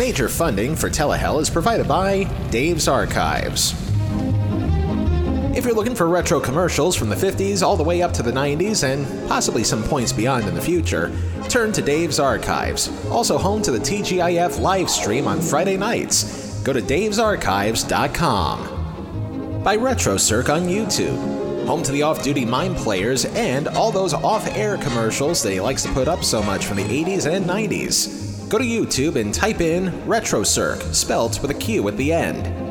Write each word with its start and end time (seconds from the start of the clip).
Major 0.00 0.28
funding 0.30 0.74
for 0.74 0.88
Telehell 0.88 1.42
is 1.42 1.50
provided 1.50 1.86
by 1.86 2.24
Dave's 2.50 2.88
Archives. 2.88 3.74
If 5.54 5.66
you're 5.66 5.74
looking 5.74 5.94
for 5.94 6.08
retro 6.08 6.40
commercials 6.40 6.96
from 6.96 7.10
the 7.10 7.14
50s 7.14 7.62
all 7.62 7.76
the 7.76 7.84
way 7.84 8.00
up 8.00 8.14
to 8.14 8.22
the 8.22 8.32
90s 8.32 8.82
and 8.82 9.06
possibly 9.28 9.62
some 9.62 9.82
points 9.82 10.10
beyond 10.10 10.48
in 10.48 10.54
the 10.54 10.60
future, 10.62 11.12
turn 11.50 11.70
to 11.72 11.82
Dave's 11.82 12.18
Archives, 12.18 12.88
also 13.08 13.36
home 13.36 13.60
to 13.60 13.70
the 13.70 13.78
TGIF 13.78 14.58
live 14.58 14.88
stream 14.88 15.28
on 15.28 15.38
Friday 15.38 15.76
nights. 15.76 16.62
Go 16.62 16.72
to 16.72 16.80
davesarchives.com. 16.80 19.62
By 19.62 19.76
RetroCirq 19.76 20.48
on 20.48 20.62
YouTube, 20.62 21.66
home 21.66 21.82
to 21.82 21.92
the 21.92 22.04
off 22.04 22.22
duty 22.22 22.46
mime 22.46 22.74
players 22.74 23.26
and 23.26 23.68
all 23.68 23.92
those 23.92 24.14
off 24.14 24.48
air 24.56 24.78
commercials 24.78 25.42
that 25.42 25.52
he 25.52 25.60
likes 25.60 25.82
to 25.82 25.92
put 25.92 26.08
up 26.08 26.24
so 26.24 26.42
much 26.42 26.64
from 26.64 26.78
the 26.78 26.84
80s 26.84 27.30
and 27.30 27.44
90s. 27.44 28.29
Go 28.50 28.58
to 28.58 28.64
YouTube 28.64 29.16
and 29.16 29.32
type 29.32 29.62
in 29.62 29.86
RetroCirq, 30.06 30.94
spelt 30.94 31.40
with 31.40 31.50
a 31.50 31.54
Q 31.54 31.88
at 31.88 31.96
the 31.96 32.12
end 32.12 32.70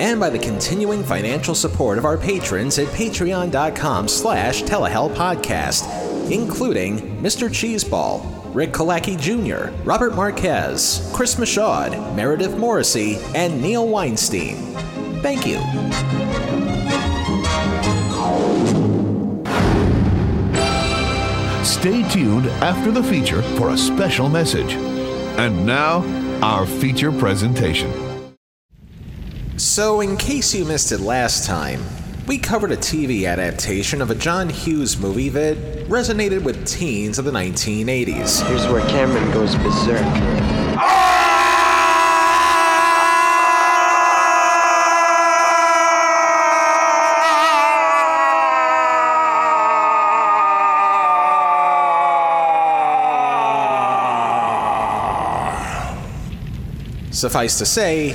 and 0.00 0.20
by 0.20 0.28
the 0.28 0.38
continuing 0.38 1.02
financial 1.02 1.54
support 1.54 1.98
of 1.98 2.04
our 2.04 2.18
patrons 2.18 2.78
at 2.78 2.86
patreon.com 2.88 4.08
slash 4.08 4.62
telehellpodcast, 4.62 6.30
including 6.30 7.00
Mr. 7.22 7.48
Cheeseball, 7.48 8.54
Rick 8.54 8.72
Kalaki 8.72 9.18
Jr., 9.18 9.74
Robert 9.84 10.14
Marquez, 10.14 11.10
Chris 11.14 11.38
Michaud, 11.38 12.14
Meredith 12.14 12.56
Morrissey, 12.56 13.16
and 13.34 13.60
Neil 13.60 13.88
Weinstein. 13.88 14.56
Thank 15.22 15.46
you. 15.46 15.58
Stay 21.64 22.08
tuned 22.08 22.46
after 22.62 22.90
the 22.90 23.02
feature 23.02 23.42
for 23.56 23.70
a 23.70 23.78
special 23.78 24.28
message. 24.28 24.95
And 25.38 25.66
now, 25.66 26.02
our 26.42 26.64
feature 26.64 27.12
presentation. 27.12 27.92
So, 29.58 30.00
in 30.00 30.16
case 30.16 30.54
you 30.54 30.64
missed 30.64 30.92
it 30.92 31.00
last 31.00 31.44
time, 31.44 31.82
we 32.26 32.38
covered 32.38 32.72
a 32.72 32.76
TV 32.76 33.28
adaptation 33.28 34.00
of 34.00 34.10
a 34.10 34.14
John 34.14 34.48
Hughes 34.48 34.98
movie 34.98 35.28
that 35.28 35.56
resonated 35.88 36.42
with 36.42 36.66
teens 36.66 37.18
of 37.18 37.26
the 37.26 37.30
1980s. 37.30 38.46
Here's 38.48 38.66
where 38.66 38.80
Cameron 38.88 39.30
goes 39.30 39.54
berserk. 39.56 40.02
Suffice 57.16 57.56
to 57.56 57.64
say, 57.64 58.14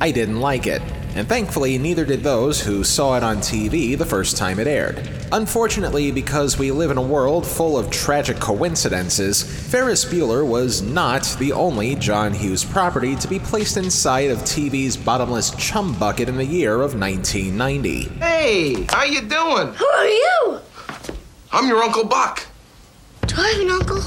I 0.00 0.10
didn't 0.12 0.40
like 0.40 0.66
it, 0.66 0.80
and 1.14 1.28
thankfully 1.28 1.76
neither 1.76 2.06
did 2.06 2.22
those 2.22 2.58
who 2.58 2.82
saw 2.82 3.18
it 3.18 3.22
on 3.22 3.36
TV 3.36 3.98
the 3.98 4.06
first 4.06 4.38
time 4.38 4.58
it 4.58 4.66
aired. 4.66 5.06
Unfortunately, 5.30 6.10
because 6.10 6.58
we 6.58 6.70
live 6.70 6.90
in 6.90 6.96
a 6.96 7.02
world 7.02 7.46
full 7.46 7.76
of 7.76 7.90
tragic 7.90 8.40
coincidences, 8.40 9.42
Ferris 9.70 10.06
Bueller 10.06 10.46
was 10.46 10.80
not 10.80 11.36
the 11.38 11.52
only 11.52 11.96
John 11.96 12.32
Hughes 12.32 12.64
property 12.64 13.14
to 13.16 13.28
be 13.28 13.38
placed 13.38 13.76
inside 13.76 14.30
of 14.30 14.38
TV's 14.38 14.96
bottomless 14.96 15.50
chum 15.56 15.92
bucket 15.98 16.30
in 16.30 16.38
the 16.38 16.46
year 16.46 16.76
of 16.76 16.98
1990. 16.98 18.04
Hey, 18.20 18.86
how 18.88 19.04
you 19.04 19.20
doing? 19.20 19.74
Who 19.74 19.86
are 19.86 20.06
you? 20.06 20.60
I'm 21.52 21.68
your 21.68 21.82
Uncle 21.82 22.04
Buck. 22.04 22.46
Do 23.26 23.34
I 23.36 23.48
have 23.48 23.60
an 23.60 23.70
uncle? 23.70 24.02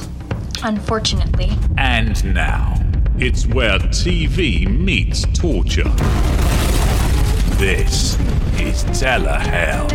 Unfortunately. 0.64 1.52
And 1.78 2.34
now, 2.34 2.83
it's 3.17 3.45
where 3.45 3.78
TV 3.78 4.67
meets 4.67 5.25
torture. 5.38 5.83
This 7.58 8.16
is 8.59 8.83
Telehell. 8.86 9.91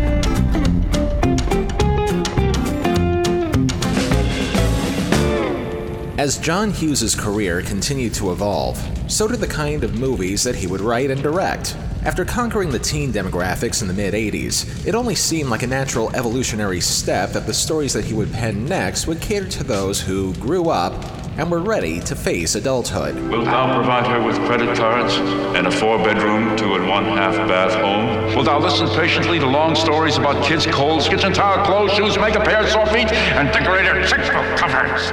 As 6.17 6.39
John 6.39 6.71
Hughes' 6.71 7.15
career 7.15 7.62
continued 7.62 8.15
to 8.15 8.31
evolve, 8.31 8.81
so 9.11 9.27
did 9.27 9.41
the 9.41 9.47
kind 9.47 9.83
of 9.83 9.99
movies 9.99 10.45
that 10.45 10.55
he 10.55 10.67
would 10.67 10.81
write 10.81 11.11
and 11.11 11.23
direct. 11.23 11.77
After 12.05 12.25
conquering 12.25 12.71
the 12.71 12.79
teen 12.79 13.12
demographics 13.12 13.83
in 13.83 13.89
the 13.89 13.95
mid 13.95 14.15
80s, 14.15 14.87
it 14.87 14.95
only 14.95 15.17
seemed 15.17 15.50
like 15.50 15.65
a 15.65 15.67
natural 15.67 16.15
evolutionary 16.15 16.81
step 16.81 17.33
that 17.33 17.47
the 17.47 17.55
stories 17.55 17.93
that 17.93 18.05
he 18.05 18.15
would 18.15 18.33
pen 18.33 18.65
next 18.65 19.09
would 19.09 19.21
cater 19.21 19.49
to 19.49 19.65
those 19.65 20.00
who 20.00 20.35
grew 20.35 20.71
up 20.71 21.18
and 21.38 21.50
were 21.50 21.60
ready 21.60 22.00
to 22.00 22.15
face 22.16 22.56
adulthood. 22.56 23.15
Wilt 23.31 23.44
thou 23.44 23.75
provide 23.75 24.06
her 24.09 24.21
with 24.21 24.37
credit 24.47 24.76
cards 24.76 25.15
and 25.56 25.66
a 25.66 25.71
four 25.71 25.97
bedroom, 25.99 26.56
two 26.56 26.75
and 26.75 26.88
one 26.88 27.04
half 27.04 27.37
bath 27.49 27.75
home? 27.75 28.34
Wilt 28.34 28.47
thou 28.47 28.59
listen 28.59 28.88
patiently 28.88 29.38
to 29.38 29.47
long 29.47 29.75
stories 29.75 30.19
about 30.19 30.44
kids' 30.44 30.66
colds, 30.66 31.09
kitchen 31.09 31.32
towel, 31.32 31.65
clothes, 31.65 31.93
shoes, 31.93 32.19
makeup, 32.19 32.47
hair, 32.47 32.69
sore 32.69 32.87
feet, 32.87 33.10
and 33.12 33.50
decorated 33.53 34.06
six 34.09 34.28
book 34.28 34.59
covers? 34.59 35.12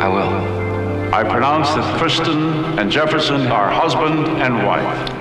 I 0.00 0.08
will. 0.08 1.14
I 1.14 1.22
pronounce 1.24 1.68
that 1.70 1.98
Kristen 1.98 2.78
and 2.78 2.90
Jefferson 2.90 3.46
are 3.46 3.70
husband 3.70 4.26
and 4.42 4.66
wife. 4.66 5.17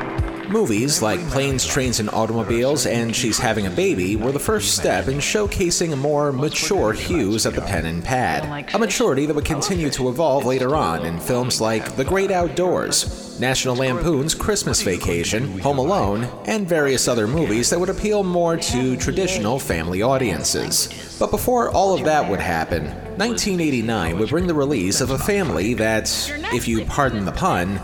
Movies 0.50 1.02
like 1.02 1.20
Planes, 1.28 1.66
Trains, 1.66 2.00
and 2.00 2.10
Automobiles 2.10 2.86
and 2.86 3.16
She's 3.16 3.38
Having 3.38 3.68
a 3.68 3.70
Baby 3.70 4.16
were 4.16 4.32
the 4.32 4.40
first 4.40 4.76
step 4.76 5.08
in 5.08 5.18
showcasing 5.18 5.98
more 5.98 6.32
mature 6.32 6.94
Hughes 6.94 7.46
at 7.46 7.54
the 7.54 7.62
pen 7.62 7.86
and 7.86 8.04
pad. 8.04 8.74
A 8.74 8.80
maturity 8.80 9.26
that 9.26 9.36
would 9.36 9.46
continue 9.46 9.90
to 9.92 10.08
evolve 10.10 10.46
later 10.46 10.76
on 10.76 11.06
in 11.06 11.20
films 11.20 11.60
like 11.60 11.96
The 11.98 12.06
Great 12.06 12.32
Outdoors, 12.32 13.27
National 13.40 13.76
Lampoon's 13.76 14.34
Christmas 14.34 14.82
Vacation, 14.82 15.60
Home 15.60 15.78
Alone, 15.78 16.28
and 16.46 16.68
various 16.68 17.08
other 17.08 17.28
movies 17.28 17.70
that 17.70 17.80
would 17.80 17.90
appeal 17.90 18.24
more 18.24 18.58
to 18.58 18.98
traditional 18.98 19.60
family 19.60 20.02
audiences. 20.02 21.16
But 21.20 21.30
before 21.30 21.70
all 21.70 21.94
of 21.94 22.04
that 22.06 22.28
would 22.30 22.40
happen, 22.40 22.86
1989 23.18 24.18
would 24.18 24.30
bring 24.30 24.48
the 24.48 24.54
release 24.54 25.02
of 25.02 25.12
a 25.12 25.18
family 25.18 25.74
that, 25.76 26.10
if 26.54 26.68
you 26.68 26.84
pardon 26.86 27.26
the 27.26 27.32
pun, 27.32 27.80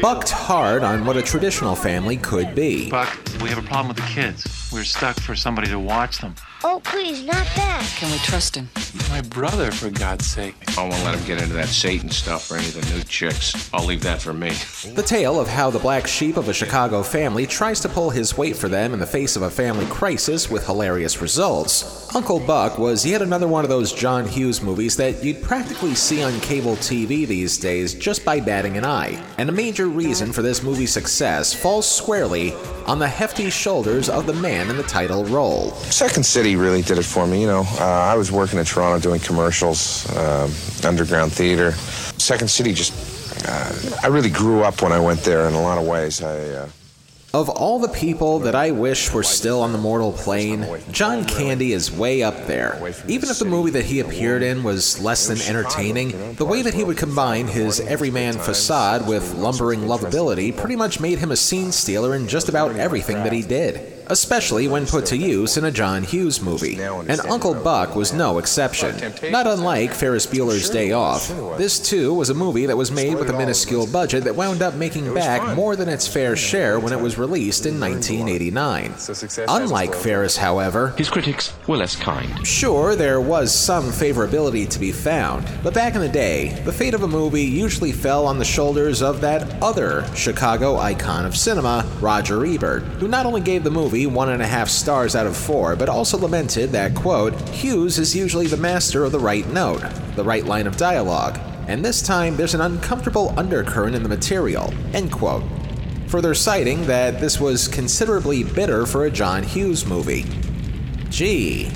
bucked 0.00 0.30
hard 0.30 0.82
on 0.84 1.04
what 1.04 1.16
a 1.16 1.22
traditional 1.22 1.74
family 1.74 2.16
could 2.16 2.54
be. 2.54 2.90
We 3.42 3.48
have 3.48 3.58
a 3.58 3.62
problem 3.62 3.88
with 3.88 3.96
the 3.96 4.02
kids. 4.02 4.70
We're 4.72 4.84
stuck 4.84 5.18
for 5.20 5.34
somebody 5.34 5.68
to 5.68 5.78
watch 5.78 6.18
them. 6.18 6.34
Oh, 6.66 6.80
please, 6.82 7.22
not 7.22 7.46
that. 7.56 7.94
Can 7.98 8.10
we 8.10 8.16
trust 8.18 8.54
him? 8.56 8.70
My 9.10 9.20
brother, 9.20 9.70
for 9.70 9.90
God's 9.90 10.26
sake. 10.26 10.54
I 10.78 10.80
won't 10.88 11.04
let 11.04 11.14
him 11.14 11.24
get 11.26 11.40
into 11.42 11.54
that 11.54 11.68
Satan 11.68 12.08
stuff 12.08 12.50
or 12.50 12.56
any 12.56 12.66
of 12.66 12.74
the 12.74 12.96
new 12.96 13.02
chicks. 13.04 13.70
I'll 13.72 13.84
leave 13.84 14.02
that 14.02 14.22
for 14.22 14.32
me. 14.32 14.50
The 14.94 15.02
tale 15.02 15.38
of 15.38 15.46
how 15.46 15.70
the 15.70 15.78
black 15.78 16.06
sheep 16.06 16.36
of 16.36 16.48
a 16.48 16.54
Chicago 16.54 17.02
family 17.02 17.46
tries 17.46 17.80
to 17.80 17.88
pull 17.88 18.10
his 18.10 18.38
weight 18.38 18.56
for 18.56 18.68
them 18.68 18.94
in 18.94 18.98
the 18.98 19.06
face 19.06 19.36
of 19.36 19.42
a 19.42 19.50
family 19.50 19.86
crisis 19.86 20.50
with 20.50 20.64
hilarious 20.64 21.20
results. 21.20 22.14
Uncle 22.14 22.40
Buck 22.40 22.78
was 22.78 23.04
yet 23.04 23.20
another 23.20 23.46
one 23.46 23.64
of 23.64 23.70
those 23.70 23.92
John 23.92 24.26
Hughes 24.26 24.62
movies 24.62 24.96
that 24.96 25.22
you'd 25.22 25.42
practically 25.42 25.94
see 25.94 26.22
on 26.22 26.40
cable 26.40 26.76
TV 26.76 27.26
these 27.26 27.58
days 27.58 27.92
just 27.94 28.24
by 28.24 28.40
batting 28.40 28.78
an 28.78 28.86
eye. 28.86 29.22
And 29.36 29.48
a 29.48 29.52
major 29.52 29.86
reason 29.86 30.32
for 30.32 30.40
this 30.40 30.62
movie's 30.62 30.92
success 30.92 31.52
falls 31.52 31.90
squarely 31.90 32.54
on 32.86 32.98
the 32.98 33.08
hefty 33.24 33.48
shoulders 33.48 34.10
of 34.10 34.26
the 34.26 34.34
man 34.34 34.68
in 34.68 34.76
the 34.76 34.82
title 34.82 35.24
role. 35.24 35.70
Second 35.88 36.26
City 36.26 36.56
really 36.56 36.82
did 36.82 36.98
it 36.98 37.06
for 37.06 37.26
me. 37.26 37.40
You 37.40 37.46
know, 37.46 37.64
uh, 37.80 38.12
I 38.12 38.16
was 38.16 38.30
working 38.30 38.58
in 38.58 38.66
Toronto 38.66 39.00
doing 39.00 39.18
commercials, 39.18 40.06
uh, 40.10 40.46
underground 40.86 41.32
theater. 41.32 41.72
Second 42.18 42.50
City 42.50 42.74
just, 42.74 42.92
uh, 43.48 43.98
I 44.02 44.08
really 44.08 44.28
grew 44.28 44.62
up 44.62 44.82
when 44.82 44.92
I 44.92 45.00
went 45.00 45.20
there 45.20 45.48
in 45.48 45.54
a 45.54 45.62
lot 45.62 45.78
of 45.78 45.86
ways. 45.86 46.22
I, 46.22 46.36
uh, 46.50 46.68
Of 47.34 47.48
all 47.48 47.80
the 47.80 47.88
people 47.88 48.38
that 48.38 48.54
I 48.54 48.70
wish 48.70 49.12
were 49.12 49.24
still 49.24 49.60
on 49.60 49.72
the 49.72 49.78
mortal 49.78 50.12
plane, 50.12 50.64
John 50.92 51.24
Candy 51.24 51.72
is 51.72 51.90
way 51.90 52.22
up 52.22 52.46
there. 52.46 52.80
Even 53.08 53.28
if 53.28 53.40
the 53.40 53.44
movie 53.44 53.72
that 53.72 53.84
he 53.84 53.98
appeared 53.98 54.44
in 54.44 54.62
was 54.62 55.00
less 55.00 55.26
than 55.26 55.40
entertaining, 55.40 56.36
the 56.36 56.44
way 56.44 56.62
that 56.62 56.74
he 56.74 56.84
would 56.84 56.96
combine 56.96 57.48
his 57.48 57.80
everyman 57.80 58.34
facade 58.34 59.08
with 59.08 59.34
lumbering 59.34 59.80
lovability 59.80 60.56
pretty 60.56 60.76
much 60.76 61.00
made 61.00 61.18
him 61.18 61.32
a 61.32 61.36
scene 61.36 61.72
stealer 61.72 62.14
in 62.14 62.28
just 62.28 62.48
about 62.48 62.76
everything 62.76 63.16
that 63.16 63.32
he 63.32 63.42
did. 63.42 63.93
Especially 64.08 64.68
when 64.68 64.86
put 64.86 65.06
to 65.06 65.16
use 65.16 65.56
in 65.56 65.64
a 65.64 65.70
John 65.70 66.02
Hughes 66.02 66.40
movie. 66.40 66.80
And 66.80 67.20
Uncle 67.20 67.54
Buck 67.54 67.96
was 67.96 68.12
no 68.12 68.38
exception. 68.38 68.94
Not 69.30 69.46
unlike 69.46 69.92
Ferris 69.92 70.26
Bueller's 70.26 70.68
Day 70.70 70.92
Off, 70.92 71.28
this 71.58 71.78
too 71.80 72.12
was 72.12 72.30
a 72.30 72.34
movie 72.34 72.66
that 72.66 72.76
was 72.76 72.90
made 72.90 73.14
with 73.14 73.30
a 73.30 73.32
minuscule 73.36 73.86
budget 73.86 74.24
that 74.24 74.36
wound 74.36 74.62
up 74.62 74.74
making 74.74 75.12
back 75.14 75.56
more 75.56 75.76
than 75.76 75.88
its 75.88 76.06
fair 76.06 76.36
share 76.36 76.78
when 76.78 76.92
it 76.92 77.00
was 77.00 77.18
released 77.18 77.66
in 77.66 77.80
1989. 77.80 78.94
Unlike 79.48 79.94
Ferris, 79.94 80.36
however, 80.36 80.88
his 80.98 81.08
critics 81.08 81.52
were 81.66 81.76
less 81.76 81.96
kind. 81.96 82.46
Sure, 82.46 82.94
there 82.94 83.20
was 83.20 83.54
some 83.54 83.84
favorability 83.84 84.68
to 84.68 84.78
be 84.78 84.92
found, 84.92 85.48
but 85.62 85.74
back 85.74 85.94
in 85.94 86.00
the 86.00 86.08
day, 86.08 86.48
the 86.64 86.72
fate 86.72 86.94
of 86.94 87.02
a 87.02 87.08
movie 87.08 87.44
usually 87.44 87.92
fell 87.92 88.26
on 88.26 88.38
the 88.38 88.44
shoulders 88.44 89.02
of 89.02 89.20
that 89.20 89.62
other 89.62 90.04
Chicago 90.14 90.76
icon 90.76 91.24
of 91.24 91.36
cinema, 91.36 91.88
Roger 92.00 92.44
Ebert, 92.44 92.82
who 92.98 93.08
not 93.08 93.26
only 93.26 93.40
gave 93.40 93.64
the 93.64 93.70
movie 93.70 93.93
one 94.06 94.30
and 94.30 94.42
a 94.42 94.46
half 94.46 94.68
stars 94.68 95.14
out 95.14 95.26
of 95.26 95.36
four, 95.36 95.76
but 95.76 95.88
also 95.88 96.18
lamented 96.18 96.70
that, 96.72 96.94
quote, 96.94 97.38
Hughes 97.50 97.98
is 97.98 98.14
usually 98.14 98.46
the 98.46 98.56
master 98.56 99.04
of 99.04 99.12
the 99.12 99.18
right 99.18 99.46
note, 99.52 99.82
the 100.16 100.24
right 100.24 100.44
line 100.44 100.66
of 100.66 100.76
dialogue, 100.76 101.38
and 101.68 101.84
this 101.84 102.02
time 102.02 102.36
there's 102.36 102.54
an 102.54 102.60
uncomfortable 102.60 103.32
undercurrent 103.38 103.94
in 103.94 104.02
the 104.02 104.08
material. 104.08 104.72
End 104.92 105.12
quote. 105.12 105.44
Further 106.08 106.34
citing 106.34 106.86
that 106.86 107.20
this 107.20 107.40
was 107.40 107.68
considerably 107.68 108.44
bitter 108.44 108.84
for 108.84 109.06
a 109.06 109.10
John 109.10 109.42
Hughes 109.42 109.86
movie. 109.86 110.24
Gee, 111.08 111.70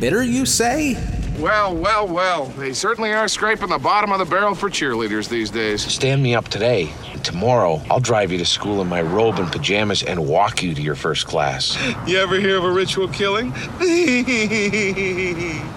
bitter 0.00 0.22
you 0.22 0.46
say? 0.46 1.13
Well, 1.38 1.74
well, 1.74 2.06
well. 2.06 2.44
They 2.46 2.72
certainly 2.72 3.12
are 3.12 3.26
scraping 3.26 3.68
the 3.68 3.78
bottom 3.78 4.12
of 4.12 4.20
the 4.20 4.24
barrel 4.24 4.54
for 4.54 4.70
cheerleaders 4.70 5.28
these 5.28 5.50
days. 5.50 5.82
Stand 5.82 6.22
me 6.22 6.34
up 6.34 6.46
today. 6.48 6.92
Tomorrow, 7.24 7.82
I'll 7.90 7.98
drive 8.00 8.30
you 8.30 8.38
to 8.38 8.44
school 8.44 8.80
in 8.80 8.88
my 8.88 9.02
robe 9.02 9.38
and 9.40 9.50
pajamas 9.50 10.04
and 10.04 10.28
walk 10.28 10.62
you 10.62 10.74
to 10.74 10.80
your 10.80 10.94
first 10.94 11.26
class. 11.26 11.76
You 12.06 12.18
ever 12.18 12.36
hear 12.36 12.58
of 12.58 12.64
a 12.64 12.70
ritual 12.70 13.08
killing? 13.08 13.52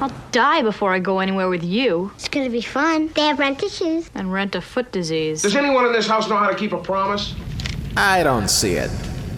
I'll 0.01 0.11
die 0.31 0.61
before 0.61 0.93
I 0.93 0.99
go 0.99 1.19
anywhere 1.19 1.47
with 1.47 1.63
you. 1.63 2.11
It's 2.15 2.27
gonna 2.27 2.49
be 2.49 2.61
fun. 2.61 3.09
They 3.15 3.21
have 3.21 3.39
rent 3.39 3.63
issues. 3.63 4.11
And 4.13 4.31
rent 4.31 4.53
a 4.55 4.61
foot 4.61 4.91
disease. 4.91 5.41
Does 5.41 5.55
anyone 5.55 5.85
in 5.85 5.93
this 5.93 6.07
house 6.07 6.29
know 6.29 6.35
how 6.37 6.49
to 6.49 6.55
keep 6.55 6.73
a 6.73 6.77
promise? 6.77 7.33
I 7.95 8.23
don't 8.23 8.49
see 8.49 8.73
it. 8.73 8.91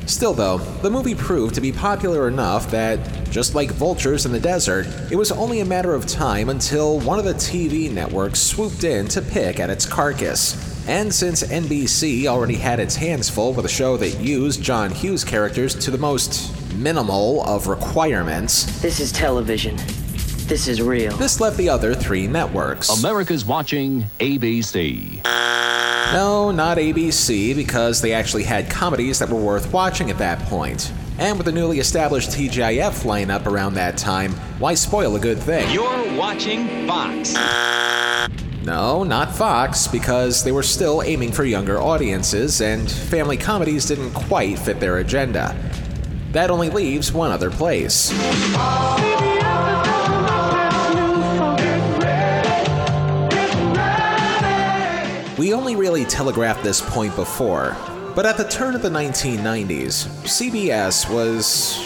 Still, 0.09 0.33
though, 0.33 0.57
the 0.57 0.89
movie 0.89 1.13
proved 1.13 1.53
to 1.53 1.61
be 1.61 1.71
popular 1.71 2.27
enough 2.27 2.71
that, 2.71 3.29
just 3.29 3.53
like 3.53 3.69
vultures 3.69 4.25
in 4.25 4.31
the 4.31 4.39
desert, 4.39 4.87
it 5.11 5.15
was 5.15 5.31
only 5.31 5.59
a 5.59 5.65
matter 5.65 5.93
of 5.93 6.07
time 6.07 6.49
until 6.49 6.99
one 7.01 7.19
of 7.19 7.25
the 7.25 7.35
TV 7.35 7.91
networks 7.91 8.39
swooped 8.39 8.83
in 8.83 9.07
to 9.09 9.21
pick 9.21 9.59
at 9.59 9.69
its 9.69 9.85
carcass. 9.85 10.87
And 10.87 11.13
since 11.13 11.43
NBC 11.43 12.25
already 12.25 12.55
had 12.55 12.79
its 12.79 12.95
hands 12.95 13.29
full 13.29 13.53
with 13.53 13.65
a 13.65 13.69
show 13.69 13.97
that 13.97 14.19
used 14.19 14.63
John 14.63 14.89
Hughes 14.89 15.23
characters 15.23 15.75
to 15.75 15.91
the 15.91 15.99
most 15.99 16.51
minimal 16.73 17.43
of 17.43 17.67
requirements, 17.67 18.81
This 18.81 18.99
is 18.99 19.11
television. 19.11 19.77
This 20.49 20.67
is 20.67 20.81
real. 20.81 21.15
this 21.17 21.39
left 21.39 21.57
the 21.57 21.69
other 21.69 21.93
three 21.93 22.25
networks. 22.25 22.89
America's 23.03 23.45
watching 23.45 24.05
ABC. 24.19 25.23
No, 26.11 26.49
not 26.49 26.79
ABC, 26.79 27.55
because 27.55 28.01
they 28.01 28.13
actually 28.13 28.45
had 28.45 28.67
comedies 28.67 29.19
that 29.19 29.29
were 29.29 29.39
worth 29.39 29.71
watching 29.71 30.09
at 30.09 30.17
that 30.17 30.39
point. 30.47 30.91
And 31.19 31.37
with 31.37 31.45
the 31.45 31.51
newly 31.51 31.77
established 31.77 32.31
TGIF 32.31 33.03
lineup 33.03 33.45
around 33.45 33.75
that 33.75 33.95
time, 33.95 34.31
why 34.57 34.73
spoil 34.73 35.15
a 35.15 35.19
good 35.19 35.37
thing? 35.37 35.69
You're 35.71 36.17
watching 36.17 36.87
Fox. 36.87 37.35
No, 38.63 39.03
not 39.03 39.35
Fox, 39.35 39.85
because 39.85 40.43
they 40.43 40.51
were 40.51 40.63
still 40.63 41.03
aiming 41.03 41.31
for 41.31 41.43
younger 41.43 41.79
audiences, 41.79 42.59
and 42.59 42.89
family 42.89 43.37
comedies 43.37 43.85
didn't 43.85 44.13
quite 44.13 44.57
fit 44.57 44.79
their 44.79 44.97
agenda. 44.97 45.55
That 46.31 46.49
only 46.49 46.71
leaves 46.71 47.13
one 47.13 47.29
other 47.29 47.51
place. 47.51 48.11
Really 55.89 56.05
telegraphed 56.05 56.61
this 56.61 56.81
point 56.81 57.15
before, 57.15 57.75
but 58.15 58.23
at 58.23 58.37
the 58.37 58.47
turn 58.47 58.75
of 58.75 58.83
the 58.83 58.89
1990s, 58.89 60.05
CBS 60.23 61.11
was 61.11 61.79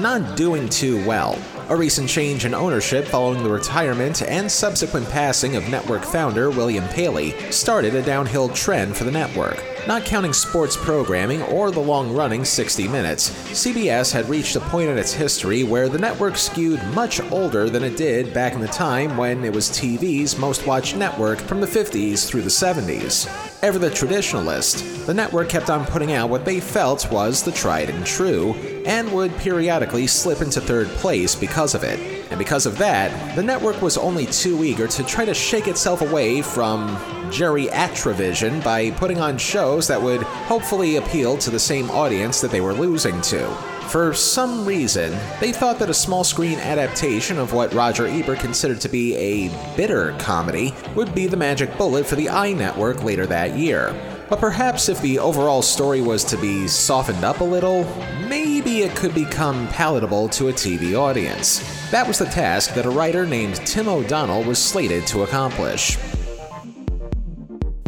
not 0.00 0.36
doing 0.36 0.68
too 0.68 1.04
well. 1.04 1.36
A 1.70 1.76
recent 1.76 2.08
change 2.08 2.44
in 2.44 2.52
ownership 2.52 3.06
following 3.06 3.44
the 3.44 3.48
retirement 3.48 4.22
and 4.22 4.50
subsequent 4.50 5.08
passing 5.08 5.54
of 5.54 5.68
network 5.68 6.02
founder 6.02 6.50
William 6.50 6.88
Paley 6.88 7.30
started 7.52 7.94
a 7.94 8.02
downhill 8.02 8.48
trend 8.48 8.96
for 8.96 9.04
the 9.04 9.12
network. 9.12 9.62
Not 9.86 10.04
counting 10.04 10.32
sports 10.32 10.76
programming 10.76 11.42
or 11.42 11.70
the 11.70 11.78
long 11.78 12.12
running 12.12 12.44
60 12.44 12.88
Minutes, 12.88 13.30
CBS 13.52 14.12
had 14.12 14.28
reached 14.28 14.56
a 14.56 14.60
point 14.60 14.90
in 14.90 14.98
its 14.98 15.12
history 15.12 15.62
where 15.62 15.88
the 15.88 15.96
network 15.96 16.36
skewed 16.36 16.82
much 16.88 17.20
older 17.30 17.70
than 17.70 17.84
it 17.84 17.96
did 17.96 18.34
back 18.34 18.54
in 18.54 18.60
the 18.60 18.66
time 18.66 19.16
when 19.16 19.44
it 19.44 19.52
was 19.52 19.70
TV's 19.70 20.36
most 20.36 20.66
watched 20.66 20.96
network 20.96 21.38
from 21.38 21.60
the 21.60 21.68
50s 21.68 22.26
through 22.26 22.42
the 22.42 22.48
70s. 22.48 23.28
Ever 23.62 23.78
the 23.78 23.90
traditionalist, 23.90 25.06
the 25.06 25.14
network 25.14 25.48
kept 25.48 25.70
on 25.70 25.86
putting 25.86 26.12
out 26.14 26.30
what 26.30 26.44
they 26.44 26.58
felt 26.58 27.10
was 27.12 27.44
the 27.44 27.52
tried 27.52 27.90
and 27.90 28.04
true, 28.04 28.54
and 28.86 29.12
would 29.12 29.36
periodically 29.38 30.06
slip 30.06 30.40
into 30.40 30.60
third 30.60 30.88
place 30.88 31.34
because 31.34 31.74
of 31.74 31.84
it. 31.84 31.98
And 32.30 32.38
because 32.38 32.66
of 32.66 32.78
that, 32.78 33.36
the 33.36 33.42
network 33.42 33.82
was 33.82 33.98
only 33.98 34.26
too 34.26 34.64
eager 34.64 34.86
to 34.86 35.02
try 35.04 35.24
to 35.24 35.34
shake 35.34 35.68
itself 35.68 36.00
away 36.00 36.42
from 36.42 36.96
Jerry 37.30 37.66
Atravision 37.66 38.62
by 38.62 38.90
putting 38.92 39.20
on 39.20 39.38
shows 39.38 39.86
that 39.88 40.00
would 40.00 40.22
hopefully 40.22 40.96
appeal 40.96 41.36
to 41.38 41.50
the 41.50 41.58
same 41.58 41.90
audience 41.90 42.40
that 42.40 42.50
they 42.50 42.60
were 42.60 42.74
losing 42.74 43.20
to. 43.22 43.48
For 43.90 44.14
some 44.14 44.64
reason, 44.64 45.18
they 45.40 45.50
thought 45.50 45.80
that 45.80 45.90
a 45.90 45.94
small 45.94 46.22
screen 46.22 46.60
adaptation 46.60 47.38
of 47.38 47.52
what 47.52 47.74
Roger 47.74 48.06
Ebert 48.06 48.38
considered 48.38 48.80
to 48.82 48.88
be 48.88 49.16
a 49.16 49.76
bitter 49.76 50.14
comedy 50.20 50.72
would 50.94 51.12
be 51.12 51.26
the 51.26 51.36
magic 51.36 51.76
bullet 51.76 52.06
for 52.06 52.14
the 52.14 52.28
Eye 52.28 52.52
Network 52.52 53.02
later 53.02 53.26
that 53.26 53.56
year. 53.56 53.88
But 54.30 54.38
perhaps 54.38 54.88
if 54.88 55.02
the 55.02 55.18
overall 55.18 55.60
story 55.60 56.00
was 56.00 56.22
to 56.26 56.36
be 56.36 56.68
softened 56.68 57.24
up 57.24 57.40
a 57.40 57.44
little, 57.44 57.84
maybe 58.28 58.82
it 58.82 58.94
could 58.94 59.12
become 59.12 59.66
palatable 59.68 60.28
to 60.30 60.48
a 60.48 60.52
TV 60.52 60.96
audience. 60.96 61.58
That 61.90 62.06
was 62.06 62.18
the 62.18 62.26
task 62.26 62.74
that 62.74 62.86
a 62.86 62.90
writer 62.90 63.26
named 63.26 63.56
Tim 63.66 63.88
O'Donnell 63.88 64.44
was 64.44 64.62
slated 64.62 65.04
to 65.08 65.24
accomplish. 65.24 65.98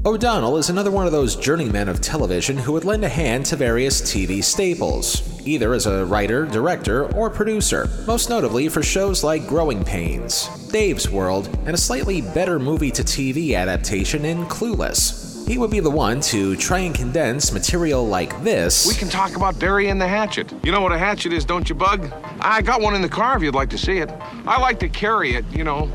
O'Donnell 0.04 0.56
is 0.56 0.68
another 0.68 0.90
one 0.90 1.06
of 1.06 1.12
those 1.12 1.36
journeymen 1.36 1.88
of 1.88 2.00
television 2.00 2.56
who 2.56 2.72
would 2.72 2.84
lend 2.84 3.04
a 3.04 3.08
hand 3.08 3.46
to 3.46 3.54
various 3.54 4.02
TV 4.02 4.42
staples, 4.42 5.22
either 5.46 5.74
as 5.74 5.86
a 5.86 6.04
writer, 6.06 6.44
director, 6.44 7.06
or 7.14 7.30
producer, 7.30 7.88
most 8.04 8.28
notably 8.28 8.68
for 8.68 8.82
shows 8.82 9.22
like 9.22 9.46
Growing 9.46 9.84
Pains, 9.84 10.48
Dave's 10.72 11.08
World, 11.08 11.56
and 11.66 11.74
a 11.76 11.78
slightly 11.78 12.20
better 12.20 12.58
movie 12.58 12.90
to 12.90 13.04
TV 13.04 13.54
adaptation 13.54 14.24
in 14.24 14.44
Clueless. 14.46 15.31
He 15.46 15.58
would 15.58 15.70
be 15.70 15.80
the 15.80 15.90
one 15.90 16.20
to 16.22 16.56
try 16.56 16.78
and 16.78 16.94
condense 16.94 17.52
material 17.52 18.06
like 18.06 18.42
this. 18.42 18.86
We 18.86 18.94
can 18.94 19.08
talk 19.08 19.36
about 19.36 19.58
burying 19.58 19.98
the 19.98 20.06
hatchet. 20.08 20.52
You 20.62 20.72
know 20.72 20.80
what 20.80 20.92
a 20.92 20.98
hatchet 20.98 21.32
is, 21.32 21.44
don't 21.44 21.68
you, 21.68 21.74
Bug? 21.74 22.10
I 22.40 22.62
got 22.62 22.80
one 22.80 22.94
in 22.94 23.02
the 23.02 23.08
car 23.08 23.36
if 23.36 23.42
you'd 23.42 23.54
like 23.54 23.70
to 23.70 23.78
see 23.78 23.98
it. 23.98 24.10
I 24.46 24.60
like 24.60 24.78
to 24.80 24.88
carry 24.88 25.34
it, 25.34 25.44
you 25.50 25.64
know. 25.64 25.90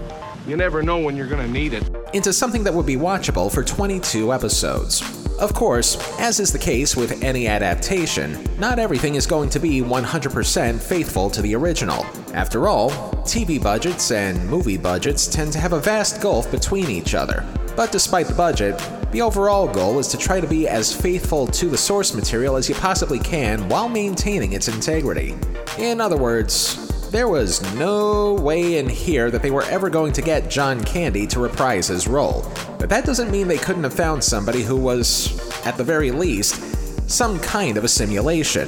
You 0.48 0.56
never 0.58 0.82
know 0.84 1.00
when 1.00 1.16
you're 1.18 1.28
gonna 1.28 1.48
need 1.48 1.74
it. 1.74 1.84
into 2.14 2.32
something 2.32 2.64
that 2.64 2.74
would 2.74 2.86
be 2.86 2.96
watchable 2.96 3.52
for 3.54 3.64
22 3.64 4.32
episodes. 4.32 5.02
Of 5.40 5.54
course, 5.54 5.98
as 6.20 6.40
is 6.40 6.52
the 6.52 6.58
case 6.58 6.96
with 6.96 7.22
any 7.24 7.48
adaptation, 7.48 8.44
not 8.58 8.80
everything 8.80 9.16
is 9.16 9.28
going 9.28 9.50
to 9.52 9.60
be 9.60 9.82
100% 9.82 10.80
faithful 10.80 11.30
to 11.30 11.42
the 11.42 11.54
original. 11.56 12.06
After 12.34 12.68
all, 12.68 12.90
TV 13.24 13.62
budgets 13.62 14.10
and 14.12 14.44
movie 14.50 14.78
budgets 14.78 15.28
tend 15.28 15.52
to 15.54 15.60
have 15.60 15.74
a 15.74 15.80
vast 15.80 16.22
gulf 16.22 16.50
between 16.50 16.90
each 16.90 17.14
other. 17.14 17.46
But 17.76 17.92
despite 17.92 18.28
the 18.28 18.34
budget, 18.34 18.82
the 19.12 19.22
overall 19.22 19.68
goal 19.68 20.00
is 20.00 20.08
to 20.10 20.18
try 20.18 20.42
to 20.42 20.48
be 20.48 20.68
as 20.68 20.94
faithful 20.94 21.48
to 21.48 21.70
the 21.70 21.78
source 21.78 22.14
material 22.14 22.56
as 22.56 22.68
you 22.68 22.76
possibly 22.76 23.20
can 23.20 23.68
while 23.70 23.88
maintaining 23.88 24.54
its 24.54 24.68
integrity. 24.68 25.36
In 25.78 26.02
other 26.02 26.18
words, 26.18 27.10
there 27.10 27.30
was 27.30 27.62
no 27.76 28.34
way 28.34 28.78
in 28.78 28.90
here 28.90 29.32
that 29.32 29.42
they 29.42 29.52
were 29.52 29.64
ever 29.64 29.90
going 29.90 30.12
to 30.14 30.22
get 30.22 30.50
John 30.50 30.84
Candy 30.84 31.26
to 31.28 31.40
reprise 31.40 31.88
his 31.88 32.08
role. 32.08 32.46
But 32.80 32.90
that 32.90 33.06
doesn't 33.06 33.32
mean 33.32 33.48
they 33.48 33.58
couldn't 33.58 33.84
have 33.84 33.94
found 33.94 34.24
somebody 34.24 34.62
who 34.62 34.76
was, 34.76 35.40
at 35.66 35.78
the 35.78 35.84
very 35.86 36.12
least, 36.12 37.10
some 37.10 37.40
kind 37.40 37.78
of 37.78 37.86
a 37.86 37.88
simulation. 37.88 38.68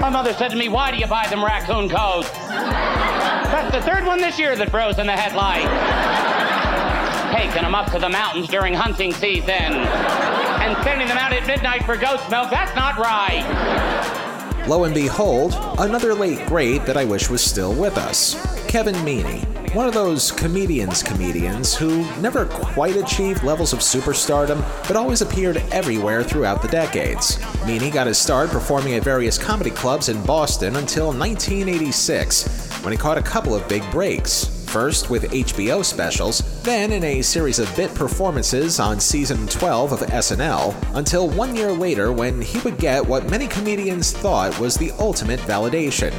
My 0.00 0.10
mother 0.10 0.34
said 0.34 0.50
to 0.50 0.56
me, 0.56 0.68
Why 0.68 0.90
do 0.90 0.98
you 0.98 1.06
buy 1.06 1.26
them 1.28 1.42
raccoon 1.42 1.88
coats? 1.88 2.28
That's 2.30 3.74
the 3.74 3.80
third 3.80 4.04
one 4.04 4.20
this 4.20 4.38
year 4.38 4.54
that 4.54 4.70
froze 4.70 4.98
in 4.98 5.06
the 5.06 5.16
headlight. 5.16 6.27
Taking 7.32 7.62
them 7.62 7.74
up 7.74 7.90
to 7.92 7.98
the 7.98 8.08
mountains 8.08 8.48
during 8.48 8.74
hunting 8.74 9.12
season 9.12 9.50
and 9.50 10.84
sending 10.84 11.08
them 11.08 11.18
out 11.18 11.32
at 11.32 11.46
midnight 11.46 11.84
for 11.84 11.96
goat's 11.96 12.28
milk. 12.30 12.50
That's 12.50 12.74
not 12.74 12.98
right. 12.98 13.44
Lo 14.68 14.84
and 14.84 14.94
behold, 14.94 15.54
another 15.78 16.12
late 16.12 16.44
great 16.46 16.84
that 16.84 16.96
I 16.96 17.04
wish 17.06 17.30
was 17.30 17.42
still 17.42 17.72
with 17.72 17.96
us 17.96 18.34
Kevin 18.66 18.94
Meaney. 18.96 19.46
One 19.74 19.86
of 19.86 19.94
those 19.94 20.30
comedians 20.32 21.02
comedians 21.02 21.74
who 21.74 22.04
never 22.20 22.44
quite 22.46 22.96
achieved 22.96 23.42
levels 23.42 23.72
of 23.72 23.78
superstardom, 23.78 24.62
but 24.86 24.96
always 24.96 25.22
appeared 25.22 25.56
everywhere 25.72 26.22
throughout 26.22 26.60
the 26.60 26.68
decades. 26.68 27.36
Meaney 27.64 27.92
got 27.92 28.06
his 28.06 28.18
start 28.18 28.50
performing 28.50 28.94
at 28.94 29.02
various 29.02 29.38
comedy 29.38 29.70
clubs 29.70 30.10
in 30.10 30.22
Boston 30.24 30.76
until 30.76 31.06
1986, 31.12 32.82
when 32.82 32.92
he 32.92 32.98
caught 32.98 33.16
a 33.18 33.22
couple 33.22 33.54
of 33.54 33.66
big 33.68 33.88
breaks. 33.90 34.57
First 34.68 35.10
with 35.10 35.30
HBO 35.30 35.84
specials, 35.84 36.62
then 36.62 36.92
in 36.92 37.02
a 37.02 37.22
series 37.22 37.58
of 37.58 37.74
bit 37.74 37.94
performances 37.94 38.78
on 38.80 39.00
season 39.00 39.46
12 39.46 39.92
of 39.92 40.00
SNL, 40.00 40.74
until 40.96 41.28
one 41.28 41.56
year 41.56 41.72
later 41.72 42.12
when 42.12 42.40
he 42.40 42.58
would 42.60 42.78
get 42.78 43.04
what 43.04 43.30
many 43.30 43.46
comedians 43.46 44.12
thought 44.12 44.58
was 44.58 44.76
the 44.76 44.92
ultimate 44.98 45.40
validation 45.40 46.12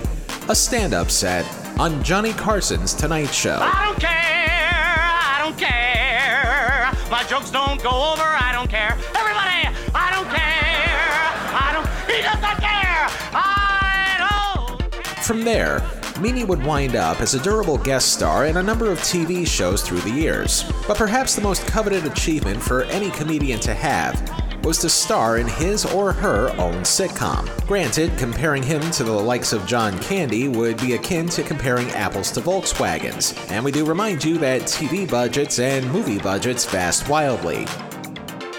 a 0.50 0.56
stand 0.56 0.96
up 0.96 1.12
set 1.12 1.46
on 1.80 2.04
Johnny 2.04 2.34
Carson's 2.34 2.96
Tonight 2.96 3.28
Show. 3.28 3.60
I 3.62 3.86
don't 3.86 4.00
care. 4.00 4.98
I 4.98 5.38
don't 5.44 5.58
care. 5.58 7.12
My 7.12 7.24
jokes 7.30 7.52
don't 7.52 7.82
go 7.84 7.90
over. 7.90 8.24
I 8.24 8.50
don't 8.52 8.68
care. 8.68 8.98
Everybody, 9.16 9.70
I 9.94 10.10
don't 10.12 10.28
care. 10.28 11.20
I 11.54 11.70
don't. 11.72 11.88
He 12.10 12.24
does 12.24 12.42
not 12.42 12.58
care. 12.60 13.06
I 13.32 14.76
don't. 14.82 15.24
From 15.24 15.44
there, 15.44 15.82
Meaney 16.20 16.46
would 16.46 16.64
wind 16.64 16.98
up 16.98 17.22
as 17.22 17.34
a 17.34 17.42
durable 17.42 17.78
guest 17.78 18.14
star 18.14 18.46
in 18.46 18.58
a 18.58 18.64
number 18.64 18.92
of 18.92 19.00
TV 19.00 19.48
shows 19.48 19.82
through 19.82 20.02
the 20.02 20.12
years. 20.12 20.64
But 20.86 20.98
perhaps 20.98 21.34
the 21.34 21.42
most 21.42 21.66
coveted 21.66 22.06
achievement 22.06 22.62
for 22.62 22.84
any 22.84 23.10
comedian 23.12 23.62
to 23.62 23.74
have 23.74 24.22
was 24.64 24.78
to 24.80 24.90
star 24.90 25.38
in 25.38 25.48
his 25.48 25.86
or 25.86 26.12
her 26.12 26.50
own 26.58 26.82
sitcom. 26.82 27.48
Granted, 27.66 28.18
comparing 28.18 28.62
him 28.62 28.82
to 28.92 29.04
the 29.06 29.12
likes 29.12 29.54
of 29.54 29.66
John 29.66 29.98
Candy 30.00 30.50
would 30.50 30.80
be 30.82 30.94
akin 30.94 31.30
to 31.30 31.44
comparing 31.44 31.90
apples 31.92 32.32
to 32.32 32.42
Volkswagens, 32.42 33.38
and 33.50 33.64
we 33.64 33.72
do 33.72 33.86
remind 33.86 34.24
you 34.24 34.38
that 34.40 34.64
TV 34.64 35.10
budgets 35.10 35.60
and 35.60 35.90
movie 35.92 36.20
budgets 36.20 36.66
vast 36.66 37.08
wildly 37.08 37.66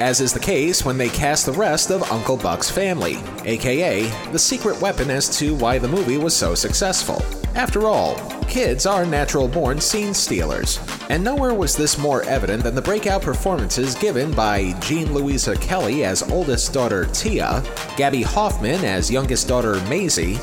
as 0.01 0.21
is 0.23 0.33
the 0.33 0.41
case 0.41 0.85
when 0.85 0.97
they 0.97 1.11
cast 1.11 1.45
the 1.45 1.53
rest 1.53 1.91
of 1.91 2.11
Uncle 2.11 2.37
Buck's 2.37 2.71
family, 2.71 3.19
aka 3.45 4.11
the 4.33 4.39
secret 4.39 4.81
weapon 4.81 5.11
as 5.11 5.39
to 5.39 5.55
why 5.57 5.79
the 5.79 5.89
movie 5.89 6.17
was 6.17 6.35
so 6.35 6.55
successful. 6.55 7.23
After 7.55 7.87
all, 7.87 8.17
kids 8.45 8.87
are 8.87 9.05
natural 9.05 9.47
born 9.47 9.79
scene 9.81 10.15
stealers, 10.15 10.81
and 11.11 11.23
nowhere 11.23 11.53
was 11.53 11.77
this 11.77 11.99
more 11.99 12.23
evident 12.23 12.63
than 12.63 12.75
the 12.75 12.83
breakout 12.83 13.21
performances 13.21 13.95
given 13.95 14.33
by 14.33 14.73
Jean 14.81 15.13
Louisa 15.13 15.55
Kelly 15.57 16.05
as 16.05 16.23
oldest 16.31 16.73
daughter 16.73 17.05
Tia, 17.13 17.63
Gaby 17.97 18.23
Hoffmann 18.23 18.85
as 18.85 19.11
youngest 19.11 19.49
daughter 19.49 19.75
Maisie, 19.89 20.39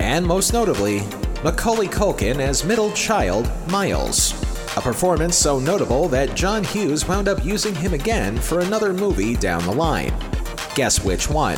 and 0.00 0.26
most 0.26 0.52
notably, 0.52 1.00
Macaulay 1.42 1.88
Culkin 1.88 2.40
as 2.40 2.64
middle 2.64 2.92
child 2.92 3.50
Miles. 3.68 4.53
A 4.76 4.80
performance 4.80 5.36
so 5.36 5.60
notable 5.60 6.08
that 6.08 6.34
John 6.34 6.64
Hughes 6.64 7.06
wound 7.06 7.28
up 7.28 7.44
using 7.44 7.76
him 7.76 7.94
again 7.94 8.36
for 8.36 8.58
another 8.58 8.92
movie 8.92 9.36
down 9.36 9.64
the 9.64 9.72
line. 9.72 10.12
Guess 10.74 11.04
which 11.04 11.30
one? 11.30 11.56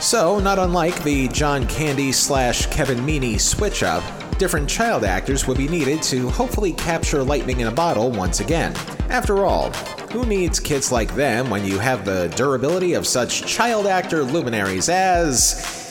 So, 0.00 0.38
not 0.38 0.58
unlike 0.58 1.02
the 1.02 1.28
John 1.28 1.66
Candy 1.66 2.10
slash 2.10 2.64
Kevin 2.66 3.00
Meaney 3.00 3.38
switch 3.38 3.82
up, 3.82 4.02
different 4.38 4.66
child 4.66 5.04
actors 5.04 5.46
would 5.46 5.58
be 5.58 5.68
needed 5.68 6.02
to 6.04 6.30
hopefully 6.30 6.72
capture 6.72 7.22
lightning 7.22 7.60
in 7.60 7.66
a 7.66 7.72
bottle 7.72 8.10
once 8.10 8.40
again. 8.40 8.74
After 9.10 9.44
all, 9.44 9.72
who 10.10 10.24
needs 10.24 10.58
kids 10.58 10.90
like 10.90 11.14
them 11.14 11.50
when 11.50 11.66
you 11.66 11.78
have 11.78 12.06
the 12.06 12.32
durability 12.34 12.94
of 12.94 13.06
such 13.06 13.44
child 13.46 13.86
actor 13.86 14.22
luminaries 14.22 14.88
as. 14.88 15.85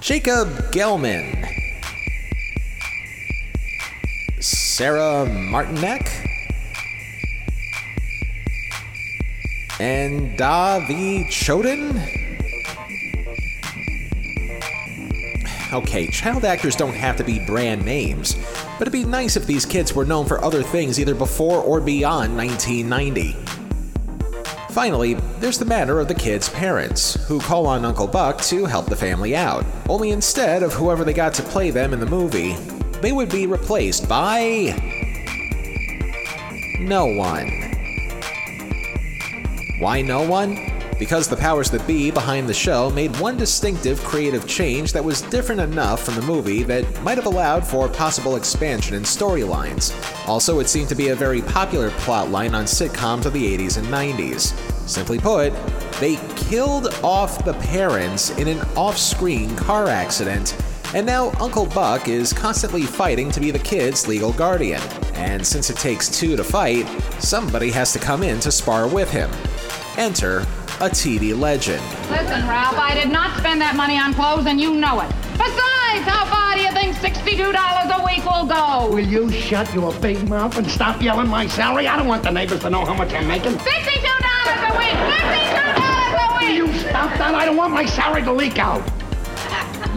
Jacob 0.00 0.48
Gelman, 0.72 1.46
Sarah 4.40 5.26
Martineck, 5.28 6.08
and 9.78 10.38
Dah-ve 10.38 11.26
Chodan. 11.28 12.00
Okay, 15.70 16.08
child 16.08 16.46
actors 16.46 16.74
don't 16.74 16.94
have 16.94 17.16
to 17.18 17.24
be 17.24 17.44
brand 17.44 17.84
names, 17.84 18.36
but 18.78 18.88
it'd 18.88 18.92
be 18.92 19.04
nice 19.04 19.36
if 19.36 19.46
these 19.46 19.66
kids 19.66 19.94
were 19.94 20.06
known 20.06 20.24
for 20.24 20.42
other 20.42 20.62
things 20.62 20.98
either 20.98 21.14
before 21.14 21.62
or 21.62 21.78
beyond 21.78 22.34
1990. 22.38 23.59
Finally, 24.70 25.14
there's 25.40 25.58
the 25.58 25.64
matter 25.64 25.98
of 25.98 26.06
the 26.06 26.14
kids' 26.14 26.48
parents, 26.48 27.14
who 27.26 27.40
call 27.40 27.66
on 27.66 27.84
Uncle 27.84 28.06
Buck 28.06 28.40
to 28.42 28.66
help 28.66 28.86
the 28.86 28.94
family 28.94 29.34
out. 29.34 29.64
Only 29.88 30.10
instead 30.10 30.62
of 30.62 30.72
whoever 30.72 31.02
they 31.02 31.12
got 31.12 31.34
to 31.34 31.42
play 31.42 31.70
them 31.70 31.92
in 31.92 31.98
the 31.98 32.06
movie, 32.06 32.54
they 33.00 33.10
would 33.10 33.30
be 33.30 33.48
replaced 33.48 34.08
by. 34.08 34.74
no 36.78 37.06
one. 37.06 37.48
Why 39.80 40.02
no 40.02 40.22
one? 40.28 40.69
Because 41.00 41.28
the 41.28 41.36
powers 41.36 41.70
that 41.70 41.86
be 41.86 42.10
behind 42.10 42.46
the 42.46 42.54
show 42.54 42.90
made 42.90 43.18
one 43.18 43.38
distinctive 43.38 44.04
creative 44.04 44.46
change 44.46 44.92
that 44.92 45.02
was 45.02 45.22
different 45.22 45.62
enough 45.62 46.04
from 46.04 46.14
the 46.14 46.22
movie 46.22 46.62
that 46.64 47.02
might 47.02 47.16
have 47.16 47.24
allowed 47.24 47.66
for 47.66 47.88
possible 47.88 48.36
expansion 48.36 48.94
in 48.94 49.02
storylines. 49.02 49.94
Also, 50.28 50.60
it 50.60 50.68
seemed 50.68 50.90
to 50.90 50.94
be 50.94 51.08
a 51.08 51.14
very 51.16 51.40
popular 51.40 51.88
plotline 51.90 52.52
on 52.52 52.66
sitcoms 52.66 53.24
of 53.24 53.32
the 53.32 53.56
80s 53.56 53.78
and 53.78 53.86
90s. 53.86 54.54
Simply 54.86 55.18
put, 55.18 55.54
they 56.00 56.16
killed 56.36 56.88
off 57.02 57.46
the 57.46 57.54
parents 57.54 58.30
in 58.36 58.46
an 58.46 58.60
off 58.76 58.98
screen 58.98 59.56
car 59.56 59.88
accident, 59.88 60.54
and 60.94 61.06
now 61.06 61.30
Uncle 61.40 61.64
Buck 61.64 62.08
is 62.08 62.34
constantly 62.34 62.82
fighting 62.82 63.30
to 63.30 63.40
be 63.40 63.50
the 63.50 63.58
kid's 63.58 64.06
legal 64.06 64.34
guardian. 64.34 64.82
And 65.14 65.46
since 65.46 65.70
it 65.70 65.78
takes 65.78 66.10
two 66.10 66.36
to 66.36 66.44
fight, 66.44 66.86
somebody 67.20 67.70
has 67.70 67.94
to 67.94 67.98
come 67.98 68.22
in 68.22 68.38
to 68.40 68.52
spar 68.52 68.86
with 68.86 69.10
him. 69.10 69.30
Enter 69.96 70.46
a 70.80 70.88
TV 70.88 71.38
legend. 71.38 71.82
Listen, 72.08 72.48
Ralph, 72.48 72.78
I 72.78 72.94
did 72.94 73.12
not 73.12 73.36
spend 73.36 73.60
that 73.60 73.76
money 73.76 73.98
on 73.98 74.14
clothes, 74.14 74.46
and 74.46 74.58
you 74.58 74.74
know 74.74 75.00
it. 75.00 75.08
Besides, 75.36 76.08
how 76.08 76.24
far 76.24 76.56
do 76.56 76.62
you 76.62 76.72
think 76.72 76.96
$62 76.96 77.52
a 77.52 78.04
week 78.04 78.24
will 78.24 78.46
go? 78.46 78.88
Will 78.88 79.04
you 79.04 79.30
shut 79.30 79.72
your 79.74 79.92
big 80.00 80.26
mouth 80.26 80.56
and 80.56 80.66
stop 80.66 81.02
yelling 81.02 81.28
my 81.28 81.46
salary? 81.46 81.86
I 81.86 81.96
don't 81.96 82.08
want 82.08 82.22
the 82.22 82.30
neighbors 82.30 82.60
to 82.60 82.70
know 82.70 82.84
how 82.84 82.94
much 82.94 83.12
I'm 83.12 83.28
making. 83.28 83.52
$62 83.52 83.60
a 83.60 84.78
week! 84.78 84.96
$62 84.96 86.16
a 86.16 86.38
week! 86.38 86.48
Will 86.48 86.72
you 86.72 86.78
stop 86.80 87.12
that? 87.18 87.34
I 87.34 87.44
don't 87.44 87.56
want 87.56 87.74
my 87.74 87.84
salary 87.84 88.22
to 88.22 88.32
leak 88.32 88.58
out. 88.58 88.82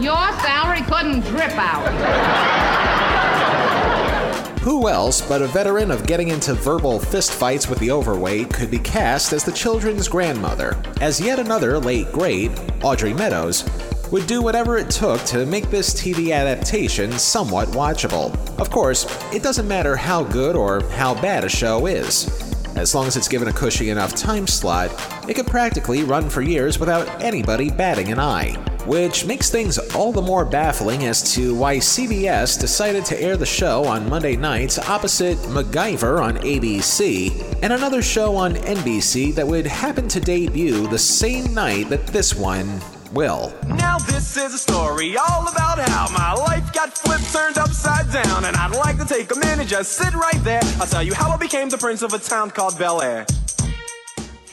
Your 0.00 0.20
salary 0.44 0.82
couldn't 0.82 1.20
drip 1.22 1.56
out. 1.56 3.03
Who 4.64 4.88
else 4.88 5.20
but 5.20 5.42
a 5.42 5.46
veteran 5.46 5.90
of 5.90 6.06
getting 6.06 6.28
into 6.28 6.54
verbal 6.54 6.98
fistfights 6.98 7.68
with 7.68 7.78
the 7.80 7.90
overweight 7.90 8.50
could 8.50 8.70
be 8.70 8.78
cast 8.78 9.34
as 9.34 9.44
the 9.44 9.52
children's 9.52 10.08
grandmother, 10.08 10.82
as 11.02 11.20
yet 11.20 11.38
another 11.38 11.78
late 11.78 12.10
great, 12.12 12.50
Audrey 12.82 13.12
Meadows, 13.12 13.68
would 14.10 14.26
do 14.26 14.40
whatever 14.40 14.78
it 14.78 14.88
took 14.88 15.22
to 15.24 15.44
make 15.44 15.68
this 15.68 15.92
TV 15.92 16.32
adaptation 16.32 17.12
somewhat 17.12 17.68
watchable. 17.72 18.34
Of 18.58 18.70
course, 18.70 19.04
it 19.34 19.42
doesn't 19.42 19.68
matter 19.68 19.96
how 19.96 20.24
good 20.24 20.56
or 20.56 20.80
how 20.92 21.12
bad 21.12 21.44
a 21.44 21.48
show 21.50 21.84
is. 21.84 22.26
As 22.74 22.94
long 22.94 23.06
as 23.06 23.18
it's 23.18 23.28
given 23.28 23.48
a 23.48 23.52
cushy 23.52 23.90
enough 23.90 24.14
time 24.14 24.46
slot, 24.46 24.90
it 25.28 25.34
could 25.34 25.46
practically 25.46 26.04
run 26.04 26.30
for 26.30 26.40
years 26.40 26.80
without 26.80 27.22
anybody 27.22 27.68
batting 27.68 28.10
an 28.10 28.18
eye 28.18 28.56
which 28.86 29.24
makes 29.24 29.50
things 29.50 29.78
all 29.94 30.12
the 30.12 30.22
more 30.22 30.44
baffling 30.44 31.04
as 31.06 31.34
to 31.34 31.54
why 31.54 31.76
CBS 31.76 32.60
decided 32.60 33.04
to 33.06 33.20
air 33.20 33.36
the 33.36 33.46
show 33.46 33.84
on 33.84 34.08
Monday 34.08 34.36
nights 34.36 34.78
opposite 34.78 35.38
MacGyver 35.48 36.22
on 36.22 36.36
ABC 36.38 37.58
and 37.62 37.72
another 37.72 38.02
show 38.02 38.36
on 38.36 38.54
NBC 38.54 39.34
that 39.34 39.46
would 39.46 39.66
happen 39.66 40.08
to 40.08 40.20
debut 40.20 40.86
the 40.88 40.98
same 40.98 41.54
night 41.54 41.88
that 41.88 42.06
this 42.08 42.34
one 42.34 42.80
will. 43.12 43.52
Now 43.68 43.98
this 43.98 44.36
is 44.36 44.54
a 44.54 44.58
story 44.58 45.16
all 45.16 45.48
about 45.48 45.78
how 45.78 46.08
my 46.12 46.32
life 46.34 46.72
got 46.72 46.96
flipped, 46.96 47.32
turned 47.32 47.58
upside 47.58 48.12
down, 48.12 48.44
and 48.44 48.56
I'd 48.56 48.76
like 48.76 48.98
to 48.98 49.06
take 49.06 49.34
a 49.34 49.38
minute, 49.38 49.68
just 49.68 49.92
sit 49.92 50.14
right 50.14 50.42
there. 50.44 50.62
I'll 50.80 50.86
tell 50.86 51.02
you 51.02 51.14
how 51.14 51.30
I 51.30 51.36
became 51.36 51.68
the 51.68 51.78
prince 51.78 52.02
of 52.02 52.12
a 52.12 52.18
town 52.18 52.50
called 52.50 52.78
Bel 52.78 53.00
Air. 53.00 53.26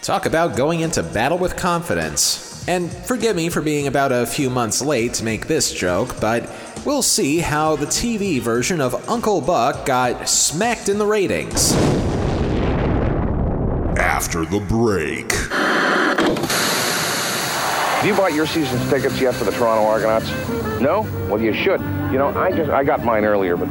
Talk 0.02 0.26
about 0.26 0.56
going 0.56 0.80
into 0.80 1.04
battle 1.04 1.38
with 1.38 1.56
confidence. 1.56 2.51
And 2.68 2.92
forgive 2.92 3.36
me 3.36 3.50
for 3.50 3.62
being 3.62 3.88
about 3.88 4.12
a 4.12 4.26
few 4.26 4.50
months 4.50 4.82
late 4.82 5.16
to 5.16 5.24
make 5.24 5.48
this 5.48 5.74
joke, 5.74 6.20
but 6.22 6.50
we'll 6.86 7.02
see 7.02 7.40
how 7.40 7.76
the 7.76 7.88
TV 7.88 8.40
version 8.40 8.80
of 8.80 9.10
Uncle 9.10 9.42
Buck 9.42 9.86
got 9.86 10.30
smacked 10.30 10.88
in 10.88 10.98
the 11.00 11.06
ratings. 11.06 11.74
After 13.98 14.46
the 14.46 14.60
break. 14.60 15.32
Have 18.02 18.06
you 18.06 18.16
bought 18.16 18.34
your 18.34 18.48
season's 18.48 18.90
tickets 18.90 19.20
yet 19.20 19.36
for 19.36 19.44
the 19.44 19.52
Toronto 19.52 19.86
Argonauts? 19.86 20.30
No? 20.82 21.02
Well, 21.30 21.40
you 21.42 21.54
should. 21.54 21.82
You 22.12 22.18
know, 22.18 22.30
I 22.36 22.52
just 22.52 22.72
I 22.72 22.84
got 22.84 23.04
mine 23.04 23.26
earlier, 23.26 23.56
but 23.56 23.68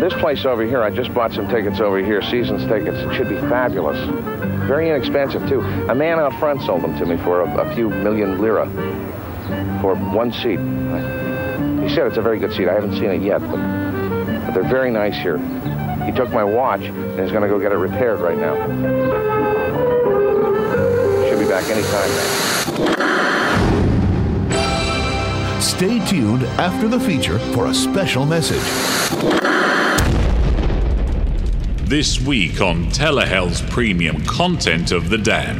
this 0.00 0.14
place 0.14 0.44
over 0.44 0.62
here, 0.64 0.82
I 0.82 0.90
just 0.90 1.12
bought 1.12 1.32
some 1.32 1.46
tickets 1.48 1.78
over 1.80 1.98
here, 1.98 2.22
season's 2.22 2.64
tickets. 2.66 2.96
It 2.98 3.14
should 3.14 3.28
be 3.28 3.36
fabulous. 3.36 3.98
Very 4.66 4.88
inexpensive, 4.88 5.48
too. 5.48 5.60
A 5.60 5.94
man 5.94 6.18
out 6.18 6.32
front 6.40 6.62
sold 6.62 6.82
them 6.82 6.98
to 6.98 7.06
me 7.06 7.16
for 7.18 7.42
a, 7.42 7.68
a 7.68 7.74
few 7.74 7.90
million 7.90 8.40
lira 8.40 8.66
for 9.80 9.94
one 9.94 10.32
seat. 10.32 10.58
He 11.82 11.88
said 11.94 12.06
it's 12.06 12.16
a 12.16 12.22
very 12.22 12.38
good 12.38 12.52
seat. 12.52 12.68
I 12.68 12.74
haven't 12.74 12.94
seen 12.94 13.10
it 13.10 13.20
yet, 13.22 13.40
but, 13.40 13.56
but 14.46 14.54
they're 14.54 14.68
very 14.68 14.90
nice 14.90 15.16
here. 15.16 15.38
He 16.06 16.12
took 16.12 16.30
my 16.30 16.44
watch 16.44 16.82
and 16.82 17.20
is 17.20 17.30
going 17.30 17.42
to 17.42 17.48
go 17.48 17.58
get 17.58 17.72
it 17.72 17.76
repaired 17.76 18.20
right 18.20 18.38
now. 18.38 18.54
Should 21.28 21.38
be 21.38 21.46
back 21.46 21.64
anytime 21.68 22.10
now. 22.10 23.20
Stay 25.60 25.98
tuned 26.06 26.44
after 26.58 26.88
the 26.88 27.00
feature 27.00 27.38
for 27.54 27.66
a 27.66 27.74
special 27.74 28.24
message. 28.24 29.79
This 31.90 32.20
week 32.20 32.60
on 32.60 32.84
Telehell's 32.92 33.62
premium 33.62 34.24
content 34.24 34.92
of 34.92 35.10
the 35.10 35.18
day. 35.18 35.58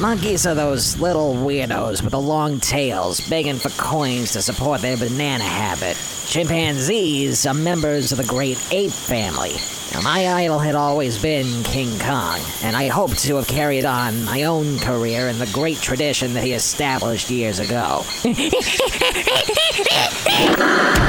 Monkeys 0.00 0.46
are 0.46 0.54
those 0.54 0.96
little 1.00 1.34
weirdos 1.34 2.02
with 2.02 2.12
the 2.12 2.20
long 2.20 2.60
tails, 2.60 3.20
begging 3.28 3.56
for 3.56 3.70
coins 3.70 4.30
to 4.34 4.42
support 4.42 4.80
their 4.80 4.96
banana 4.96 5.42
habit. 5.42 5.96
Chimpanzees 6.28 7.44
are 7.46 7.52
members 7.52 8.12
of 8.12 8.18
the 8.18 8.24
great 8.24 8.64
ape 8.70 8.92
family. 8.92 9.56
Now, 9.92 10.02
my 10.02 10.34
idol 10.34 10.60
had 10.60 10.76
always 10.76 11.20
been 11.20 11.64
King 11.64 11.98
Kong, 11.98 12.38
and 12.62 12.76
I 12.76 12.86
hoped 12.86 13.18
to 13.24 13.34
have 13.34 13.48
carried 13.48 13.84
on 13.84 14.24
my 14.24 14.44
own 14.44 14.78
career 14.78 15.26
in 15.26 15.40
the 15.40 15.50
great 15.52 15.78
tradition 15.78 16.32
that 16.34 16.44
he 16.44 16.52
established 16.52 17.28
years 17.28 17.58
ago. 17.58 18.04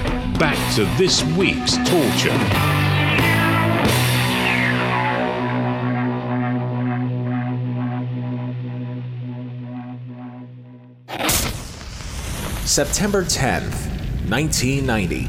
back 0.41 0.73
to 0.73 0.85
this 0.97 1.23
week's 1.37 1.77
torture. 1.87 2.35
September 12.65 13.23
10th, 13.23 13.69
1990. 14.31 15.25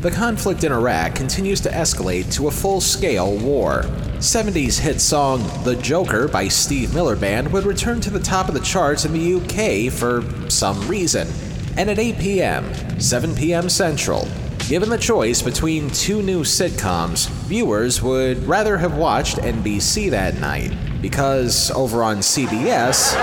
The 0.00 0.10
conflict 0.10 0.64
in 0.64 0.72
Iraq 0.72 1.14
continues 1.14 1.60
to 1.60 1.68
escalate 1.68 2.34
to 2.34 2.48
a 2.48 2.50
full 2.50 2.80
scale 2.80 3.36
war. 3.38 3.82
70s 4.14 4.80
hit 4.80 5.00
song 5.00 5.48
The 5.62 5.76
Joker 5.76 6.26
by 6.26 6.48
Steve 6.48 6.92
Miller 6.92 7.14
Band 7.14 7.52
would 7.52 7.66
return 7.66 8.00
to 8.00 8.10
the 8.10 8.18
top 8.18 8.48
of 8.48 8.54
the 8.54 8.60
charts 8.60 9.04
in 9.04 9.12
the 9.12 9.34
UK 9.34 9.92
for 9.92 10.24
some 10.50 10.88
reason. 10.88 11.28
And 11.76 11.90
at 11.90 11.98
8 11.98 12.18
p.m., 12.18 13.00
7 13.00 13.34
p.m. 13.34 13.68
Central, 13.68 14.28
given 14.68 14.88
the 14.88 14.98
choice 14.98 15.42
between 15.42 15.90
two 15.90 16.22
new 16.22 16.42
sitcoms, 16.42 17.28
viewers 17.46 18.00
would 18.00 18.38
rather 18.44 18.78
have 18.78 18.96
watched 18.96 19.38
NBC 19.38 20.10
that 20.10 20.38
night. 20.40 20.72
Because 21.02 21.70
over 21.72 22.02
on 22.02 22.18
CBS, 22.18 23.14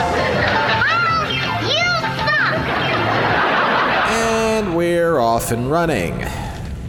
and 4.12 4.76
we're 4.76 5.18
off 5.18 5.52
and 5.52 5.72
running. 5.72 6.26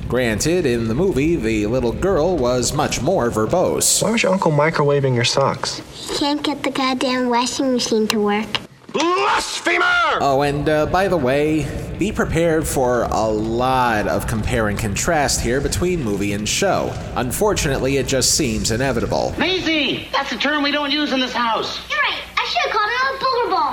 Granted, 0.08 0.66
in 0.66 0.88
the 0.88 0.94
movie, 0.94 1.36
the 1.36 1.66
little 1.66 1.92
girl 1.92 2.36
was 2.36 2.74
much 2.74 3.00
more 3.00 3.30
verbose. 3.30 4.02
Why 4.02 4.10
was 4.10 4.22
your 4.22 4.32
uncle 4.32 4.52
microwaving 4.52 5.14
your 5.14 5.24
socks? 5.24 5.80
He 5.94 6.18
Can't 6.18 6.42
get 6.42 6.62
the 6.62 6.70
goddamn 6.70 7.30
washing 7.30 7.72
machine 7.72 8.06
to 8.08 8.20
work. 8.20 8.61
Blasphemer! 8.92 10.18
Oh, 10.20 10.42
and 10.42 10.68
uh, 10.68 10.86
by 10.86 11.08
the 11.08 11.16
way, 11.16 11.66
be 11.98 12.12
prepared 12.12 12.66
for 12.66 13.04
a 13.04 13.26
lot 13.26 14.06
of 14.06 14.26
compare 14.26 14.68
and 14.68 14.78
contrast 14.78 15.40
here 15.40 15.60
between 15.60 16.02
movie 16.02 16.32
and 16.32 16.48
show. 16.48 16.92
Unfortunately, 17.16 17.96
it 17.96 18.06
just 18.06 18.34
seems 18.36 18.70
inevitable. 18.70 19.34
Maisie! 19.38 20.08
That's 20.12 20.32
a 20.32 20.36
term 20.36 20.62
we 20.62 20.70
don't 20.70 20.90
use 20.90 21.12
in 21.12 21.20
this 21.20 21.32
house. 21.32 21.80
You're 21.90 22.00
right. 22.00 22.20
I 22.36 22.44
should 22.46 22.62
have 22.62 22.72
called 22.72 22.90
him 22.92 23.00
a 23.08 23.18
booger 23.22 23.48
ball. 23.50 23.72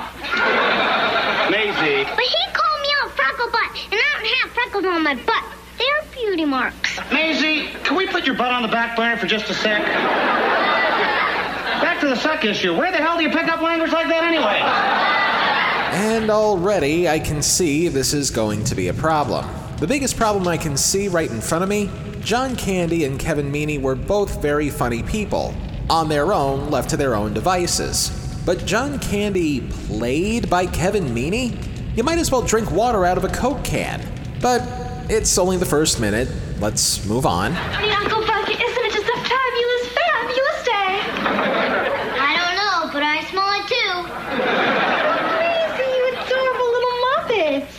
Maisie. 1.52 2.04
But 2.04 2.24
he 2.24 2.44
called 2.54 2.82
me 2.82 2.90
a 3.04 3.10
freckle 3.10 3.50
butt, 3.52 3.72
and 3.92 4.00
I 4.00 4.04
don't 4.14 4.28
have 4.28 4.52
freckles 4.52 4.86
on 4.86 5.04
my 5.04 5.16
butt. 5.16 5.44
They're 5.78 6.04
beauty 6.14 6.46
marks. 6.46 7.00
Maisie, 7.12 7.68
can 7.84 7.98
we 7.98 8.08
put 8.08 8.26
your 8.26 8.36
butt 8.36 8.52
on 8.52 8.62
the 8.62 8.68
back 8.70 8.96
burner 8.96 9.18
for 9.18 9.28
just 9.28 9.50
a 9.50 9.54
sec? 9.54 9.84
Back 11.82 12.00
to 12.02 12.08
the 12.08 12.16
suck 12.16 12.46
issue. 12.46 12.76
Where 12.78 12.92
the 12.92 12.98
hell 12.98 13.18
do 13.18 13.24
you 13.24 13.30
pick 13.30 13.48
up 13.48 13.62
language 13.62 13.92
like 13.92 14.08
that 14.08 14.24
anyway? 14.24 14.60
And 16.02 16.32
already 16.32 17.10
I 17.10 17.20
can 17.20 17.42
see 17.42 17.90
this 17.90 18.14
is 18.14 18.32
going 18.32 18.64
to 18.64 18.76
be 18.76 18.88
a 18.88 18.94
problem. 18.94 19.46
The 19.78 19.88
biggest 19.88 20.16
problem 20.16 20.48
I 20.48 20.56
can 20.56 20.78
see 20.78 21.10
right 21.10 21.30
in 21.30 21.42
front 21.42 21.64
of 21.64 21.70
me 21.70 21.90
John 22.22 22.56
Candy 22.56 23.04
and 23.04 23.20
Kevin 23.20 23.52
Meaney 23.52 23.82
were 23.82 23.96
both 23.96 24.42
very 24.42 24.70
funny 24.70 25.04
people, 25.04 25.54
on 25.90 26.08
their 26.08 26.32
own, 26.34 26.70
left 26.70 26.90
to 26.92 26.98
their 26.98 27.16
own 27.16 27.34
devices. 27.34 28.12
But 28.46 28.66
John 28.66 29.00
Candy 29.00 29.62
played 29.88 30.50
by 30.50 30.66
Kevin 30.68 31.08
Meaney? 31.08 31.58
You 31.98 32.04
might 32.04 32.18
as 32.18 32.32
well 32.32 32.42
drink 32.42 32.72
water 32.72 33.06
out 33.06 33.18
of 33.18 33.26
a 33.26 33.30
Coke 33.30 33.64
can. 33.64 34.02
But 34.42 34.62
it's 35.10 35.38
only 35.38 35.58
the 35.58 35.66
first 35.66 36.00
minute. 36.00 36.30
Let's 36.60 37.06
move 37.06 37.26
on. 37.26 37.54
Hey, 37.54 37.92
Uncle 37.92 38.26
Buck, 38.26 38.50
isn't 38.50 38.60
it 38.60 38.94
just 38.94 39.06
a 39.06 39.18
fabulous, 39.18 39.88
fabulous 39.88 40.64
day? 40.64 41.02
I 42.20 42.32
don't 42.40 42.56
know, 42.56 42.94
but 42.94 43.04
I 43.04 43.24
smell 43.30 43.52
it 43.54 43.68
too. 43.68 44.04
Crazy, 45.36 45.88
you 45.98 46.04
adorable 46.14 46.70
little 46.76 46.98
Muppets. 47.06 47.72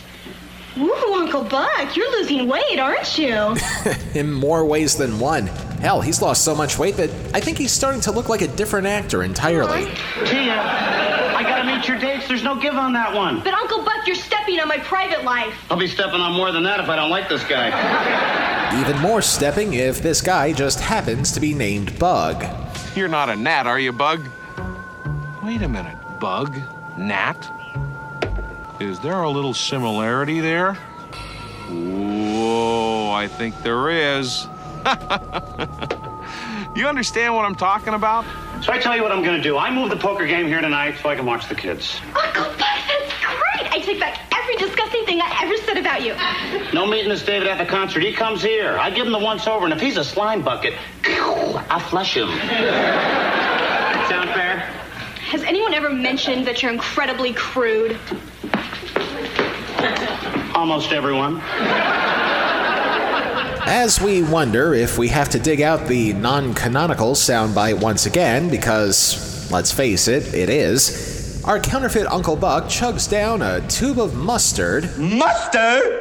Ooh, 0.77 1.13
Uncle 1.13 1.40
Buck, 1.51 1.97
you're 1.97 2.09
losing 2.11 2.47
weight, 2.47 2.79
aren't 2.79 3.17
you? 3.17 3.57
in 4.15 4.31
more 4.31 4.63
ways 4.63 4.95
than 4.95 5.19
one. 5.19 5.47
Hell, 5.81 5.99
he's 5.99 6.21
lost 6.21 6.45
so 6.45 6.55
much 6.55 6.79
weight 6.79 6.95
that 6.95 7.09
I 7.33 7.41
think 7.41 7.57
he's 7.57 7.73
starting 7.73 7.99
to 8.01 8.11
look 8.13 8.29
like 8.29 8.41
a 8.41 8.47
different 8.47 8.87
actor 8.87 9.21
entirely. 9.21 9.83
Tia, 10.25 10.61
I 10.61 11.43
gotta 11.43 11.65
meet 11.65 11.85
your 11.89 11.99
dates. 11.99 12.29
There's 12.29 12.41
no 12.41 12.55
give 12.55 12.75
on 12.75 12.93
that 12.93 13.13
one. 13.13 13.43
But 13.43 13.53
Uncle 13.53 13.83
Buck, 13.83 14.07
you're 14.07 14.15
stepping 14.15 14.61
on 14.61 14.69
my 14.69 14.77
private 14.77 15.25
life. 15.25 15.53
I'll 15.69 15.77
be 15.77 15.89
stepping 15.89 16.21
on 16.21 16.31
more 16.31 16.53
than 16.53 16.63
that 16.63 16.79
if 16.79 16.87
I 16.87 16.95
don't 16.95 17.09
like 17.09 17.27
this 17.27 17.43
guy. 17.43 18.79
Even 18.79 18.97
more 19.01 19.21
stepping 19.21 19.73
if 19.73 20.01
this 20.01 20.21
guy 20.21 20.53
just 20.53 20.79
happens 20.79 21.33
to 21.33 21.41
be 21.41 21.53
named 21.53 21.99
Bug. 21.99 22.45
You're 22.95 23.09
not 23.09 23.29
a 23.29 23.35
gnat, 23.35 23.67
are 23.67 23.79
you, 23.79 23.91
Bug? 23.91 24.25
Wait 25.43 25.61
a 25.61 25.67
minute, 25.67 25.97
Bug? 26.21 26.57
Gnat? 26.97 27.51
Is 28.79 29.01
there 29.01 29.21
a 29.21 29.29
little 29.29 29.53
similarity 29.53 30.39
there? 30.39 30.77
Whoa, 31.71 33.11
I 33.11 33.27
think 33.27 33.61
there 33.63 33.89
is. 33.89 34.47
you 36.75 36.87
understand 36.87 37.33
what 37.33 37.45
I'm 37.45 37.55
talking 37.55 37.93
about? 37.93 38.25
So 38.61 38.73
I 38.73 38.77
tell 38.77 38.95
you 38.95 39.03
what 39.03 39.11
I'm 39.11 39.23
gonna 39.23 39.41
do. 39.41 39.57
I 39.57 39.71
move 39.73 39.89
the 39.89 39.95
poker 39.95 40.25
game 40.27 40.47
here 40.47 40.59
tonight 40.59 40.95
so 41.01 41.09
I 41.09 41.15
can 41.15 41.25
watch 41.25 41.47
the 41.47 41.55
kids. 41.55 41.99
Uncle 42.07 42.43
Buck, 42.43 42.57
that's 42.59 43.13
great. 43.23 43.71
I 43.71 43.79
take 43.83 43.99
back 43.99 44.19
every 44.37 44.55
disgusting 44.57 45.05
thing 45.05 45.21
I 45.21 45.39
ever 45.43 45.55
said 45.65 45.77
about 45.77 46.03
you. 46.03 46.15
No 46.73 46.85
meeting 46.87 47.09
this 47.09 47.25
David 47.25 47.49
at 47.49 47.57
the 47.57 47.65
concert. 47.65 48.01
He 48.01 48.13
comes 48.13 48.41
here. 48.41 48.77
I 48.77 48.89
give 48.91 49.05
him 49.05 49.11
the 49.11 49.19
once 49.19 49.45
over, 49.45 49.65
and 49.65 49.73
if 49.73 49.81
he's 49.81 49.97
a 49.97 50.05
slime 50.05 50.41
bucket, 50.41 50.73
I 51.03 51.85
flush 51.89 52.15
him. 52.15 52.27
Sound 54.09 54.29
fair? 54.29 54.59
Has 55.31 55.43
anyone 55.43 55.73
ever 55.73 55.89
mentioned 55.89 56.47
that 56.47 56.61
you're 56.61 56.71
incredibly 56.71 57.33
crude? 57.33 57.99
Almost 60.61 60.91
everyone. 60.91 61.41
As 63.65 63.99
we 63.99 64.21
wonder 64.21 64.75
if 64.75 64.99
we 64.99 65.07
have 65.07 65.27
to 65.29 65.39
dig 65.39 65.59
out 65.59 65.87
the 65.87 66.13
non 66.13 66.53
canonical 66.53 67.13
soundbite 67.13 67.81
once 67.81 68.05
again, 68.05 68.47
because, 68.47 69.49
let's 69.51 69.71
face 69.71 70.07
it, 70.07 70.35
it 70.35 70.51
is, 70.51 71.41
our 71.45 71.59
counterfeit 71.59 72.05
Uncle 72.05 72.35
Buck 72.35 72.65
chugs 72.65 73.09
down 73.09 73.41
a 73.41 73.67
tube 73.69 73.97
of 73.97 74.15
mustard. 74.15 74.87
Mustard? 74.99 76.00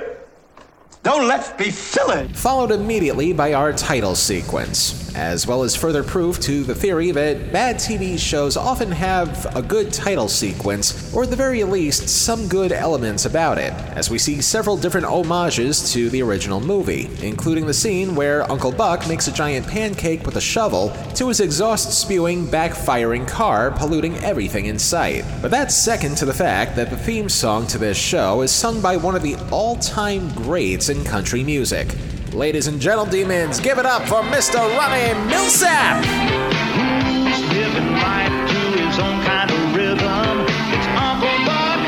Don't 1.02 1.26
let's 1.26 1.50
be 1.52 1.70
silly. 1.70 2.28
Followed 2.34 2.72
immediately 2.72 3.32
by 3.32 3.54
our 3.54 3.72
title 3.72 4.14
sequence, 4.14 5.16
as 5.16 5.46
well 5.46 5.62
as 5.62 5.74
further 5.74 6.04
proof 6.04 6.38
to 6.40 6.62
the 6.62 6.74
theory 6.74 7.10
that 7.10 7.50
bad 7.50 7.76
TV 7.76 8.18
shows 8.18 8.54
often 8.54 8.90
have 8.92 9.56
a 9.56 9.62
good 9.62 9.94
title 9.94 10.28
sequence, 10.28 11.14
or 11.14 11.22
at 11.22 11.30
the 11.30 11.36
very 11.36 11.64
least, 11.64 12.10
some 12.10 12.46
good 12.48 12.70
elements 12.70 13.24
about 13.24 13.56
it, 13.56 13.72
as 13.96 14.10
we 14.10 14.18
see 14.18 14.42
several 14.42 14.76
different 14.76 15.06
homages 15.06 15.90
to 15.94 16.10
the 16.10 16.20
original 16.22 16.60
movie, 16.60 17.08
including 17.22 17.66
the 17.66 17.72
scene 17.72 18.14
where 18.14 18.42
Uncle 18.52 18.70
Buck 18.70 19.08
makes 19.08 19.26
a 19.26 19.32
giant 19.32 19.66
pancake 19.66 20.26
with 20.26 20.36
a 20.36 20.40
shovel 20.40 20.90
to 21.14 21.28
his 21.28 21.40
exhaust 21.40 21.98
spewing, 21.98 22.46
backfiring 22.46 23.26
car, 23.26 23.70
polluting 23.70 24.18
everything 24.18 24.66
in 24.66 24.78
sight. 24.78 25.24
But 25.40 25.50
that's 25.50 25.74
second 25.74 26.18
to 26.18 26.26
the 26.26 26.34
fact 26.34 26.76
that 26.76 26.90
the 26.90 26.98
theme 26.98 27.30
song 27.30 27.66
to 27.68 27.78
this 27.78 27.96
show 27.96 28.42
is 28.42 28.52
sung 28.52 28.82
by 28.82 28.98
one 28.98 29.16
of 29.16 29.22
the 29.22 29.36
all 29.50 29.76
time 29.76 30.28
greats 30.34 30.89
in 30.90 31.02
country 31.04 31.42
music. 31.42 31.88
Ladies 32.32 32.66
and 32.66 32.80
gentlemen, 32.80 33.12
demons, 33.12 33.60
give 33.60 33.78
it 33.78 33.86
up 33.86 34.02
for 34.02 34.20
Mr. 34.22 34.58
Ronnie 34.76 35.14
Milsap! 35.32 36.04
Who's 36.04 37.40
living 37.54 37.92
life 37.94 38.50
to 38.50 38.58
his 38.78 38.98
own 38.98 39.22
kind 39.24 39.50
of 39.50 39.74
rhythm? 39.74 40.46
It's 40.74 40.86
Uncle 40.98 41.38
Buck. 41.46 41.80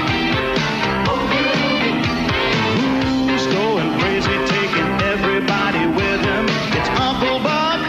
Oh, 1.08 1.18
who's 3.28 3.46
going 3.52 4.00
crazy, 4.00 4.36
taking 4.46 4.90
everybody 5.02 5.86
with 5.88 6.20
him? 6.20 6.46
It's 6.78 6.88
Uncle 6.98 7.38
Buck. 7.40 7.80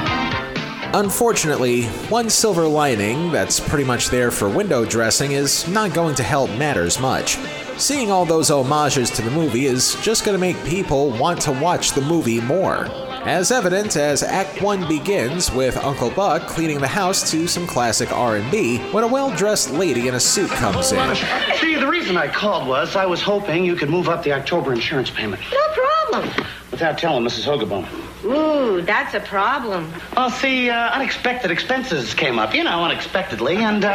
Unfortunately, 0.95 1.85
one 2.09 2.29
silver 2.29 2.67
lining 2.67 3.31
that's 3.31 3.59
pretty 3.59 3.83
much 3.83 4.09
there 4.09 4.31
for 4.31 4.49
window 4.49 4.83
dressing 4.85 5.31
is 5.31 5.67
not 5.67 5.93
going 5.93 6.15
to 6.15 6.23
help 6.23 6.49
matters 6.57 6.99
much. 6.99 7.37
Seeing 7.83 8.11
all 8.11 8.23
those 8.23 8.47
homages 8.47 9.09
to 9.09 9.21
the 9.21 9.29
movie 9.29 9.65
is 9.65 9.95
just 9.95 10.23
going 10.23 10.35
to 10.35 10.39
make 10.39 10.55
people 10.63 11.09
want 11.17 11.41
to 11.41 11.51
watch 11.51 11.91
the 11.91 11.99
movie 11.99 12.39
more. 12.39 12.85
As 13.27 13.51
evident 13.51 13.97
as 13.97 14.23
Act 14.23 14.61
1 14.61 14.87
begins 14.87 15.51
with 15.51 15.75
Uncle 15.75 16.09
Buck 16.09 16.47
cleaning 16.47 16.79
the 16.79 16.87
house 16.87 17.29
to 17.31 17.45
some 17.45 17.67
classic 17.67 18.09
R&B 18.13 18.77
when 18.93 19.03
a 19.03 19.07
well-dressed 19.07 19.71
lady 19.71 20.07
in 20.07 20.15
a 20.15 20.19
suit 20.21 20.49
comes 20.51 20.93
in. 20.93 21.15
See, 21.57 21.75
the 21.75 21.85
reason 21.85 22.15
I 22.15 22.29
called 22.29 22.69
was 22.69 22.95
I 22.95 23.05
was 23.05 23.21
hoping 23.21 23.65
you 23.65 23.75
could 23.75 23.89
move 23.89 24.07
up 24.07 24.23
the 24.23 24.31
October 24.31 24.71
insurance 24.71 25.09
payment. 25.09 25.41
No 25.51 25.59
problem. 25.73 26.45
Without 26.71 26.97
telling 26.97 27.25
Mrs. 27.25 27.43
Hogabone. 27.43 27.85
Ooh, 28.23 28.81
that's 28.81 29.13
a 29.13 29.19
problem. 29.19 29.91
Well, 30.15 30.29
see, 30.29 30.69
uh, 30.69 30.91
unexpected 30.91 31.51
expenses 31.51 32.13
came 32.13 32.39
up, 32.39 32.55
you 32.55 32.63
know, 32.63 32.81
unexpectedly, 32.85 33.57
and 33.57 33.83
uh, 33.83 33.91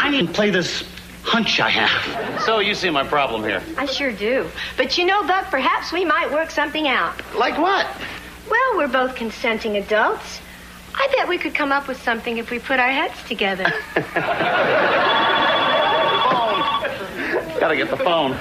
I 0.00 0.10
need 0.10 0.26
to 0.26 0.32
play 0.32 0.50
this 0.50 0.82
hunch 1.28 1.60
I 1.60 1.68
have. 1.68 2.42
So 2.42 2.60
you 2.60 2.74
see 2.74 2.90
my 2.90 3.04
problem 3.04 3.42
here. 3.42 3.62
I 3.76 3.86
sure 3.86 4.12
do. 4.12 4.48
But 4.76 4.96
you 4.96 5.04
know, 5.04 5.26
Buck, 5.26 5.50
perhaps 5.50 5.92
we 5.92 6.04
might 6.04 6.32
work 6.32 6.50
something 6.50 6.88
out. 6.88 7.14
Like 7.34 7.58
what? 7.58 7.86
Well, 8.48 8.76
we're 8.76 8.88
both 8.88 9.14
consenting 9.14 9.76
adults. 9.76 10.40
I 10.94 11.06
bet 11.16 11.28
we 11.28 11.38
could 11.38 11.54
come 11.54 11.70
up 11.70 11.86
with 11.86 12.02
something 12.02 12.38
if 12.38 12.50
we 12.50 12.58
put 12.58 12.80
our 12.80 12.90
heads 12.90 13.22
together. 13.28 13.72
Gotta 17.60 17.76
get 17.76 17.90
the 17.90 17.96
phone. 17.96 18.36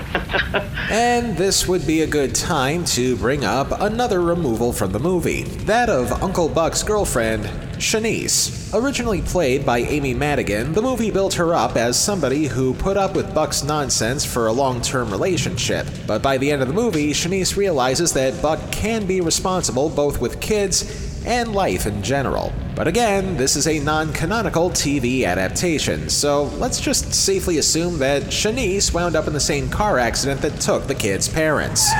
And 0.92 1.36
this 1.36 1.68
would 1.68 1.88
be 1.88 2.02
a 2.02 2.08
good 2.08 2.36
time 2.36 2.86
to 2.86 3.16
bring 3.18 3.44
up 3.44 3.72
another 3.82 4.22
removal 4.22 4.72
from 4.72 4.92
the 4.92 5.00
movie 5.00 5.44
that 5.66 5.90
of 5.90 6.24
Uncle 6.24 6.48
Buck's 6.48 6.84
girlfriend, 6.84 7.46
Chanice. 7.78 8.74
Originally 8.74 9.22
played 9.22 9.66
by 9.66 9.80
Amy 9.80 10.14
Madigan, 10.14 10.72
the 10.74 10.82
movie 10.82 11.10
built 11.10 11.34
her 11.34 11.54
up 11.54 11.76
as 11.76 12.00
somebody 12.00 12.46
who 12.46 12.74
put 12.76 12.96
up 12.96 13.16
with 13.16 13.34
Buck's 13.34 13.64
nonsense 13.64 14.24
for 14.24 14.48
a 14.48 14.54
long 14.54 14.82
term 14.82 15.10
relationship. 15.10 15.88
But 16.06 16.22
by 16.22 16.38
the 16.38 16.52
end 16.52 16.62
of 16.62 16.68
the 16.68 16.74
movie, 16.74 17.12
Chanice 17.12 17.58
realizes 17.58 18.14
that 18.14 18.42
Buck 18.42 18.60
can 18.72 19.06
be 19.08 19.22
responsible 19.22 19.90
both 19.90 20.22
with 20.22 20.40
kids 20.40 21.07
and 21.28 21.54
life 21.54 21.86
in 21.86 22.02
general. 22.02 22.54
But 22.74 22.88
again, 22.88 23.36
this 23.36 23.56
is 23.56 23.68
a 23.68 23.80
non 23.80 24.14
canonical 24.14 24.70
TV 24.70 25.26
adaptation, 25.26 26.10
so 26.10 26.46
let's 26.58 26.80
just 26.80 27.14
safely 27.14 27.58
assume 27.58 28.00
that 28.00 28.24
Chanice 28.24 28.94
wound 28.94 29.16
up 29.16 29.28
in 29.28 29.34
the 29.34 29.40
same 29.40 29.70
car 29.70 30.00
accident 30.00 30.42
that 30.42 30.62
took 30.62 30.88
the 30.88 30.96
kid's 30.96 31.28
parents. 31.28 31.92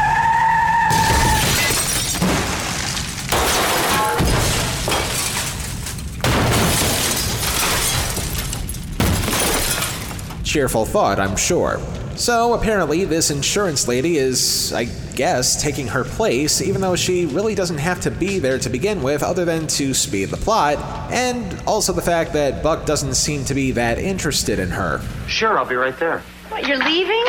Cheerful 10.44 10.86
thought, 10.86 11.20
I'm 11.20 11.36
sure. 11.36 11.82
So 12.16 12.54
apparently, 12.54 13.04
this 13.04 13.30
insurance 13.30 13.88
lady 13.88 14.18
is, 14.18 14.72
I 14.74 14.86
guess, 15.18 15.62
taking 15.62 15.88
her 15.88 16.04
place, 16.06 16.62
even 16.62 16.80
though 16.80 16.96
she 16.96 17.26
really 17.26 17.56
doesn't 17.56 17.80
have 17.80 18.00
to 18.02 18.12
be 18.12 18.40
there 18.40 18.60
to 18.60 18.70
begin 18.70 19.02
with, 19.04 19.24
other 19.24 19.44
than 19.44 19.68
to 19.68 19.94
speed 19.94 20.30
the 20.30 20.38
plot, 20.38 20.78
and 21.12 21.62
also 21.66 21.92
the 21.92 22.02
fact 22.02 22.32
that 22.34 22.64
Buck 22.64 22.86
doesn't 22.86 23.16
seem 23.16 23.44
to 23.46 23.54
be 23.54 23.72
that 23.72 23.98
interested 23.98 24.60
in 24.60 24.70
her. 24.70 25.02
Sure, 25.28 25.58
I'll 25.58 25.66
be 25.66 25.76
right 25.76 25.98
there. 26.00 26.22
what, 26.50 26.66
you're 26.66 26.78
leaving? 26.78 27.26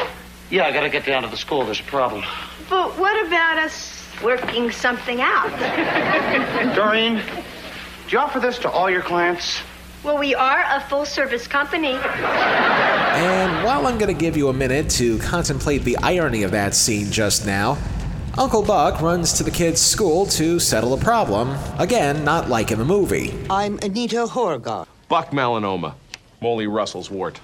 Yeah, 0.50 0.66
I 0.66 0.72
gotta 0.72 0.90
get 0.90 1.04
down 1.04 1.22
to 1.22 1.28
the 1.28 1.36
school. 1.36 1.64
There's 1.64 1.80
a 1.80 1.84
problem. 1.84 2.22
But 2.70 2.96
what 2.98 3.26
about 3.26 3.58
us 3.58 4.06
working 4.22 4.70
something 4.70 5.20
out? 5.20 5.48
Doreen, 6.76 7.16
do 7.16 8.12
you 8.12 8.18
offer 8.18 8.38
this 8.38 8.58
to 8.60 8.70
all 8.70 8.90
your 8.90 9.02
clients? 9.02 9.60
Well, 10.04 10.18
we 10.18 10.34
are 10.34 10.64
a 10.68 10.80
full 10.80 11.04
service 11.04 11.46
company. 11.46 11.92
And 11.92 13.64
while 13.64 13.86
I'm 13.86 13.98
going 13.98 14.14
to 14.14 14.18
give 14.18 14.36
you 14.36 14.48
a 14.48 14.52
minute 14.52 14.88
to 14.90 15.18
contemplate 15.18 15.82
the 15.82 15.96
irony 15.98 16.44
of 16.44 16.52
that 16.52 16.74
scene 16.74 17.10
just 17.10 17.46
now, 17.46 17.76
Uncle 18.36 18.62
Buck 18.62 19.00
runs 19.00 19.32
to 19.34 19.42
the 19.42 19.50
kid's 19.50 19.80
school 19.80 20.24
to 20.26 20.60
settle 20.60 20.94
a 20.94 20.98
problem. 20.98 21.56
Again, 21.78 22.24
not 22.24 22.48
like 22.48 22.70
in 22.70 22.78
the 22.78 22.84
movie. 22.84 23.34
I'm 23.50 23.78
Anita 23.82 24.26
Horgar. 24.26 24.86
Buck 25.08 25.30
melanoma. 25.30 25.94
Molly 26.40 26.68
Russell's 26.68 27.10
wart. 27.10 27.40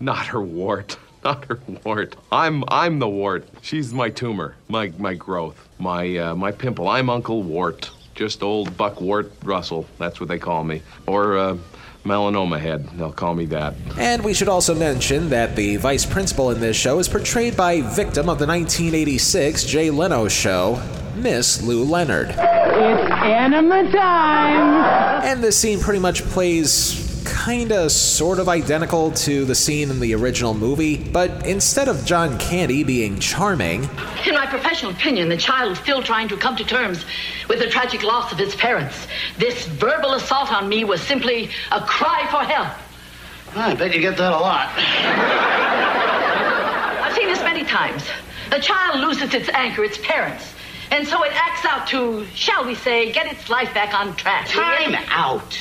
Not 0.00 0.26
her 0.26 0.42
wart. 0.42 0.96
Not 1.24 1.44
her 1.44 1.60
wart. 1.84 2.16
I'm 2.32 2.64
I'm 2.66 2.98
the 2.98 3.08
wart. 3.08 3.46
She's 3.60 3.94
my 3.94 4.10
tumor, 4.10 4.56
my 4.68 4.92
my 4.98 5.14
growth, 5.14 5.68
my 5.78 6.16
uh, 6.16 6.34
my 6.34 6.50
pimple. 6.50 6.88
I'm 6.88 7.08
Uncle 7.08 7.44
Wart. 7.44 7.88
Just 8.16 8.42
old 8.42 8.76
Buck 8.76 9.00
Wart 9.00 9.30
Russell. 9.44 9.86
That's 9.98 10.18
what 10.18 10.28
they 10.28 10.40
call 10.40 10.64
me. 10.64 10.82
Or 11.06 11.36
uh, 11.38 11.56
melanoma 12.04 12.58
head. 12.58 12.88
They'll 12.96 13.12
call 13.12 13.34
me 13.34 13.46
that. 13.46 13.74
And 13.98 14.24
we 14.24 14.34
should 14.34 14.48
also 14.48 14.74
mention 14.74 15.28
that 15.30 15.56
the 15.56 15.76
vice 15.76 16.04
principal 16.04 16.50
in 16.50 16.60
this 16.60 16.76
show 16.76 16.98
is 16.98 17.08
portrayed 17.08 17.56
by 17.56 17.80
victim 17.80 18.28
of 18.28 18.38
the 18.38 18.46
1986 18.46 19.64
Jay 19.64 19.90
Leno 19.90 20.28
show, 20.28 20.82
Miss 21.16 21.62
Lu 21.62 21.84
Leonard. 21.84 22.30
It's 22.30 23.12
enema 23.22 23.90
time. 23.92 25.22
And 25.24 25.42
this 25.42 25.56
scene 25.58 25.78
pretty 25.78 26.00
much 26.00 26.22
plays 26.24 27.01
kinda 27.44 27.90
sort 27.90 28.38
of 28.38 28.48
identical 28.48 29.10
to 29.10 29.44
the 29.44 29.54
scene 29.54 29.90
in 29.90 29.98
the 29.98 30.14
original 30.14 30.54
movie, 30.54 30.96
but 30.96 31.44
instead 31.44 31.88
of 31.88 32.04
John 32.04 32.38
Candy 32.38 32.84
being 32.84 33.18
charming, 33.18 33.88
In 34.24 34.34
my 34.34 34.46
professional 34.46 34.92
opinion, 34.92 35.28
the 35.28 35.36
child 35.36 35.72
is 35.72 35.78
still 35.78 36.04
trying 36.04 36.28
to 36.28 36.36
come 36.36 36.54
to 36.54 36.64
terms 36.64 37.04
with 37.48 37.58
the 37.58 37.66
tragic 37.66 38.04
loss 38.04 38.30
of 38.30 38.38
his 38.38 38.54
parents. 38.54 39.08
This 39.38 39.66
verbal 39.66 40.14
assault 40.14 40.52
on 40.52 40.68
me 40.68 40.84
was 40.84 41.00
simply 41.00 41.50
a 41.72 41.80
cry 41.80 42.28
for 42.30 42.44
help. 42.44 42.68
I 43.56 43.74
bet 43.74 43.92
you 43.92 44.00
get 44.00 44.16
that 44.18 44.32
a 44.32 44.38
lot. 44.38 44.68
I've 47.02 47.12
seen 47.14 47.26
this 47.26 47.42
many 47.42 47.64
times. 47.64 48.04
The 48.50 48.60
child 48.60 49.00
loses 49.00 49.34
its 49.34 49.48
anchor, 49.48 49.82
its 49.82 49.98
parents. 49.98 50.44
And 50.92 51.08
so 51.08 51.24
it 51.24 51.32
acts 51.34 51.64
out 51.64 51.88
to, 51.88 52.24
shall 52.34 52.64
we 52.64 52.76
say, 52.76 53.10
get 53.10 53.26
its 53.26 53.50
life 53.50 53.74
back 53.74 53.94
on 53.94 54.14
track. 54.14 54.46
Time 54.48 54.94
out. 55.08 55.58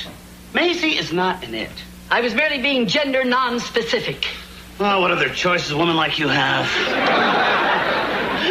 Maisie 0.53 0.97
is 0.97 1.13
not 1.13 1.43
in 1.43 1.53
it. 1.53 1.71
I 2.09 2.21
was 2.21 2.33
merely 2.33 2.61
being 2.61 2.87
gender 2.87 3.23
non-specific. 3.23 4.27
Well, 4.79 5.01
what 5.01 5.11
other 5.11 5.29
choices 5.29 5.73
women 5.73 5.95
like 5.95 6.19
you 6.19 6.27
have? 6.27 6.65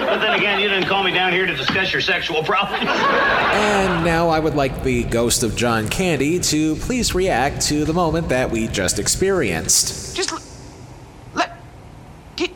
but 0.07 0.19
then 0.21 0.39
again, 0.39 0.61
you 0.61 0.69
didn't 0.69 0.87
call 0.89 1.03
me 1.03 1.11
down 1.13 1.33
here 1.33 1.45
to 1.45 1.55
discuss 1.55 1.93
your 1.93 2.01
sexual 2.01 2.43
problems. 2.43 2.85
and 2.89 4.05
now 4.05 4.29
I 4.29 4.39
would 4.39 4.55
like 4.55 4.83
the 4.83 5.05
ghost 5.05 5.43
of 5.43 5.57
John 5.57 5.89
Candy 5.89 6.39
to 6.41 6.77
please 6.77 7.15
react 7.15 7.63
to 7.67 7.85
the 7.85 7.93
moment 7.93 8.29
that 8.31 8.51
we 8.51 8.69
just 8.69 8.99
experienced. 8.99 10.17
Just 10.17 10.33
l- 10.33 10.41
let. 11.35 11.59
Get, 12.37 12.51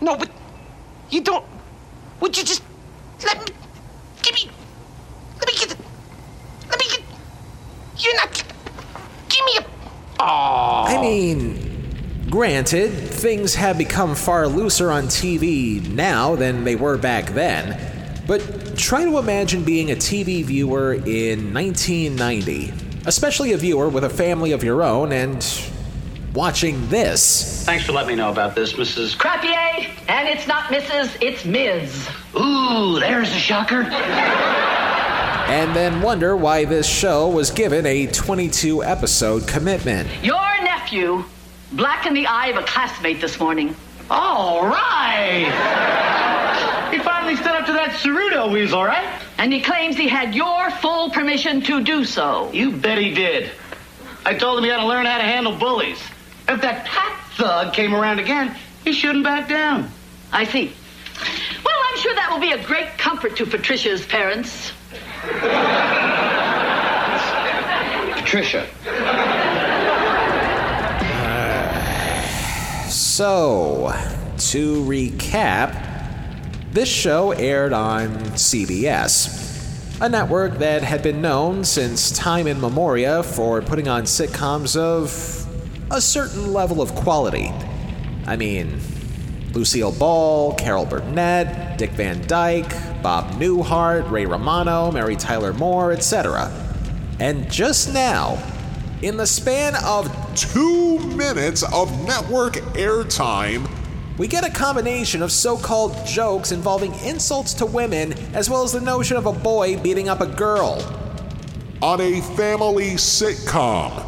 no, 0.00 0.16
but 0.16 0.30
you 1.10 1.22
don't. 1.22 1.44
Would 2.20 2.36
you 2.36 2.44
just 2.44 2.62
let 3.24 3.38
me? 3.38 3.54
Give 4.22 4.34
me. 4.34 4.50
Let 5.38 5.46
me 5.46 5.54
get. 5.58 5.76
Let 6.68 6.78
me 6.78 6.84
get. 6.90 7.02
You're 7.98 8.16
not. 8.16 8.44
Give 10.20 10.28
me 10.28 10.32
a. 10.32 10.32
Oh. 10.32 10.84
I 10.86 11.00
mean, 11.00 12.26
granted, 12.30 12.90
things 12.90 13.54
have 13.54 13.78
become 13.78 14.14
far 14.14 14.48
looser 14.48 14.90
on 14.90 15.04
TV 15.04 15.86
now 15.88 16.36
than 16.36 16.64
they 16.64 16.76
were 16.76 16.98
back 16.98 17.30
then, 17.30 17.78
but 18.26 18.76
try 18.76 19.04
to 19.04 19.18
imagine 19.18 19.64
being 19.64 19.90
a 19.90 19.96
TV 19.96 20.44
viewer 20.44 20.94
in 20.94 21.52
1990, 21.52 22.72
especially 23.06 23.52
a 23.52 23.56
viewer 23.56 23.88
with 23.88 24.04
a 24.04 24.10
family 24.10 24.52
of 24.52 24.62
your 24.62 24.82
own 24.82 25.12
and 25.12 25.46
watching 26.34 26.88
this. 26.88 27.64
Thanks 27.64 27.84
for 27.84 27.92
letting 27.92 28.08
me 28.08 28.14
know 28.14 28.30
about 28.30 28.54
this, 28.54 28.74
Mrs. 28.74 29.18
Crapier, 29.18 29.90
and 30.08 30.28
it's 30.28 30.46
not 30.46 30.64
Mrs., 30.64 31.16
it's 31.20 31.44
Ms. 31.44 32.08
Ooh, 32.36 33.00
there's 33.00 33.30
a 33.30 33.38
shocker. 33.38 33.82
And 35.50 35.74
then 35.74 36.00
wonder 36.00 36.36
why 36.36 36.64
this 36.64 36.86
show 36.86 37.28
was 37.28 37.50
given 37.50 37.84
a 37.84 38.06
22 38.06 38.84
episode 38.84 39.48
commitment. 39.48 40.08
Your 40.22 40.62
nephew 40.62 41.24
blackened 41.72 42.16
the 42.16 42.28
eye 42.28 42.46
of 42.50 42.56
a 42.56 42.62
classmate 42.62 43.20
this 43.20 43.40
morning. 43.40 43.74
All 44.08 44.64
right. 44.64 45.50
He 46.92 47.00
finally 47.00 47.34
stood 47.34 47.48
up 47.48 47.66
to 47.66 47.72
that 47.72 47.90
Ceruto 48.00 48.52
weasel, 48.52 48.84
right? 48.84 49.20
And 49.38 49.52
he 49.52 49.60
claims 49.60 49.96
he 49.96 50.06
had 50.06 50.36
your 50.36 50.70
full 50.70 51.10
permission 51.10 51.62
to 51.62 51.82
do 51.82 52.04
so. 52.04 52.52
You 52.52 52.70
bet 52.70 52.98
he 52.98 53.12
did. 53.12 53.50
I 54.24 54.34
told 54.34 54.58
him 54.58 54.64
he 54.64 54.70
had 54.70 54.78
to 54.78 54.86
learn 54.86 55.04
how 55.04 55.18
to 55.18 55.24
handle 55.24 55.56
bullies. 55.56 55.98
If 56.48 56.60
that 56.60 56.86
Pat 56.86 57.18
thug 57.34 57.72
came 57.74 57.92
around 57.92 58.20
again, 58.20 58.54
he 58.84 58.92
shouldn't 58.92 59.24
back 59.24 59.48
down. 59.48 59.90
I 60.32 60.44
see. 60.44 60.72
Well, 61.64 61.76
I'm 61.90 61.98
sure 61.98 62.14
that 62.14 62.30
will 62.30 62.40
be 62.40 62.52
a 62.52 62.64
great 62.64 62.96
comfort 62.98 63.34
to 63.38 63.46
Patricia's 63.46 64.06
parents. 64.06 64.70
Patricia. 68.14 68.66
Uh, 71.12 72.88
so, 72.88 73.92
to 74.38 74.82
recap, 74.84 75.74
this 76.72 76.88
show 76.88 77.32
aired 77.32 77.74
on 77.74 78.08
CBS. 78.30 79.38
a 80.00 80.08
network 80.08 80.54
that 80.58 80.82
had 80.82 81.02
been 81.02 81.20
known 81.20 81.62
since 81.64 82.10
time 82.12 82.46
immemorial 82.46 83.22
for 83.22 83.60
putting 83.60 83.88
on 83.88 84.04
sitcoms 84.04 84.74
of 84.74 85.46
a 85.90 86.00
certain 86.00 86.54
level 86.54 86.80
of 86.80 86.94
quality. 86.94 87.52
I 88.26 88.36
mean, 88.36 88.80
Lucille 89.52 89.92
Ball, 89.92 90.54
Carol 90.54 90.86
Burnett, 90.86 91.76
Dick 91.76 91.90
Van 91.90 92.26
Dyke, 92.26 92.72
Bob 93.02 93.30
Newhart, 93.32 94.10
Ray 94.10 94.26
Romano, 94.26 94.90
Mary 94.90 95.16
Tyler 95.16 95.52
Moore, 95.52 95.92
etc. 95.92 96.50
And 97.18 97.50
just 97.50 97.92
now, 97.92 98.42
in 99.02 99.16
the 99.16 99.26
span 99.26 99.74
of 99.84 100.10
two 100.34 100.98
minutes 101.16 101.62
of 101.72 101.90
network 102.06 102.54
airtime, 102.74 103.68
we 104.18 104.28
get 104.28 104.46
a 104.46 104.50
combination 104.50 105.22
of 105.22 105.32
so 105.32 105.56
called 105.56 105.96
jokes 106.06 106.52
involving 106.52 106.92
insults 106.96 107.54
to 107.54 107.66
women, 107.66 108.12
as 108.34 108.50
well 108.50 108.62
as 108.62 108.72
the 108.72 108.80
notion 108.80 109.16
of 109.16 109.24
a 109.26 109.32
boy 109.32 109.78
beating 109.78 110.08
up 110.08 110.20
a 110.20 110.26
girl. 110.26 110.82
On 111.80 112.00
a 112.00 112.20
family 112.36 112.90
sitcom. 112.92 114.06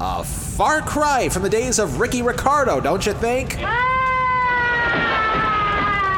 A 0.00 0.22
far 0.22 0.82
cry 0.82 1.30
from 1.30 1.42
the 1.42 1.48
days 1.48 1.78
of 1.78 2.00
Ricky 2.00 2.20
Ricardo, 2.20 2.80
don't 2.80 3.06
you 3.06 3.14
think? 3.14 3.58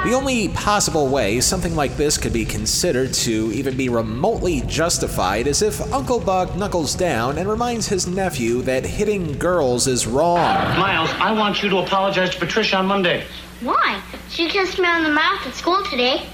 The 0.04 0.12
only 0.12 0.48
possible 0.48 1.08
way 1.08 1.40
something 1.40 1.74
like 1.74 1.96
this 1.96 2.18
could 2.18 2.34
be 2.34 2.44
considered 2.44 3.14
to 3.14 3.50
even 3.54 3.74
be 3.74 3.88
remotely 3.88 4.60
justified 4.60 5.46
is 5.46 5.62
if 5.62 5.80
Uncle 5.94 6.20
Buck 6.20 6.54
knuckles 6.56 6.94
down 6.94 7.38
and 7.38 7.48
reminds 7.48 7.88
his 7.88 8.06
nephew 8.06 8.60
that 8.62 8.84
hitting 8.84 9.38
girls 9.38 9.86
is 9.86 10.06
wrong. 10.06 10.36
Miles, 10.78 11.08
I 11.12 11.32
want 11.32 11.62
you 11.62 11.70
to 11.70 11.78
apologize 11.78 12.28
to 12.34 12.38
Patricia 12.38 12.76
on 12.76 12.84
Monday. 12.86 13.24
Why? 13.62 14.02
She 14.28 14.46
kissed 14.50 14.78
me 14.78 14.86
on 14.86 15.04
the 15.04 15.08
mouth 15.08 15.46
at 15.46 15.54
school 15.54 15.82
today. 15.84 16.26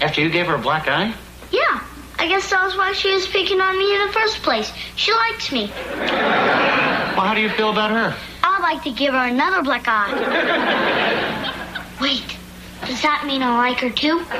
After 0.00 0.20
you 0.20 0.30
gave 0.30 0.46
her 0.46 0.54
a 0.54 0.60
black 0.60 0.86
eye? 0.86 1.12
Yeah, 1.50 1.82
I 2.20 2.28
guess 2.28 2.48
that 2.50 2.64
was 2.64 2.76
why 2.76 2.92
she 2.92 3.12
was 3.12 3.26
picking 3.26 3.60
on 3.60 3.76
me 3.76 3.92
in 3.92 4.06
the 4.06 4.12
first 4.12 4.40
place. 4.44 4.72
She 4.94 5.12
likes 5.12 5.50
me. 5.50 5.68
Well, 5.96 7.26
how 7.26 7.34
do 7.34 7.40
you 7.40 7.50
feel 7.50 7.70
about 7.70 7.90
her? 7.90 8.16
I'd 8.44 8.62
like 8.62 8.84
to 8.84 8.92
give 8.92 9.14
her 9.14 9.26
another 9.26 9.64
black 9.64 9.86
eye. 9.88 10.12
Wait, 12.00 12.35
does 12.86 13.02
that 13.02 13.24
mean 13.26 13.42
I 13.42 13.56
like 13.56 13.78
her 13.80 13.90
too? 13.90 14.18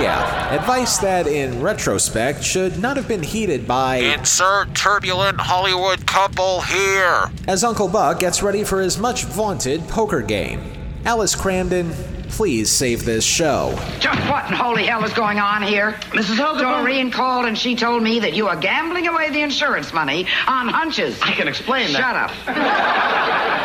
yeah, 0.00 0.54
advice 0.54 0.98
that 0.98 1.26
in 1.26 1.60
retrospect 1.60 2.42
should 2.42 2.78
not 2.78 2.96
have 2.96 3.08
been 3.08 3.22
heeded 3.22 3.66
by. 3.66 3.96
Insert 3.96 4.74
turbulent 4.74 5.40
Hollywood 5.40 6.06
couple 6.06 6.60
here. 6.62 7.30
As 7.46 7.64
Uncle 7.64 7.88
Buck 7.88 8.20
gets 8.20 8.42
ready 8.42 8.64
for 8.64 8.80
his 8.80 8.98
much 8.98 9.24
vaunted 9.24 9.86
poker 9.88 10.22
game. 10.22 10.60
Alice 11.04 11.34
Kramden, 11.34 11.92
please 12.30 12.70
save 12.70 13.04
this 13.04 13.24
show. 13.24 13.74
Just 13.98 14.20
what 14.28 14.46
in 14.48 14.52
holy 14.54 14.84
hell 14.86 15.02
is 15.04 15.12
going 15.14 15.38
on 15.38 15.62
here? 15.62 15.92
Mrs. 16.10 16.36
Helga. 16.36 16.60
Doreen 16.82 17.10
called 17.10 17.46
and 17.46 17.56
she 17.56 17.74
told 17.74 18.02
me 18.02 18.20
that 18.20 18.34
you 18.34 18.46
are 18.48 18.56
gambling 18.56 19.06
away 19.08 19.30
the 19.30 19.40
insurance 19.40 19.92
money 19.92 20.26
on 20.46 20.68
hunches. 20.68 21.18
I 21.22 21.32
can 21.32 21.48
explain 21.48 21.88
Shut 21.88 22.00
that. 22.00 22.30
up. 22.48 23.54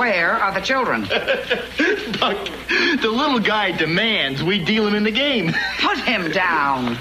Where 0.00 0.32
are 0.32 0.54
the 0.54 0.62
children? 0.62 1.02
Buck, 2.20 2.48
the 3.02 3.10
little 3.10 3.38
guy 3.38 3.72
demands 3.72 4.42
we 4.42 4.64
deal 4.64 4.86
him 4.86 4.94
in 4.94 5.04
the 5.04 5.10
game. 5.10 5.52
Put 5.78 5.98
him 5.98 6.30
down. 6.30 6.96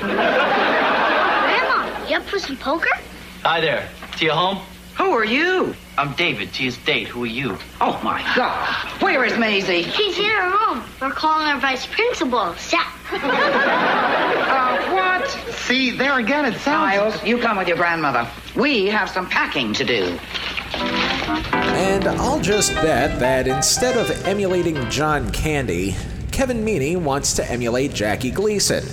Grandma, 0.00 2.06
you 2.06 2.18
up 2.18 2.22
for 2.24 2.38
some 2.38 2.58
poker? 2.58 2.90
Hi 3.44 3.62
there. 3.62 3.88
Tia 4.16 4.34
home? 4.34 4.58
Who 4.98 5.10
are 5.12 5.24
you? 5.24 5.74
I'm 5.96 6.12
David, 6.16 6.52
Tia's 6.52 6.76
date. 6.76 7.08
Who 7.08 7.24
are 7.24 7.26
you? 7.26 7.56
Oh 7.80 7.98
my 8.04 8.20
God. 8.36 8.74
Where 9.00 9.24
is 9.24 9.38
Maisie? 9.38 9.84
She's 9.84 10.18
in 10.18 10.26
her 10.26 10.50
room. 10.50 10.84
We're 11.00 11.12
calling 11.12 11.48
her 11.48 11.58
vice 11.58 11.86
principal, 11.86 12.54
Seth. 12.56 12.82
Uh, 14.54 14.78
what? 14.94 15.28
See, 15.54 15.90
there 15.90 16.18
again, 16.18 16.44
it 16.44 16.54
sounds. 16.60 16.96
Miles, 16.96 17.24
you 17.24 17.38
come 17.38 17.56
with 17.56 17.66
your 17.66 17.76
grandmother. 17.76 18.28
We 18.54 18.86
have 18.86 19.10
some 19.10 19.28
packing 19.28 19.72
to 19.74 19.84
do. 19.84 20.16
And 21.34 22.06
I'll 22.06 22.40
just 22.40 22.72
bet 22.74 23.18
that 23.20 23.46
instead 23.46 23.96
of 23.96 24.10
emulating 24.26 24.88
John 24.90 25.30
Candy, 25.32 25.96
Kevin 26.30 26.64
Meaney 26.64 26.96
wants 26.96 27.34
to 27.34 27.50
emulate 27.50 27.92
Jackie 27.92 28.30
Gleason. 28.30 28.84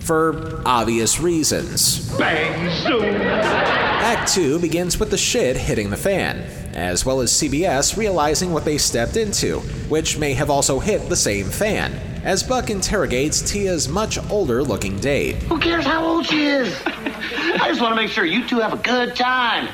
For 0.00 0.62
obvious 0.64 1.18
reasons. 1.20 2.16
Bang, 2.16 2.70
zoom. 2.82 3.02
Act 3.02 4.32
2 4.32 4.60
begins 4.60 5.00
with 5.00 5.10
the 5.10 5.18
shit 5.18 5.56
hitting 5.56 5.90
the 5.90 5.96
fan, 5.96 6.38
as 6.74 7.04
well 7.04 7.20
as 7.20 7.32
CBS 7.32 7.96
realizing 7.96 8.52
what 8.52 8.64
they 8.64 8.78
stepped 8.78 9.16
into, 9.16 9.58
which 9.88 10.16
may 10.16 10.32
have 10.34 10.48
also 10.48 10.78
hit 10.78 11.08
the 11.08 11.16
same 11.16 11.46
fan, 11.46 11.92
as 12.22 12.42
Buck 12.42 12.70
interrogates 12.70 13.40
Tia's 13.42 13.88
much 13.88 14.18
older 14.30 14.62
looking 14.62 14.96
date. 15.00 15.36
Who 15.44 15.58
cares 15.58 15.84
how 15.84 16.04
old 16.06 16.26
she 16.26 16.44
is? 16.44 16.80
I 16.86 17.68
just 17.68 17.80
want 17.80 17.92
to 17.92 17.96
make 18.00 18.10
sure 18.10 18.24
you 18.24 18.46
two 18.46 18.60
have 18.60 18.72
a 18.72 18.82
good 18.82 19.16
time. 19.16 19.68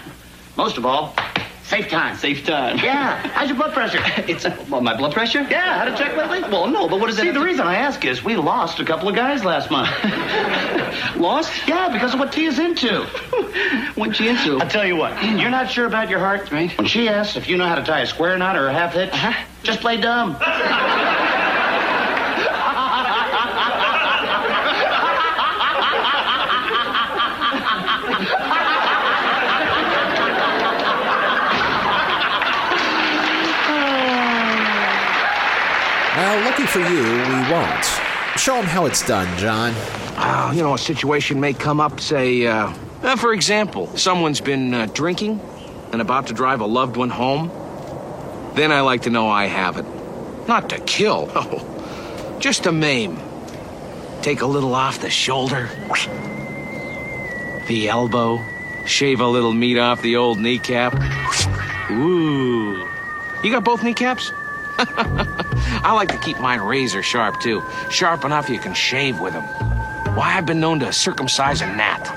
Most 0.57 0.79
of 0.79 0.87
all, 0.87 1.15
safe 1.73 1.89
time. 1.89 2.17
Safe 2.17 2.45
time. 2.47 2.77
Yeah. 2.79 3.17
How's 3.29 3.49
your 3.49 3.57
blood 3.57 3.73
pressure? 3.73 3.99
It's 4.29 4.45
well, 4.69 4.81
my 4.83 4.95
blood 4.97 5.13
pressure. 5.13 5.41
Yeah, 5.51 5.79
had 5.85 5.89
a 5.89 5.97
check 5.97 6.17
lately? 6.17 6.41
Well, 6.49 6.69
no, 6.69 6.89
but 6.89 7.01
what 7.01 7.09
is 7.11 7.19
it? 7.19 7.23
See, 7.23 7.31
the 7.31 7.41
reason 7.41 7.67
I 7.67 7.77
ask 7.77 8.05
is 8.05 8.23
we 8.23 8.37
lost 8.37 8.79
a 8.79 8.85
couple 8.85 9.09
of 9.09 9.15
guys 9.15 9.45
last 9.45 9.71
month. 9.71 9.91
Lost? 11.17 11.51
Yeah, 11.67 11.89
because 11.91 12.13
of 12.15 12.21
what 12.21 12.33
Tia's 12.33 12.59
into. 12.59 13.05
What's 13.95 14.17
she 14.17 14.29
into? 14.29 14.59
I'll 14.59 14.69
tell 14.69 14.85
you 14.87 14.97
what, 14.97 15.13
you're 15.25 15.51
not 15.51 15.71
sure 15.71 15.87
about 15.87 16.09
your 16.11 16.19
heart? 16.19 16.51
Right. 16.53 16.77
When 16.77 16.87
she 16.87 17.09
asks 17.09 17.37
if 17.37 17.49
you 17.49 17.57
know 17.57 17.67
how 17.67 17.75
to 17.77 17.83
tie 17.85 18.01
a 18.01 18.07
square 18.07 18.37
knot 18.39 18.57
or 18.57 18.69
a 18.69 18.73
half 18.73 18.93
hitch, 18.95 19.11
Uh-huh. 19.13 19.33
just 19.63 19.81
play 19.81 19.97
dumb. 20.01 20.37
Lucky 36.53 36.67
for 36.67 36.81
you, 36.81 37.03
we 37.03 37.51
won't. 37.51 37.85
Show 38.37 38.57
them 38.57 38.67
how 38.67 38.85
it's 38.85 39.07
done, 39.07 39.39
John. 39.39 39.73
Uh, 40.17 40.53
you 40.55 40.63
know, 40.63 40.75
a 40.75 40.79
situation 40.79 41.41
may 41.41 41.55
come 41.55 41.81
up, 41.81 41.99
say, 41.99 42.47
uh, 42.47 42.75
uh, 43.03 43.17
for 43.17 43.33
example, 43.33 43.87
someone's 43.97 44.43
been 44.43 44.75
uh, 44.75 44.87
drinking 44.93 45.41
and 45.93 46.03
about 46.03 46.27
to 46.27 46.35
drive 46.35 46.61
a 46.61 46.67
loved 46.67 46.99
one 46.99 47.09
home. 47.09 47.51
Then 48.55 48.71
I 48.71 48.83
like 48.83 49.03
to 49.03 49.11
know 49.11 49.31
I 49.31 49.47
have 49.47 49.79
it. 49.79 49.87
Not 50.47 50.69
to 50.71 50.81
kill, 50.81 51.31
oh, 51.35 52.37
just 52.39 52.65
to 52.65 52.73
maim. 52.73 53.19
Take 54.21 54.43
a 54.43 54.47
little 54.47 54.75
off 54.75 55.01
the 55.01 55.09
shoulder, 55.09 55.71
the 57.67 57.89
elbow, 57.89 58.45
shave 58.85 59.21
a 59.21 59.27
little 59.27 59.55
meat 59.55 59.79
off 59.79 60.03
the 60.03 60.17
old 60.17 60.39
kneecap. 60.39 60.95
Ooh. 61.91 62.87
You 63.43 63.51
got 63.51 63.65
both 63.65 63.83
kneecaps? 63.83 64.33
I 65.85 65.93
like 65.93 66.09
to 66.11 66.19
keep 66.19 66.39
mine 66.39 66.61
razor 66.61 67.03
sharp, 67.03 67.41
too. 67.41 67.63
Sharp 67.91 68.25
enough 68.25 68.49
you 68.49 68.59
can 68.59 68.75
shave 68.75 69.21
with 69.21 69.33
them. 69.33 69.45
Why, 70.15 70.37
I've 70.37 70.47
been 70.47 70.61
known 70.61 70.81
to 70.81 70.93
circumcise 70.93 71.63
a 71.63 71.67
gnat. 71.67 72.09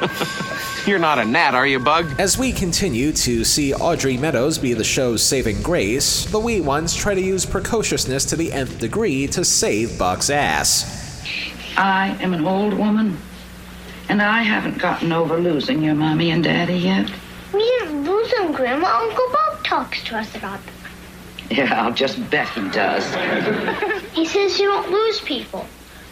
You're 0.86 1.00
not 1.00 1.18
a 1.18 1.24
gnat, 1.24 1.54
are 1.54 1.66
you, 1.66 1.80
Bug? 1.80 2.20
As 2.20 2.38
we 2.38 2.52
continue 2.52 3.10
to 3.12 3.44
see 3.44 3.74
Audrey 3.74 4.16
Meadows 4.16 4.56
be 4.56 4.72
the 4.72 4.84
show's 4.84 5.20
saving 5.22 5.60
grace, 5.60 6.26
the 6.26 6.38
wee 6.38 6.60
ones 6.60 6.94
try 6.94 7.14
to 7.14 7.20
use 7.20 7.44
precociousness 7.44 8.24
to 8.26 8.36
the 8.36 8.52
nth 8.52 8.78
degree 8.78 9.26
to 9.28 9.44
save 9.44 9.98
Buck's 9.98 10.30
ass. 10.30 11.24
I 11.76 12.16
am 12.20 12.34
an 12.34 12.46
old 12.46 12.74
woman, 12.74 13.18
and 14.08 14.22
I 14.22 14.42
haven't 14.42 14.78
gotten 14.78 15.12
over 15.12 15.38
losing 15.38 15.82
your 15.82 15.96
mommy 15.96 16.30
and 16.30 16.44
daddy 16.44 16.76
yet. 16.76 17.10
We 17.52 17.64
didn't 17.80 18.04
lose 18.04 18.30
them, 18.30 18.52
Grandma. 18.52 18.86
Uncle 18.86 19.26
Bob 19.32 19.64
talks 19.64 20.04
to 20.04 20.16
us 20.16 20.34
about 20.36 20.64
them. 20.64 20.75
Yeah, 21.50 21.82
I'll 21.82 21.92
just 21.92 22.18
bet 22.30 22.48
he 22.50 22.68
does. 22.70 23.04
He 24.12 24.26
says 24.26 24.58
you 24.58 24.66
don't 24.66 24.90
lose 24.90 25.20
people. 25.20 25.64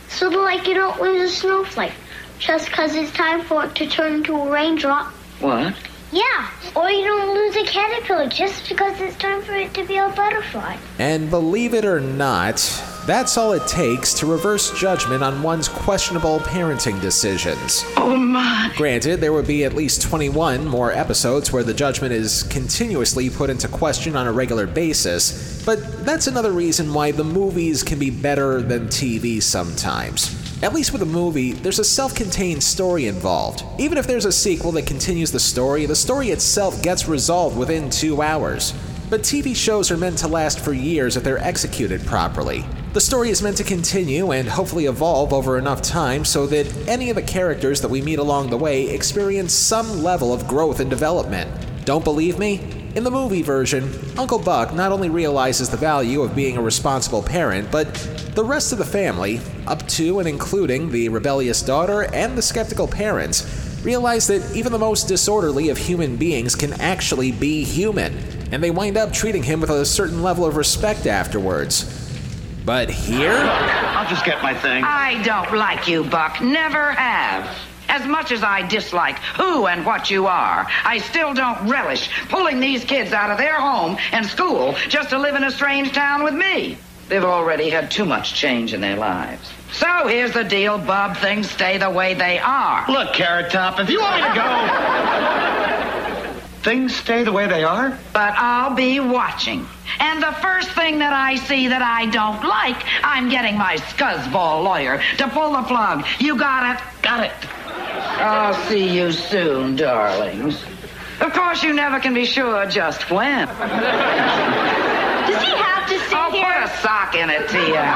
So 0.09 0.29
like 0.29 0.66
you 0.68 0.75
don't 0.75 1.01
lose 1.01 1.31
a 1.33 1.35
snowflake. 1.35 1.92
Just 2.38 2.70
'cause 2.70 2.94
it's 2.94 3.11
time 3.12 3.42
for 3.42 3.64
it 3.64 3.75
to 3.77 3.87
turn 3.87 4.14
into 4.14 4.37
a 4.37 4.49
raindrop. 4.51 5.07
What? 5.40 5.75
Yeah, 6.12 6.51
or 6.77 6.88
you 6.90 7.05
don't 7.05 7.35
lose 7.35 7.57
a 7.57 7.64
caterpillar 7.64 8.29
just 8.29 8.68
because 8.68 9.01
it's 9.01 9.16
time 9.16 9.42
for 9.42 9.55
it 9.55 9.75
to 9.75 9.85
be 9.85 9.97
a 9.97 10.09
butterfly. 10.11 10.77
And 11.01 11.29
believe 11.31 11.75
it 11.75 11.85
or 11.85 11.99
not, 12.01 12.61
that's 13.06 13.36
all 13.36 13.52
it 13.52 13.66
takes 13.66 14.14
to 14.14 14.26
reverse 14.26 14.70
judgment 14.78 15.22
on 15.22 15.42
one's 15.42 15.68
questionable 15.68 16.40
parenting 16.40 17.00
decisions. 17.02 17.84
Oh 17.98 18.16
my. 18.16 18.72
Granted, 18.76 19.20
there 19.20 19.32
would 19.32 19.46
be 19.46 19.64
at 19.64 19.74
least 19.74 20.00
21 20.02 20.66
more 20.66 20.90
episodes 20.90 21.52
where 21.52 21.62
the 21.62 21.74
judgment 21.74 22.14
is 22.14 22.44
continuously 22.44 23.28
put 23.28 23.50
into 23.50 23.68
question 23.68 24.16
on 24.16 24.26
a 24.26 24.32
regular 24.32 24.66
basis, 24.66 25.62
but 25.66 26.04
that's 26.06 26.28
another 26.28 26.52
reason 26.52 26.94
why 26.94 27.10
the 27.10 27.24
movies 27.24 27.82
can 27.82 27.98
be 27.98 28.08
better 28.08 28.62
than 28.62 28.86
TV 28.86 29.42
sometimes. 29.42 30.40
At 30.62 30.72
least 30.72 30.92
with 30.94 31.02
a 31.02 31.06
movie, 31.06 31.52
there's 31.52 31.78
a 31.78 31.84
self 31.84 32.14
contained 32.14 32.62
story 32.62 33.06
involved. 33.06 33.64
Even 33.78 33.98
if 33.98 34.06
there's 34.06 34.24
a 34.24 34.32
sequel 34.32 34.72
that 34.72 34.86
continues 34.86 35.30
the 35.30 35.40
story, 35.40 35.84
the 35.84 35.94
story 35.94 36.28
itself 36.28 36.82
gets 36.82 37.06
resolved 37.06 37.58
within 37.58 37.90
two 37.90 38.22
hours. 38.22 38.72
But 39.10 39.20
TV 39.20 39.54
shows 39.54 39.90
are 39.90 39.98
meant 39.98 40.16
to 40.18 40.28
last 40.28 40.60
for 40.60 40.72
years 40.72 41.18
if 41.18 41.22
they're 41.22 41.38
executed 41.38 42.00
properly. 42.06 42.64
The 42.94 43.00
story 43.00 43.30
is 43.30 43.42
meant 43.42 43.57
to 43.57 43.64
continue 43.64 44.30
and 44.30 44.48
hopefully 44.48 44.87
evolve 44.87 45.33
over 45.33 45.59
enough 45.59 45.83
time 45.83 46.24
so 46.24 46.46
that 46.46 46.72
any 46.87 47.11
of 47.11 47.16
the 47.16 47.22
characters 47.22 47.80
that 47.80 47.88
we 47.88 48.00
meet 48.00 48.20
along 48.20 48.50
the 48.50 48.57
way 48.57 48.88
experience 48.88 49.52
some 49.52 50.04
level 50.04 50.33
of 50.33 50.46
growth 50.46 50.78
and 50.78 50.88
development. 50.88 51.50
Don't 51.85 52.04
believe 52.04 52.38
me? 52.38 52.61
In 52.94 53.02
the 53.02 53.11
movie 53.11 53.42
version, 53.42 53.90
Uncle 54.16 54.38
Buck 54.38 54.72
not 54.74 54.92
only 54.92 55.11
realizes 55.11 55.68
the 55.68 55.76
value 55.76 56.22
of 56.22 56.37
being 56.37 56.57
a 56.57 56.62
responsible 56.62 57.20
parent, 57.20 57.68
but 57.72 57.92
the 58.37 58.44
rest 58.44 58.70
of 58.70 58.78
the 58.78 58.85
family, 58.85 59.40
up 59.66 59.85
to 59.88 60.20
and 60.20 60.28
including 60.28 60.92
the 60.92 61.09
rebellious 61.09 61.62
daughter 61.62 62.02
and 62.14 62.38
the 62.38 62.42
skeptical 62.42 62.87
parents, 62.87 63.83
realize 63.83 64.28
that 64.28 64.54
even 64.54 64.70
the 64.70 64.78
most 64.78 65.09
disorderly 65.09 65.68
of 65.68 65.78
human 65.78 66.14
beings 66.16 66.54
can 66.54 66.72
actually 66.74 67.33
be 67.33 67.64
human, 67.64 68.16
and 68.52 68.62
they 68.62 68.70
wind 68.70 68.96
up 68.96 69.12
treating 69.12 69.42
him 69.42 69.61
with 69.61 69.70
a 69.70 69.85
certain 69.85 70.22
level 70.22 70.46
of 70.46 70.54
respect 70.54 71.09
afterwards. 71.09 72.03
But 72.64 72.88
here? 72.88 73.37
I'll 73.37 74.09
just 74.09 74.24
get 74.24 74.42
my 74.42 74.55
thing. 74.55 74.85
I 74.85 75.22
don't 75.22 75.53
like 75.57 75.87
you, 75.87 76.03
Buck. 76.05 76.40
Never 76.40 76.92
have. 76.92 77.55
As 77.88 78.07
much 78.07 78.33
as 78.33 78.42
I 78.42 78.66
dislike 78.66 79.18
who 79.37 79.66
and 79.66 79.85
what 79.85 80.11
you 80.11 80.27
are, 80.27 80.66
I 80.85 80.98
still 80.98 81.35
don't 81.35 81.68
relish 81.68 82.09
pulling 82.31 82.61
these 82.61 82.83
kids 82.83 83.12
out 83.12 83.31
of 83.31 83.37
their 83.37 83.61
home 83.61 83.98
and 84.12 84.24
school 84.24 84.74
just 84.88 85.11
to 85.11 85.18
live 85.18 85.35
in 85.35 85.44
a 85.44 85.50
strange 85.50 85.92
town 85.92 86.24
with 86.24 86.35
me. 86.35 86.79
They've 87.09 87.22
already 87.22 87.68
had 87.68 87.90
too 87.90 88.07
much 88.07 88.35
change 88.35 88.72
in 88.72 88.81
their 88.81 88.96
lives. 88.96 89.53
So 89.72 90.09
here's 90.09 90.33
the 90.33 90.44
deal, 90.44 90.79
Bub. 90.79 91.18
Things 91.18 91.50
stay 91.50 91.77
the 91.77 91.90
way 91.90 92.14
they 92.14 92.38
are. 92.38 92.90
Look, 92.90 93.12
Carrot 93.12 93.53
Top, 93.53 93.79
if 93.79 93.90
you 93.90 94.00
want 94.00 94.22
me 94.22 94.29
to 94.29 94.35
go. 94.35 95.73
Things 96.64 96.96
stay 96.96 97.22
the 97.24 97.31
way 97.33 97.46
they 97.46 97.62
are? 97.62 97.98
But 98.14 98.33
I'll 98.38 98.74
be 98.74 98.98
watching. 98.98 99.66
And 100.00 100.22
the 100.22 100.33
first 100.40 100.70
thing 100.70 100.98
that 101.00 101.12
I 101.12 101.37
see 101.37 101.68
that 101.68 101.83
I 101.83 102.07
don't 102.07 102.42
like, 102.42 102.83
I'm 103.05 103.29
getting 103.29 103.59
my 103.59 103.77
scuzzball 103.77 104.64
lawyer 104.64 105.03
to 105.18 105.29
pull 105.29 105.53
the 105.53 105.62
plug. 105.64 106.07
You 106.18 106.38
got 106.38 106.74
it? 106.74 106.83
Got 107.03 107.24
it. 107.24 107.33
I'll 108.18 108.55
see 108.66 108.88
you 108.96 109.12
soon, 109.12 109.77
darlings. 109.77 110.64
Of 111.20 111.35
course, 111.35 111.62
you 111.62 111.74
never 111.74 112.00
can 112.00 112.14
be 112.14 112.24
sure 112.24 112.64
just 112.64 113.11
when. 113.11 113.46
Does 113.46 113.57
he 115.44 115.50
have 115.53 115.87
to 115.87 115.98
sit 115.98 116.14
I'll 116.14 116.33
here? 116.33 116.44
put 116.44 116.64
a 116.64 116.68
sock 116.79 117.14
in 117.14 117.29
it, 117.29 117.46
Tia. 117.50 117.94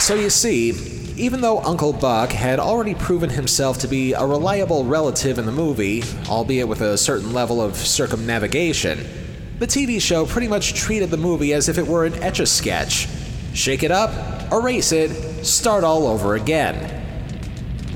So 0.00 0.14
you 0.16 0.30
see, 0.30 0.72
even 1.18 1.40
though 1.40 1.60
Uncle 1.60 1.92
Buck 1.92 2.30
had 2.30 2.60
already 2.60 2.94
proven 2.94 3.28
himself 3.28 3.78
to 3.78 3.88
be 3.88 4.12
a 4.12 4.24
reliable 4.24 4.84
relative 4.84 5.38
in 5.38 5.46
the 5.46 5.52
movie, 5.52 6.04
albeit 6.28 6.68
with 6.68 6.80
a 6.80 6.96
certain 6.96 7.32
level 7.32 7.60
of 7.60 7.76
circumnavigation, 7.76 9.04
the 9.58 9.66
TV 9.66 10.00
show 10.00 10.24
pretty 10.24 10.46
much 10.46 10.74
treated 10.74 11.10
the 11.10 11.16
movie 11.16 11.52
as 11.52 11.68
if 11.68 11.76
it 11.76 11.86
were 11.86 12.04
an 12.04 12.14
etch 12.22 12.38
a 12.38 12.46
sketch. 12.46 13.08
Shake 13.52 13.82
it 13.82 13.90
up, 13.90 14.52
erase 14.52 14.92
it, 14.92 15.44
start 15.44 15.82
all 15.82 16.06
over 16.06 16.36
again. 16.36 17.07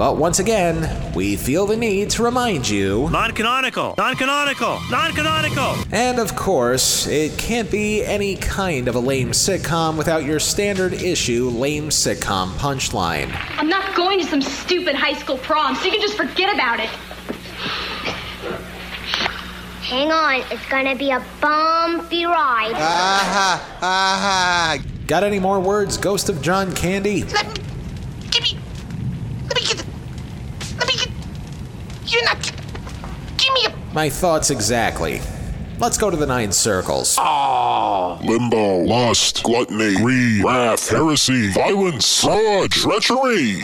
But 0.03 0.17
once 0.17 0.41
again, 0.41 1.15
we 1.15 1.37
feel 1.37 1.65
the 1.65 1.77
need 1.77 2.11
to 2.11 2.25
remind 2.25 2.69
you. 2.69 3.09
Non 3.11 3.31
canonical! 3.31 3.95
Non 3.97 4.17
canonical! 4.17 4.81
Non 4.91 5.13
canonical! 5.13 5.77
And 5.93 6.19
of 6.19 6.35
course, 6.35 7.07
it 7.07 7.39
can't 7.39 7.71
be 7.71 8.05
any 8.05 8.35
kind 8.35 8.89
of 8.89 8.97
a 8.97 8.99
lame 8.99 9.31
sitcom 9.31 9.97
without 9.97 10.25
your 10.25 10.41
standard 10.41 10.93
issue 10.93 11.51
lame 11.51 11.91
sitcom 11.91 12.49
punchline. 12.55 13.31
I'm 13.59 13.69
not 13.69 13.95
going 13.95 14.19
to 14.19 14.27
some 14.27 14.43
stupid 14.43 14.97
high 14.97 15.15
school 15.15 15.39
prom, 15.39 15.77
so 15.77 15.85
you 15.85 15.93
can 15.93 16.01
just 16.01 16.17
forget 16.17 16.53
about 16.53 16.81
it. 16.81 16.91
Hang 19.87 20.11
on, 20.11 20.43
it's 20.51 20.67
gonna 20.67 20.97
be 20.97 21.13
a 21.13 21.25
bumpy 21.41 22.25
ride. 22.25 22.73
Aha! 22.75 23.79
Aha! 23.81 24.79
Got 25.07 25.23
any 25.23 25.39
more 25.39 25.61
words, 25.61 25.97
Ghost 25.97 26.29
of 26.29 26.43
John 26.43 26.75
Candy? 26.75 27.25
You're 32.13 32.25
not. 32.25 32.53
Give 33.39 33.55
me 33.55 33.67
a. 33.67 33.95
My 33.95 34.11
thoughts 34.11 34.51
exactly. 34.51 35.21
Let's 35.79 35.97
go 35.97 36.11
to 36.11 36.17
the 36.17 36.27
nine 36.27 36.53
circles. 36.53 37.17
Aww. 37.17 38.23
Limbo, 38.23 38.81
lust, 38.85 39.43
gluttony, 39.43 39.97
greed, 39.97 40.45
wrath, 40.45 40.91
heresy, 40.91 41.51
violence, 41.53 42.21
fraud, 42.21 42.71
treachery. 42.71 43.63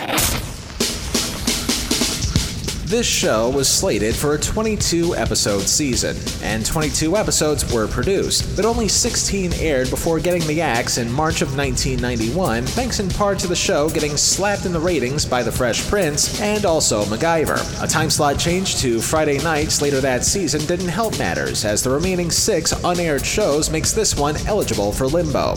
This 2.89 3.07
show 3.07 3.51
was 3.51 3.69
slated 3.69 4.17
for 4.17 4.33
a 4.33 4.39
22 4.39 5.15
episode 5.15 5.61
season, 5.61 6.17
and 6.43 6.65
22 6.65 7.19
episodes 7.19 7.71
were 7.71 7.87
produced, 7.87 8.57
but 8.57 8.65
only 8.65 8.89
16 8.89 9.53
aired 9.61 9.91
before 9.91 10.19
getting 10.19 10.41
the 10.47 10.63
axe 10.63 10.97
in 10.97 11.13
March 11.13 11.43
of 11.43 11.55
1991, 11.55 12.65
thanks 12.65 12.99
in 12.99 13.11
part 13.11 13.39
to 13.41 13.47
the 13.47 13.55
show 13.55 13.91
getting 13.91 14.17
slapped 14.17 14.65
in 14.65 14.73
the 14.73 14.81
ratings 14.81 15.27
by 15.27 15.43
The 15.43 15.53
Fresh 15.53 15.87
Prince 15.87 16.41
and 16.41 16.65
also 16.65 17.05
MacGyver. 17.05 17.85
A 17.85 17.87
time 17.87 18.09
slot 18.09 18.39
change 18.39 18.77
to 18.77 19.03
Friday 19.03 19.37
nights 19.43 19.83
later 19.83 20.01
that 20.01 20.25
season 20.25 20.65
didn't 20.65 20.89
help 20.89 21.19
matters, 21.19 21.67
as 21.67 21.83
the 21.83 21.91
remaining 21.91 22.31
six 22.31 22.73
unaired 22.85 23.27
shows 23.27 23.69
makes 23.69 23.93
this 23.93 24.17
one 24.17 24.39
eligible 24.47 24.93
for 24.93 25.07
limbo. 25.07 25.55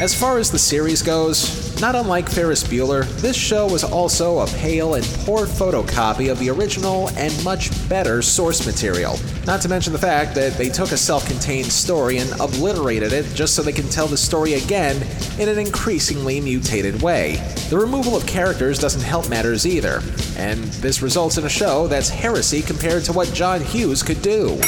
As 0.00 0.12
far 0.12 0.38
as 0.38 0.50
the 0.50 0.58
series 0.58 1.02
goes, 1.02 1.80
not 1.80 1.94
unlike 1.94 2.28
Ferris 2.28 2.64
Bueller, 2.64 3.04
this 3.20 3.36
show 3.36 3.68
was 3.68 3.84
also 3.84 4.40
a 4.40 4.46
pale 4.48 4.94
and 4.94 5.04
poor 5.20 5.46
photocopy 5.46 6.32
of 6.32 6.40
the 6.40 6.50
original 6.50 7.10
and 7.10 7.44
much 7.44 7.70
better 7.88 8.20
source 8.20 8.66
material. 8.66 9.20
Not 9.46 9.60
to 9.62 9.68
mention 9.68 9.92
the 9.92 9.98
fact 10.00 10.34
that 10.34 10.54
they 10.54 10.68
took 10.68 10.90
a 10.90 10.96
self 10.96 11.24
contained 11.28 11.70
story 11.70 12.18
and 12.18 12.28
obliterated 12.40 13.12
it 13.12 13.24
just 13.36 13.54
so 13.54 13.62
they 13.62 13.72
can 13.72 13.88
tell 13.88 14.08
the 14.08 14.16
story 14.16 14.54
again 14.54 15.00
in 15.38 15.48
an 15.48 15.58
increasingly 15.58 16.40
mutated 16.40 17.00
way. 17.00 17.36
The 17.70 17.78
removal 17.78 18.16
of 18.16 18.26
characters 18.26 18.80
doesn't 18.80 19.02
help 19.02 19.28
matters 19.28 19.64
either, 19.64 20.02
and 20.36 20.64
this 20.82 21.02
results 21.02 21.38
in 21.38 21.44
a 21.44 21.48
show 21.48 21.86
that's 21.86 22.08
heresy 22.08 22.62
compared 22.62 23.04
to 23.04 23.12
what 23.12 23.32
John 23.32 23.60
Hughes 23.60 24.02
could 24.02 24.22
do. 24.22 24.58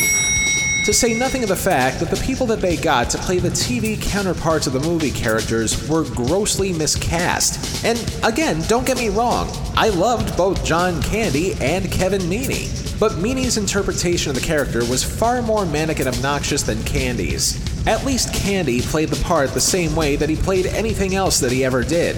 To 0.87 0.93
say 0.93 1.19
nothing 1.19 1.43
of 1.43 1.49
the 1.49 1.57
fact 1.57 1.99
that 1.99 2.11
the 2.11 2.25
people 2.25 2.47
that 2.47 2.61
they 2.61 2.77
got 2.77 3.11
to 3.11 3.19
play 3.19 3.41
the 3.41 3.49
TV 3.49 4.01
counterparts 4.01 4.69
of 4.69 4.73
the 4.73 4.79
movie 4.79 5.11
characters 5.11 5.89
were 5.89 6.05
grossly 6.05 6.73
miscast. 6.73 7.85
And 7.85 7.99
again, 8.23 8.63
don't 8.69 8.87
get 8.87 8.97
me 8.97 9.09
wrong, 9.09 9.51
I 9.75 9.89
loved 9.89 10.37
both 10.37 10.65
John 10.65 11.03
Candy 11.03 11.55
and 11.55 11.91
Kevin 11.91 12.21
Meaney. 12.21 12.71
But 13.01 13.15
Meaney's 13.15 13.57
interpretation 13.57 14.31
of 14.31 14.37
the 14.37 14.47
character 14.47 14.85
was 14.85 15.03
far 15.03 15.43
more 15.43 15.67
manic 15.67 15.99
and 15.99 16.07
obnoxious 16.07 16.63
than 16.63 16.81
Candy's. 16.85 17.59
At 17.89 18.07
least 18.07 18.33
Candy 18.33 18.81
played 18.81 19.09
the 19.09 19.25
part 19.25 19.51
the 19.51 19.61
same 19.61 19.97
way 19.97 20.15
that 20.15 20.29
he 20.29 20.37
played 20.37 20.67
anything 20.67 21.17
else 21.17 21.41
that 21.41 21.51
he 21.51 21.65
ever 21.65 21.83
did 21.83 22.15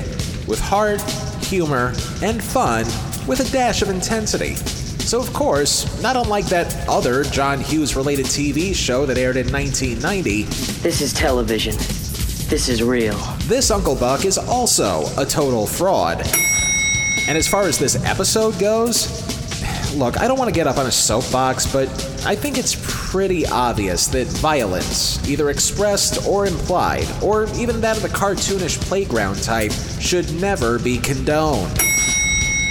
with 0.47 0.61
heart, 0.61 1.01
humor, 1.41 1.95
and 2.23 2.45
fun, 2.45 2.85
with 3.27 3.41
a 3.41 3.51
dash 3.51 3.81
of 3.81 3.89
intensity. 3.89 4.57
So, 5.09 5.19
of 5.19 5.33
course, 5.33 6.03
not 6.03 6.17
unlike 6.17 6.45
that 6.49 6.87
other 6.87 7.25
John 7.25 7.63
Hughes 7.63 7.97
related 7.97 8.27
TV 8.27 8.75
show 8.75 9.07
that 9.07 9.17
aired 9.17 9.39
in 9.39 9.51
1990, 9.51 10.43
This 10.83 11.01
is 11.01 11.15
television. 11.15 11.75
This 12.51 12.69
is 12.69 12.83
real. 12.83 13.17
this 13.45 13.71
Uncle 13.71 13.97
Buck 13.97 14.27
is 14.27 14.37
also 14.37 15.07
a 15.17 15.25
total 15.25 15.67
fraud. 15.67 16.21
And 17.27 17.39
as 17.39 17.49
far 17.49 17.63
as 17.63 17.79
this 17.79 17.97
episode 18.05 18.59
goes, 18.59 19.09
look, 19.95 20.21
I 20.21 20.29
don't 20.29 20.39
want 20.39 20.51
to 20.51 20.55
get 20.55 20.67
up 20.67 20.77
on 20.77 20.85
a 20.85 20.93
soapbox, 20.93 21.65
but 21.73 21.89
I 22.27 22.35
think 22.37 22.59
it's 22.59 22.77
pretty 22.87 23.47
obvious 23.47 24.09
that 24.09 24.27
violence, 24.27 25.27
either 25.27 25.49
expressed 25.49 26.27
or 26.29 26.45
implied, 26.45 27.07
or 27.23 27.45
even 27.55 27.81
that 27.81 27.97
of 27.97 28.03
the 28.03 28.11
cartoonish 28.11 28.79
playground 28.83 29.43
type, 29.43 29.73
should 29.73 30.31
never 30.35 30.79
be 30.79 30.99
condoned 30.99 31.88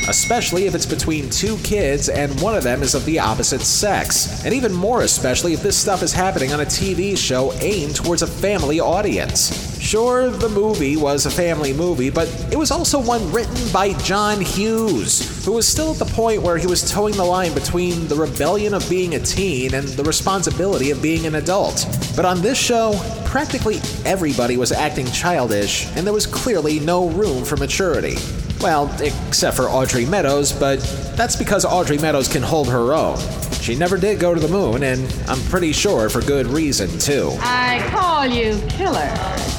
especially 0.08 0.66
if 0.66 0.76
it's 0.76 0.86
between 0.86 1.30
two 1.30 1.58
kids 1.58 2.10
and 2.10 2.40
one 2.42 2.56
of 2.56 2.64
them 2.64 2.82
is 2.82 2.96
of 2.96 3.04
the 3.06 3.20
opposite 3.20 3.62
sex. 3.62 4.44
And 4.46 4.54
even 4.54 4.74
more 4.74 5.02
especially 5.02 5.54
if 5.54 5.62
this 5.62 5.78
stuff 5.78 6.04
is 6.04 6.14
happening 6.14 6.54
on 6.54 6.62
a 6.62 6.66
TV 6.66 7.18
show 7.18 7.54
aimed 7.54 7.96
towards 7.96 8.22
a 8.22 8.28
family 8.28 8.80
audience. 8.80 9.78
Sure, 9.82 10.30
the 10.30 10.50
movie 10.50 10.98
was 10.98 11.26
a 11.26 11.30
family 11.30 11.72
movie, 11.72 12.10
but 12.10 12.28
it 12.52 12.58
was 12.58 12.72
also 12.72 13.00
one 13.00 13.32
written 13.32 13.72
by 13.72 13.94
John 14.00 14.42
Hughes, 14.42 15.46
who 15.46 15.54
was 15.54 15.68
still 15.68 15.92
at 15.92 16.00
the 16.00 16.06
point 16.06 16.42
where 16.42 16.58
he 16.58 16.68
was 16.68 16.90
towing 16.92 17.16
the 17.16 17.24
line 17.24 17.54
between 17.54 18.08
the 18.08 18.16
rebellion 18.16 18.74
of 18.74 18.90
being 18.90 19.16
a 19.16 19.20
teen 19.20 19.74
and 19.74 19.88
the 19.90 20.04
responsibility 20.04 20.92
of 20.92 21.02
being 21.02 21.26
an 21.26 21.36
adult. 21.36 21.86
But 22.16 22.26
on 22.26 22.42
this 22.42 22.58
show, 22.58 23.00
practically 23.26 23.80
everybody 24.04 24.58
was 24.58 24.72
acting 24.72 25.06
childish, 25.08 25.88
and 25.96 26.06
there 26.06 26.14
was 26.14 26.26
clearly 26.26 26.80
no 26.80 27.10
room 27.10 27.46
for 27.46 27.56
maturity. 27.56 28.16
Well, 28.62 28.92
except 29.00 29.56
for 29.56 29.70
Audrey 29.70 30.06
Meadows, 30.06 30.52
but 30.52 30.80
that's 31.16 31.36
because 31.36 31.64
Audrey 31.64 31.98
Meadows 32.00 32.28
can 32.28 32.42
hold 32.42 32.68
her 32.70 32.94
own. 32.94 33.18
She 33.62 33.76
never 33.76 33.98
did 33.98 34.20
go 34.20 34.34
to 34.34 34.40
the 34.40 34.48
moon, 34.48 34.84
and 34.84 35.14
I'm 35.28 35.40
pretty 35.50 35.74
sure 35.74 36.10
for 36.10 36.22
good 36.22 36.48
reason, 36.48 36.90
too. 36.98 37.36
I 37.40 37.86
call 37.92 38.26
you 38.26 38.60
killer, 38.68 39.14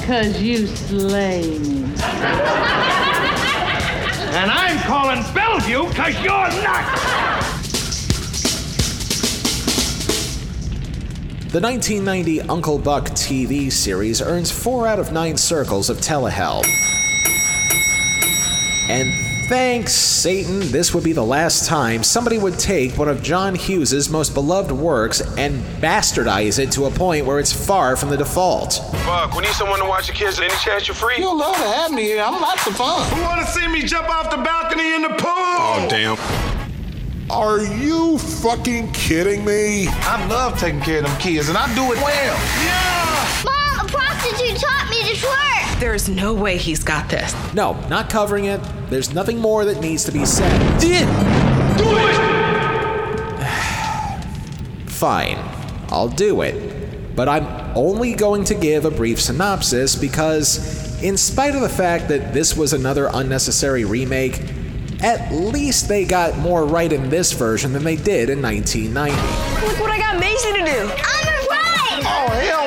cause 0.05 0.41
you 0.41 0.67
slay 0.67 1.59
me. 1.59 1.83
And 4.31 4.51
I'm 4.51 4.77
calling 4.79 5.23
Bellevue 5.33 5.87
because 5.89 6.15
you're 6.15 6.63
not. 6.63 6.85
The 11.51 11.59
1990 11.59 12.41
Uncle 12.41 12.77
Buck 12.77 13.05
TV 13.11 13.71
series 13.71 14.21
earns 14.21 14.51
4 14.51 14.87
out 14.87 14.99
of 14.99 15.11
9 15.11 15.35
circles 15.37 15.89
of 15.89 15.97
telehell. 15.97 16.63
And 18.89 19.13
thanks, 19.47 19.93
Satan, 19.93 20.61
this 20.71 20.95
would 20.95 21.03
be 21.03 21.13
the 21.13 21.23
last 21.23 21.67
time 21.67 22.01
somebody 22.01 22.39
would 22.39 22.57
take 22.57 22.97
one 22.97 23.07
of 23.07 23.21
John 23.21 23.53
Hughes's 23.53 24.09
most 24.09 24.33
beloved 24.33 24.71
works 24.71 25.21
and 25.37 25.61
bastardize 25.79 26.57
it 26.57 26.71
to 26.71 26.85
a 26.85 26.89
point 26.89 27.27
where 27.27 27.39
it's 27.39 27.53
far 27.53 27.95
from 27.95 28.09
the 28.09 28.17
default. 28.17 28.81
Fuck, 29.05 29.35
we 29.35 29.43
need 29.43 29.53
someone 29.53 29.79
to 29.79 29.85
watch 29.85 30.07
the 30.07 30.13
kids. 30.13 30.39
Any 30.39 30.49
chance 30.55 30.87
you're 30.87 30.95
free? 30.95 31.17
You'll 31.19 31.37
love 31.37 31.55
to 31.55 31.61
have 31.61 31.91
me 31.91 32.01
here. 32.01 32.23
I'm 32.23 32.41
lots 32.41 32.65
of 32.65 32.75
fun. 32.75 33.07
Who 33.13 33.21
want 33.21 33.45
to 33.45 33.47
see 33.47 33.67
me 33.67 33.83
jump 33.83 34.09
off 34.09 34.31
the 34.31 34.37
balcony 34.37 34.95
in 34.95 35.03
the 35.03 35.09
pool? 35.09 35.29
Oh, 35.29 35.87
damn. 35.87 36.17
Are 37.29 37.61
you 37.61 38.17
fucking 38.17 38.91
kidding 38.91 39.45
me? 39.45 39.87
I 39.87 40.25
love 40.27 40.59
taking 40.59 40.81
care 40.81 40.97
of 40.97 41.05
them 41.05 41.21
kids, 41.21 41.47
and 41.47 41.59
I 41.59 41.67
do 41.75 41.93
it 41.93 41.97
well. 42.01 42.37
Yeah! 42.65 43.43
Mom, 43.45 43.85
a 43.85 43.91
prostitute 43.91 44.57
taught 44.59 44.87
me 44.89 45.13
to 45.13 45.15
twerk. 45.15 45.79
There's 45.79 46.09
no 46.09 46.33
way 46.33 46.57
he's 46.57 46.83
got 46.83 47.07
this. 47.07 47.35
No, 47.53 47.79
not 47.87 48.09
covering 48.09 48.45
it. 48.45 48.59
There's 48.89 49.13
nothing 49.13 49.37
more 49.37 49.65
that 49.65 49.79
needs 49.81 50.03
to 50.05 50.11
be 50.11 50.25
said. 50.25 50.79
Did 50.79 51.07
do 51.77 51.85
it. 51.95 52.15
Fine, 54.89 55.37
I'll 55.89 56.09
do 56.09 56.41
it. 56.41 57.15
But 57.15 57.29
I'm 57.29 57.45
only 57.77 58.13
going 58.13 58.45
to 58.45 58.55
give 58.55 58.85
a 58.85 58.91
brief 58.91 59.21
synopsis 59.21 59.95
because, 59.95 61.03
in 61.03 61.17
spite 61.17 61.53
of 61.53 61.61
the 61.61 61.69
fact 61.69 62.07
that 62.07 62.33
this 62.33 62.57
was 62.57 62.73
another 62.73 63.09
unnecessary 63.13 63.85
remake, 63.85 64.41
at 65.01 65.31
least 65.31 65.87
they 65.87 66.03
got 66.03 66.37
more 66.39 66.65
right 66.65 66.91
in 66.91 67.09
this 67.09 67.31
version 67.31 67.73
than 67.73 67.83
they 67.83 67.95
did 67.95 68.29
in 68.29 68.41
1990. 68.41 69.15
Look 69.67 69.79
what 69.79 69.91
I 69.91 69.97
got 69.99 70.19
Mason 70.19 70.53
to 70.55 70.65
do. 70.65 70.91
I'm 71.05 71.27
a 71.27 71.47
bride. 71.47 72.03
Oh, 72.05 72.27
hell 72.41 72.65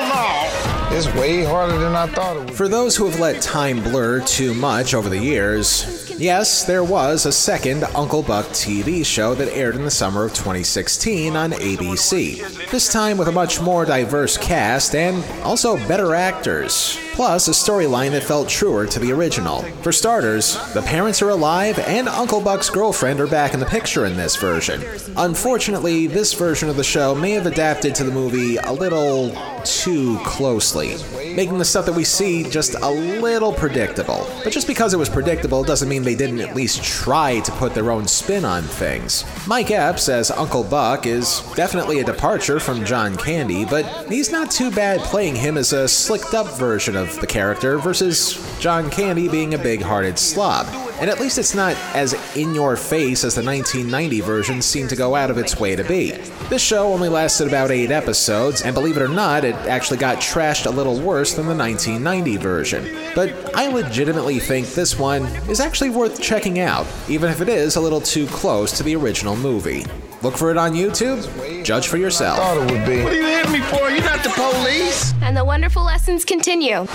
no. 0.89 0.97
It's 0.97 1.07
way 1.15 1.43
harder 1.43 1.77
than 1.77 1.95
I 1.95 2.07
thought 2.07 2.37
it 2.37 2.45
would. 2.45 2.53
For 2.53 2.67
those 2.67 2.95
who 2.95 3.05
have 3.09 3.19
let 3.19 3.41
time 3.41 3.83
blur 3.83 4.21
too 4.21 4.53
much 4.53 4.93
over 4.93 5.09
the 5.09 5.19
years, 5.19 5.92
yes, 6.17 6.63
there 6.63 6.83
was 6.83 7.25
a 7.25 7.31
second 7.31 7.83
Uncle 7.95 8.23
Buck 8.23 8.45
TV 8.47 9.05
show 9.05 9.33
that 9.35 9.53
aired 9.55 9.75
in 9.75 9.83
the 9.83 9.91
summer 9.91 10.23
of 10.23 10.33
2016 10.33 11.35
on 11.35 11.51
ABC. 11.51 12.69
This 12.71 12.91
time 12.91 13.17
with 13.17 13.27
a 13.27 13.31
much 13.31 13.61
more 13.61 13.85
diverse 13.85 14.37
cast 14.37 14.95
and 14.95 15.23
also 15.41 15.77
better 15.87 16.15
actors. 16.15 16.97
Plus, 17.13 17.47
a 17.47 17.51
storyline 17.51 18.11
that 18.11 18.23
felt 18.23 18.49
truer 18.49 18.87
to 18.87 18.99
the 18.99 19.11
original. 19.11 19.61
For 19.83 19.91
starters, 19.91 20.57
the 20.73 20.81
parents 20.81 21.21
are 21.21 21.29
alive 21.29 21.77
and 21.79 22.09
Uncle 22.09 22.41
Buck's 22.41 22.71
girlfriend 22.71 23.19
are 23.19 23.27
back 23.27 23.53
in 23.53 23.59
the 23.59 23.65
picture 23.67 24.05
in 24.05 24.17
this 24.17 24.35
version. 24.35 24.81
Unfortunately, 25.17 26.07
this 26.07 26.33
version 26.33 26.69
of 26.69 26.75
the 26.75 26.83
show 26.83 27.13
may 27.13 27.31
have 27.31 27.45
adapted 27.45 27.93
to 27.95 28.03
the 28.03 28.11
movie 28.11 28.57
a 28.57 28.71
little 28.71 29.35
too 29.63 30.17
closely, 30.25 30.95
making 31.35 31.57
the 31.57 31.65
stuff 31.65 31.85
that 31.85 31.93
we 31.93 32.03
see 32.03 32.43
just 32.43 32.75
a 32.75 32.89
little 32.89 33.53
predictable. 33.53 34.27
But 34.43 34.53
just 34.53 34.67
because 34.67 34.93
it 34.93 34.97
was 34.97 35.09
predictable 35.09 35.63
doesn't 35.63 35.89
mean 35.89 36.03
they 36.03 36.15
didn't 36.15 36.39
at 36.39 36.55
least 36.55 36.83
try 36.83 37.39
to 37.41 37.51
put 37.53 37.73
their 37.73 37.91
own 37.91 38.07
spin 38.07 38.45
on 38.45 38.63
things. 38.63 39.25
Mike 39.47 39.71
Epps 39.71 40.09
as 40.09 40.31
Uncle 40.31 40.63
Buck 40.63 41.05
is 41.05 41.41
definitely 41.55 41.99
a 41.99 42.03
departure 42.03 42.59
from 42.59 42.85
John 42.85 43.15
Candy, 43.15 43.65
but 43.65 43.85
he's 44.07 44.31
not 44.31 44.51
too 44.51 44.71
bad 44.71 44.99
playing 45.01 45.35
him 45.35 45.57
as 45.57 45.73
a 45.73 45.87
slicked 45.87 46.33
up 46.33 46.47
version 46.57 46.95
of 46.95 47.19
the 47.19 47.27
character 47.27 47.77
versus 47.77 48.39
John 48.59 48.89
Candy 48.89 49.27
being 49.27 49.53
a 49.53 49.57
big 49.57 49.81
hearted 49.81 50.17
slob. 50.19 50.67
And 51.03 51.09
at 51.09 51.19
least 51.19 51.37
it's 51.37 51.53
not 51.53 51.75
as 51.93 52.13
in 52.37 52.55
your 52.55 52.77
face 52.77 53.25
as 53.25 53.35
the 53.35 53.43
1990 53.43 54.21
version 54.21 54.61
seemed 54.61 54.89
to 54.91 54.95
go 54.95 55.15
out 55.15 55.29
of 55.29 55.37
its 55.37 55.59
way 55.59 55.75
to 55.75 55.83
be. 55.83 56.11
This 56.47 56.61
show 56.61 56.93
only 56.93 57.09
lasted 57.09 57.45
about 57.45 57.71
8 57.71 57.91
episodes, 57.91 58.61
and 58.61 58.73
believe 58.73 58.95
it 58.95 59.01
or 59.01 59.09
not, 59.09 59.43
it 59.43 59.53
actually 59.67 59.97
got 59.97 60.19
trashed 60.19 60.65
a 60.65 60.69
little 60.69 60.97
worse 60.97 61.33
than 61.33 61.45
the 61.45 61.57
1990 61.57 62.37
version. 62.37 62.97
But 63.15 63.53
I 63.53 63.67
legitimately 63.67 64.39
think 64.39 64.69
this 64.69 64.97
one 64.97 65.25
is 65.49 65.59
actually 65.59 65.89
worth 65.89 66.21
checking 66.21 66.59
out, 66.59 66.87
even 67.09 67.29
if 67.29 67.41
it 67.41 67.49
is 67.49 67.75
a 67.75 67.81
little 67.81 67.99
too 67.99 68.25
close 68.27 68.71
to 68.77 68.83
the 68.83 68.95
original 68.95 69.35
movie. 69.35 69.85
Look 70.21 70.37
for 70.37 70.51
it 70.51 70.57
on 70.57 70.71
YouTube, 70.71 71.65
judge 71.65 71.89
for 71.89 71.97
yourself. 71.97 72.37
Thought 72.37 72.59
it 72.59 72.71
would 72.71 72.85
be. 72.85 73.03
What 73.03 73.11
are 73.11 73.17
you 73.17 73.25
hitting 73.25 73.51
me 73.51 73.59
for? 73.59 73.89
You're 73.89 74.05
not 74.05 74.23
the 74.23 74.29
police. 74.29 75.13
And 75.21 75.35
the 75.35 75.43
wonderful 75.43 75.83
lessons 75.83 76.23
continue. 76.23 76.87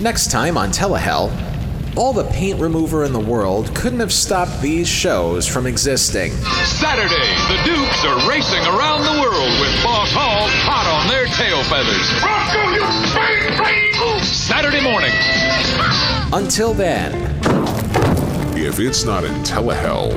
Next 0.00 0.30
time 0.30 0.56
on 0.56 0.70
Telehell, 0.70 1.28
all 1.96 2.12
the 2.12 2.22
paint 2.30 2.60
remover 2.60 3.02
in 3.02 3.12
the 3.12 3.18
world 3.18 3.74
couldn't 3.74 3.98
have 3.98 4.12
stopped 4.12 4.62
these 4.62 4.86
shows 4.86 5.44
from 5.48 5.66
existing. 5.66 6.30
Saturday, 6.30 7.34
the 7.48 7.60
Dukes 7.64 8.04
are 8.04 8.28
racing 8.30 8.62
around 8.66 9.02
the 9.02 9.20
world 9.20 9.50
with 9.60 9.82
Boss 9.82 10.08
Hogg 10.12 10.50
hot 10.62 10.86
on 10.86 11.08
their 11.08 11.26
tail 11.34 11.64
feathers. 11.64 12.06
Roscoe, 12.22 12.70
you 12.74 12.86
bang, 13.12 13.58
bang. 13.58 14.22
Saturday 14.22 14.80
morning. 14.80 15.10
Until 16.32 16.74
then, 16.74 17.12
If 18.56 18.78
it's 18.78 19.04
not 19.04 19.24
in 19.24 19.34
Telehell, 19.42 20.12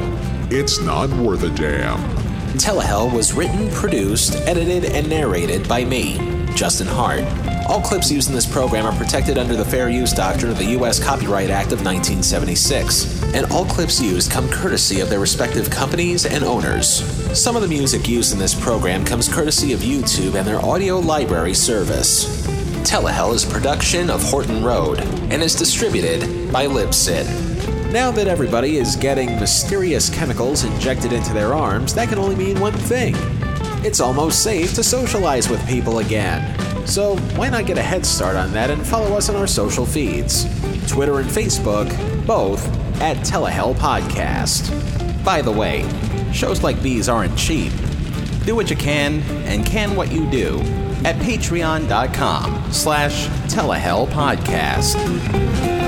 it's 0.51 0.79
not 0.79 1.09
worth 1.09 1.41
a 1.41 1.49
damn. 1.49 1.97
Telehell 2.59 3.11
was 3.11 3.33
written, 3.33 3.71
produced, 3.71 4.35
edited, 4.47 4.85
and 4.85 5.09
narrated 5.09 5.67
by 5.67 5.85
me, 5.85 6.17
Justin 6.53 6.87
Hart. 6.87 7.23
All 7.71 7.79
clips 7.79 8.11
used 8.11 8.27
in 8.27 8.35
this 8.35 8.45
program 8.45 8.85
are 8.85 8.97
protected 8.97 9.37
under 9.37 9.55
the 9.55 9.63
Fair 9.63 9.89
Use 9.89 10.11
Doctrine 10.11 10.51
of 10.51 10.57
the 10.57 10.71
U.S. 10.71 11.01
Copyright 11.01 11.49
Act 11.49 11.71
of 11.71 11.85
1976, 11.85 13.23
and 13.33 13.49
all 13.49 13.63
clips 13.63 14.01
used 14.01 14.29
come 14.29 14.49
courtesy 14.49 14.99
of 14.99 15.09
their 15.09 15.21
respective 15.21 15.69
companies 15.69 16.25
and 16.25 16.43
owners. 16.43 17.01
Some 17.33 17.55
of 17.55 17.61
the 17.61 17.69
music 17.69 18.09
used 18.09 18.33
in 18.33 18.39
this 18.39 18.53
program 18.53 19.05
comes 19.05 19.33
courtesy 19.33 19.71
of 19.71 19.79
YouTube 19.79 20.35
and 20.35 20.45
their 20.45 20.59
audio 20.59 20.99
library 20.99 21.53
service. 21.53 22.45
Telehell 22.83 23.33
is 23.33 23.45
a 23.45 23.53
production 23.53 24.09
of 24.09 24.21
Horton 24.21 24.65
Road 24.65 24.99
and 24.99 25.41
is 25.41 25.55
distributed 25.55 26.51
by 26.51 26.65
Libsyn. 26.65 27.25
Now 27.93 28.11
that 28.11 28.27
everybody 28.27 28.79
is 28.79 28.97
getting 28.97 29.39
mysterious 29.39 30.09
chemicals 30.09 30.65
injected 30.65 31.13
into 31.13 31.33
their 31.33 31.53
arms, 31.53 31.93
that 31.93 32.09
can 32.09 32.17
only 32.17 32.35
mean 32.35 32.59
one 32.59 32.73
thing. 32.73 33.15
It's 33.85 34.01
almost 34.01 34.43
safe 34.43 34.73
to 34.73 34.83
socialize 34.83 35.47
with 35.47 35.65
people 35.69 35.99
again. 35.99 36.70
So 36.85 37.17
why 37.35 37.49
not 37.49 37.65
get 37.65 37.77
a 37.77 37.81
head 37.81 38.05
start 38.05 38.35
on 38.35 38.51
that 38.53 38.69
and 38.69 38.85
follow 38.85 39.15
us 39.17 39.29
on 39.29 39.35
our 39.35 39.47
social 39.47 39.85
feeds? 39.85 40.43
Twitter 40.91 41.19
and 41.19 41.29
Facebook, 41.29 41.87
both 42.25 42.65
at 43.01 43.17
Telehell 43.17 43.75
Podcast. 43.75 44.69
By 45.23 45.41
the 45.41 45.51
way, 45.51 45.87
shows 46.33 46.63
like 46.63 46.81
these 46.81 47.07
aren't 47.07 47.37
cheap. 47.37 47.71
Do 48.45 48.55
what 48.55 48.69
you 48.69 48.75
can 48.75 49.21
and 49.45 49.65
can 49.65 49.95
what 49.95 50.11
you 50.11 50.29
do 50.29 50.59
at 51.03 51.15
patreon.com 51.17 52.71
slash 52.71 53.27
telehell 53.51 54.07
podcast. 54.07 55.80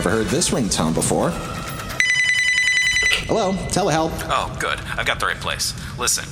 Never 0.00 0.16
heard 0.16 0.28
this 0.28 0.48
ringtone 0.48 0.94
before. 0.94 1.28
Hello, 3.28 3.52
telehell. 3.68 4.10
Oh, 4.30 4.56
good. 4.58 4.80
I've 4.96 5.04
got 5.04 5.20
the 5.20 5.26
right 5.26 5.36
place. 5.36 5.74
Listen, 5.98 6.24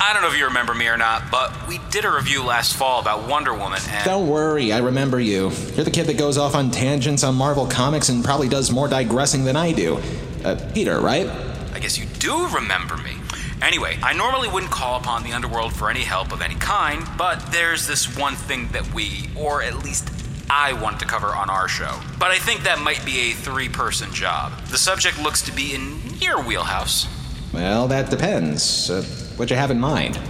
I 0.00 0.12
don't 0.12 0.22
know 0.22 0.28
if 0.28 0.38
you 0.38 0.44
remember 0.44 0.72
me 0.72 0.86
or 0.86 0.96
not, 0.96 1.28
but 1.28 1.66
we 1.66 1.80
did 1.90 2.04
a 2.04 2.12
review 2.12 2.44
last 2.44 2.76
fall 2.76 3.00
about 3.00 3.28
Wonder 3.28 3.54
Woman, 3.54 3.80
and 3.88 4.04
Don't 4.04 4.28
worry, 4.28 4.72
I 4.72 4.78
remember 4.78 5.18
you. 5.18 5.50
You're 5.74 5.84
the 5.84 5.90
kid 5.90 6.06
that 6.06 6.16
goes 6.16 6.38
off 6.38 6.54
on 6.54 6.70
tangents 6.70 7.24
on 7.24 7.34
Marvel 7.34 7.66
Comics 7.66 8.08
and 8.08 8.24
probably 8.24 8.48
does 8.48 8.70
more 8.70 8.86
digressing 8.86 9.42
than 9.42 9.56
I 9.56 9.72
do. 9.72 10.00
Uh, 10.44 10.54
Peter, 10.72 11.00
right? 11.00 11.26
I 11.74 11.80
guess 11.80 11.98
you 11.98 12.06
do 12.20 12.46
remember 12.54 12.96
me. 12.98 13.16
Anyway, 13.62 13.98
I 14.00 14.12
normally 14.12 14.48
wouldn't 14.48 14.70
call 14.70 15.00
upon 15.00 15.24
the 15.24 15.32
underworld 15.32 15.72
for 15.72 15.90
any 15.90 16.02
help 16.02 16.30
of 16.30 16.40
any 16.40 16.54
kind, 16.54 17.04
but 17.18 17.50
there's 17.50 17.88
this 17.88 18.16
one 18.16 18.36
thing 18.36 18.68
that 18.68 18.94
we, 18.94 19.28
or 19.34 19.60
at 19.60 19.82
least 19.82 20.08
I 20.54 20.74
want 20.74 21.00
to 21.00 21.06
cover 21.06 21.28
on 21.28 21.48
our 21.48 21.66
show. 21.66 21.98
But 22.18 22.30
I 22.30 22.38
think 22.38 22.62
that 22.64 22.78
might 22.78 23.02
be 23.06 23.30
a 23.30 23.32
three 23.32 23.70
person 23.70 24.12
job. 24.12 24.52
The 24.66 24.76
subject 24.76 25.18
looks 25.18 25.40
to 25.42 25.52
be 25.52 25.74
in 25.74 25.98
your 26.20 26.42
wheelhouse. 26.42 27.08
Well, 27.54 27.88
that 27.88 28.10
depends. 28.10 28.90
Uh, 28.90 29.02
what 29.36 29.48
you 29.48 29.56
have 29.56 29.70
in 29.70 29.80
mind? 29.80 30.20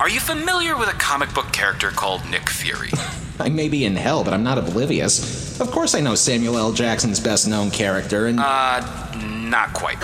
Are 0.00 0.10
you 0.10 0.20
familiar 0.20 0.76
with 0.76 0.90
a 0.90 0.98
comic 0.98 1.32
book 1.32 1.50
character 1.50 1.88
called 1.88 2.28
Nick 2.30 2.50
Fury? 2.50 2.90
I 3.40 3.48
may 3.48 3.70
be 3.70 3.86
in 3.86 3.96
hell, 3.96 4.22
but 4.22 4.34
I'm 4.34 4.42
not 4.42 4.58
oblivious. 4.58 5.58
Of 5.60 5.70
course 5.70 5.94
I 5.94 6.00
know 6.00 6.14
Samuel 6.14 6.58
L. 6.58 6.72
Jackson's 6.74 7.18
best 7.18 7.48
known 7.48 7.70
character, 7.70 8.26
and. 8.26 8.38
Uh, 8.38 8.80
not 9.16 9.72
quite. 9.72 9.96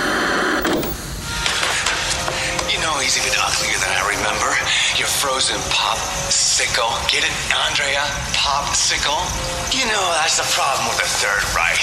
You 2.85 2.91
know, 2.91 2.97
no 2.97 3.03
easy 3.03 3.21
bit 3.23 3.35
uglier 3.41 3.79
than 3.79 3.97
I 3.97 4.05
remember. 4.13 4.53
Your 4.99 5.09
frozen 5.09 5.57
popsicle. 5.73 6.93
Get 7.11 7.25
it, 7.25 7.33
Andrea? 7.65 8.05
Popsicle? 8.37 9.25
You 9.73 9.87
know, 9.87 10.13
that's 10.21 10.37
the 10.37 10.45
problem 10.53 10.89
with 10.89 10.99
the 10.99 11.09
Third 11.09 11.41
Reich. 11.57 11.81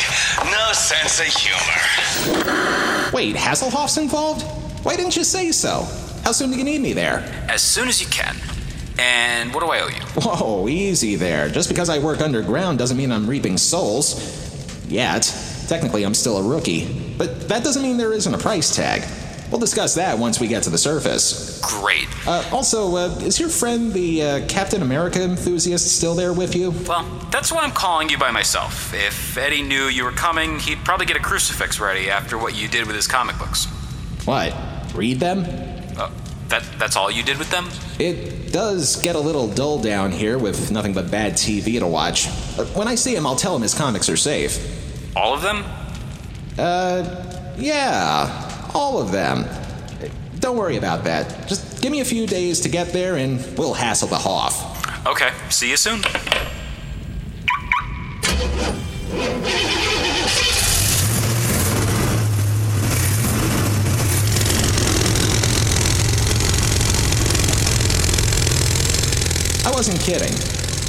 No 0.52 0.74
sense 0.74 1.20
of 1.20 1.26
humor. 1.26 3.12
Wait, 3.12 3.36
Hasselhoff's 3.36 3.98
involved? 3.98 4.44
Why 4.86 4.96
didn't 4.96 5.16
you 5.16 5.24
say 5.24 5.52
so? 5.52 5.88
How 6.24 6.34
soon 6.34 6.52
do 6.52 6.58
you 6.58 6.64
need 6.64 6.82
me 6.82 6.94
there? 6.94 7.26
As 7.50 7.64
soon 7.64 7.88
as 7.88 8.00
you 8.00 8.08
can. 8.08 8.36
And 9.00 9.52
what 9.56 9.62
do 9.62 9.72
I 9.72 9.80
owe 9.80 9.88
you? 9.88 10.04
Whoa, 10.22 10.68
easy 10.68 11.16
there. 11.16 11.50
Just 11.50 11.68
because 11.68 11.90
I 11.90 11.98
work 11.98 12.22
underground 12.22 12.78
doesn't 12.78 12.98
mean 12.98 13.12
I'm 13.12 13.26
reaping 13.26 13.58
souls. 13.58 14.22
Yet. 14.88 15.34
Technically, 15.68 16.04
I'm 16.04 16.14
still 16.14 16.38
a 16.38 16.44
rookie. 16.44 17.16
But 17.18 17.50
that 17.50 17.64
doesn't 17.64 17.82
mean 17.82 17.98
there 17.98 18.14
isn't 18.14 18.32
a 18.32 18.38
price 18.38 18.76
tag. 18.76 19.02
We'll 19.52 19.60
discuss 19.60 19.96
that 19.96 20.18
once 20.18 20.40
we 20.40 20.48
get 20.48 20.64
to 20.64 20.70
the 20.70 20.78
surface. 20.78 21.60
Great. 21.60 22.08
Uh, 22.26 22.48
also, 22.54 22.96
uh, 22.96 23.10
is 23.20 23.38
your 23.38 23.50
friend, 23.50 23.92
the 23.92 24.24
uh, 24.24 24.48
Captain 24.48 24.82
America 24.82 25.22
enthusiast, 25.22 25.94
still 25.94 26.16
there 26.16 26.32
with 26.32 26.56
you? 26.56 26.72
Well, 26.88 27.04
that's 27.32 27.52
why 27.52 27.60
I'm 27.60 27.72
calling 27.72 28.08
you 28.08 28.18
by 28.18 28.32
myself. 28.32 28.94
If 28.94 29.38
Eddie 29.38 29.62
knew 29.62 29.88
you 29.88 30.06
were 30.06 30.14
coming, 30.14 30.58
he'd 30.60 30.78
probably 30.86 31.06
get 31.06 31.18
a 31.18 31.20
crucifix 31.20 31.82
ready 31.82 32.10
after 32.10 32.38
what 32.38 32.56
you 32.56 32.70
did 32.70 32.88
with 32.88 32.96
his 32.96 33.08
comic 33.08 33.38
books. 33.38 33.66
What? 34.24 34.56
Read 34.96 35.20
them? 35.20 35.40
Uh, 35.98 36.10
that 36.48 36.64
that's 36.78 36.96
all 36.96 37.12
you 37.12 37.22
did 37.22 37.38
with 37.38 37.52
them? 37.52 37.68
It 38.00 38.54
does 38.54 39.02
get 39.02 39.18
a 39.18 39.20
little 39.20 39.50
dull 39.50 39.82
down 39.82 40.14
here 40.14 40.38
with 40.38 40.72
nothing 40.72 40.94
but 40.94 41.12
bad 41.12 41.34
TV 41.34 41.78
to 41.80 41.88
watch. 41.88 42.28
Uh, 42.58 42.64
when 42.74 42.88
I 42.88 42.96
see 42.96 43.16
him, 43.16 43.28
I'll 43.28 43.36
tell 43.36 43.54
him 43.54 43.64
his 43.64 43.74
comics 43.74 44.08
are 44.08 44.18
safe. 44.18 45.14
All 45.14 45.34
of 45.34 45.42
them? 45.42 45.66
Uh, 46.58 47.54
yeah. 47.58 48.51
All 48.74 49.02
of 49.02 49.12
them. 49.12 49.46
Don't 50.40 50.58
worry 50.58 50.78
about 50.78 51.04
that. 51.04 51.48
Just 51.48 51.82
give 51.82 51.92
me 51.92 52.00
a 52.00 52.06
few 52.06 52.26
days 52.26 52.60
to 52.62 52.70
get 52.70 52.94
there 52.94 53.18
and 53.18 53.40
we'll 53.58 53.74
hassle 53.74 54.08
the 54.08 54.18
Hoff. 54.18 55.06
Okay, 55.06 55.32
see 55.50 55.70
you 55.70 55.78
soon. 55.78 56.02
I 69.64 69.72
wasn't 69.74 70.00
kidding. 70.00 70.34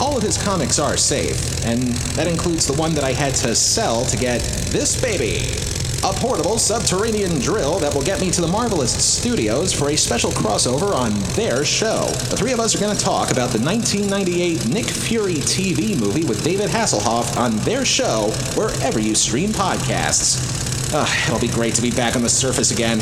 All 0.00 0.16
of 0.16 0.22
his 0.22 0.36
comics 0.36 0.78
are 0.78 0.96
safe, 0.96 1.64
and 1.64 1.82
that 2.16 2.26
includes 2.26 2.66
the 2.66 2.72
one 2.72 2.94
that 2.94 3.04
I 3.04 3.12
had 3.12 3.34
to 3.36 3.54
sell 3.54 4.04
to 4.06 4.16
get 4.16 4.40
this 4.70 5.00
baby 5.00 5.71
a 6.04 6.12
portable 6.14 6.58
subterranean 6.58 7.38
drill 7.38 7.78
that 7.78 7.94
will 7.94 8.02
get 8.02 8.20
me 8.20 8.28
to 8.28 8.40
the 8.40 8.46
Marvelous 8.48 8.92
Studios 8.92 9.72
for 9.72 9.90
a 9.90 9.96
special 9.96 10.32
crossover 10.32 10.94
on 10.94 11.12
their 11.34 11.64
show. 11.64 12.06
The 12.28 12.36
three 12.36 12.52
of 12.52 12.58
us 12.58 12.74
are 12.74 12.80
going 12.80 12.96
to 12.96 13.04
talk 13.04 13.30
about 13.30 13.50
the 13.50 13.60
1998 13.60 14.66
Nick 14.66 14.86
Fury 14.86 15.36
TV 15.36 15.96
movie 15.98 16.24
with 16.24 16.42
David 16.42 16.70
Hasselhoff 16.70 17.36
on 17.36 17.56
their 17.58 17.84
show 17.84 18.32
wherever 18.54 18.98
you 18.98 19.14
stream 19.14 19.50
podcasts. 19.50 20.92
Ah, 20.92 21.26
it'll 21.26 21.38
be 21.38 21.46
great 21.46 21.74
to 21.74 21.82
be 21.82 21.92
back 21.92 22.16
on 22.16 22.22
the 22.22 22.28
surface 22.28 22.72
again. 22.72 22.98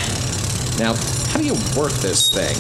Now, 0.79 0.95
how 1.33 1.41
do 1.41 1.47
you 1.47 1.55
work 1.77 1.93
this 1.93 2.29
thing? 2.29 2.57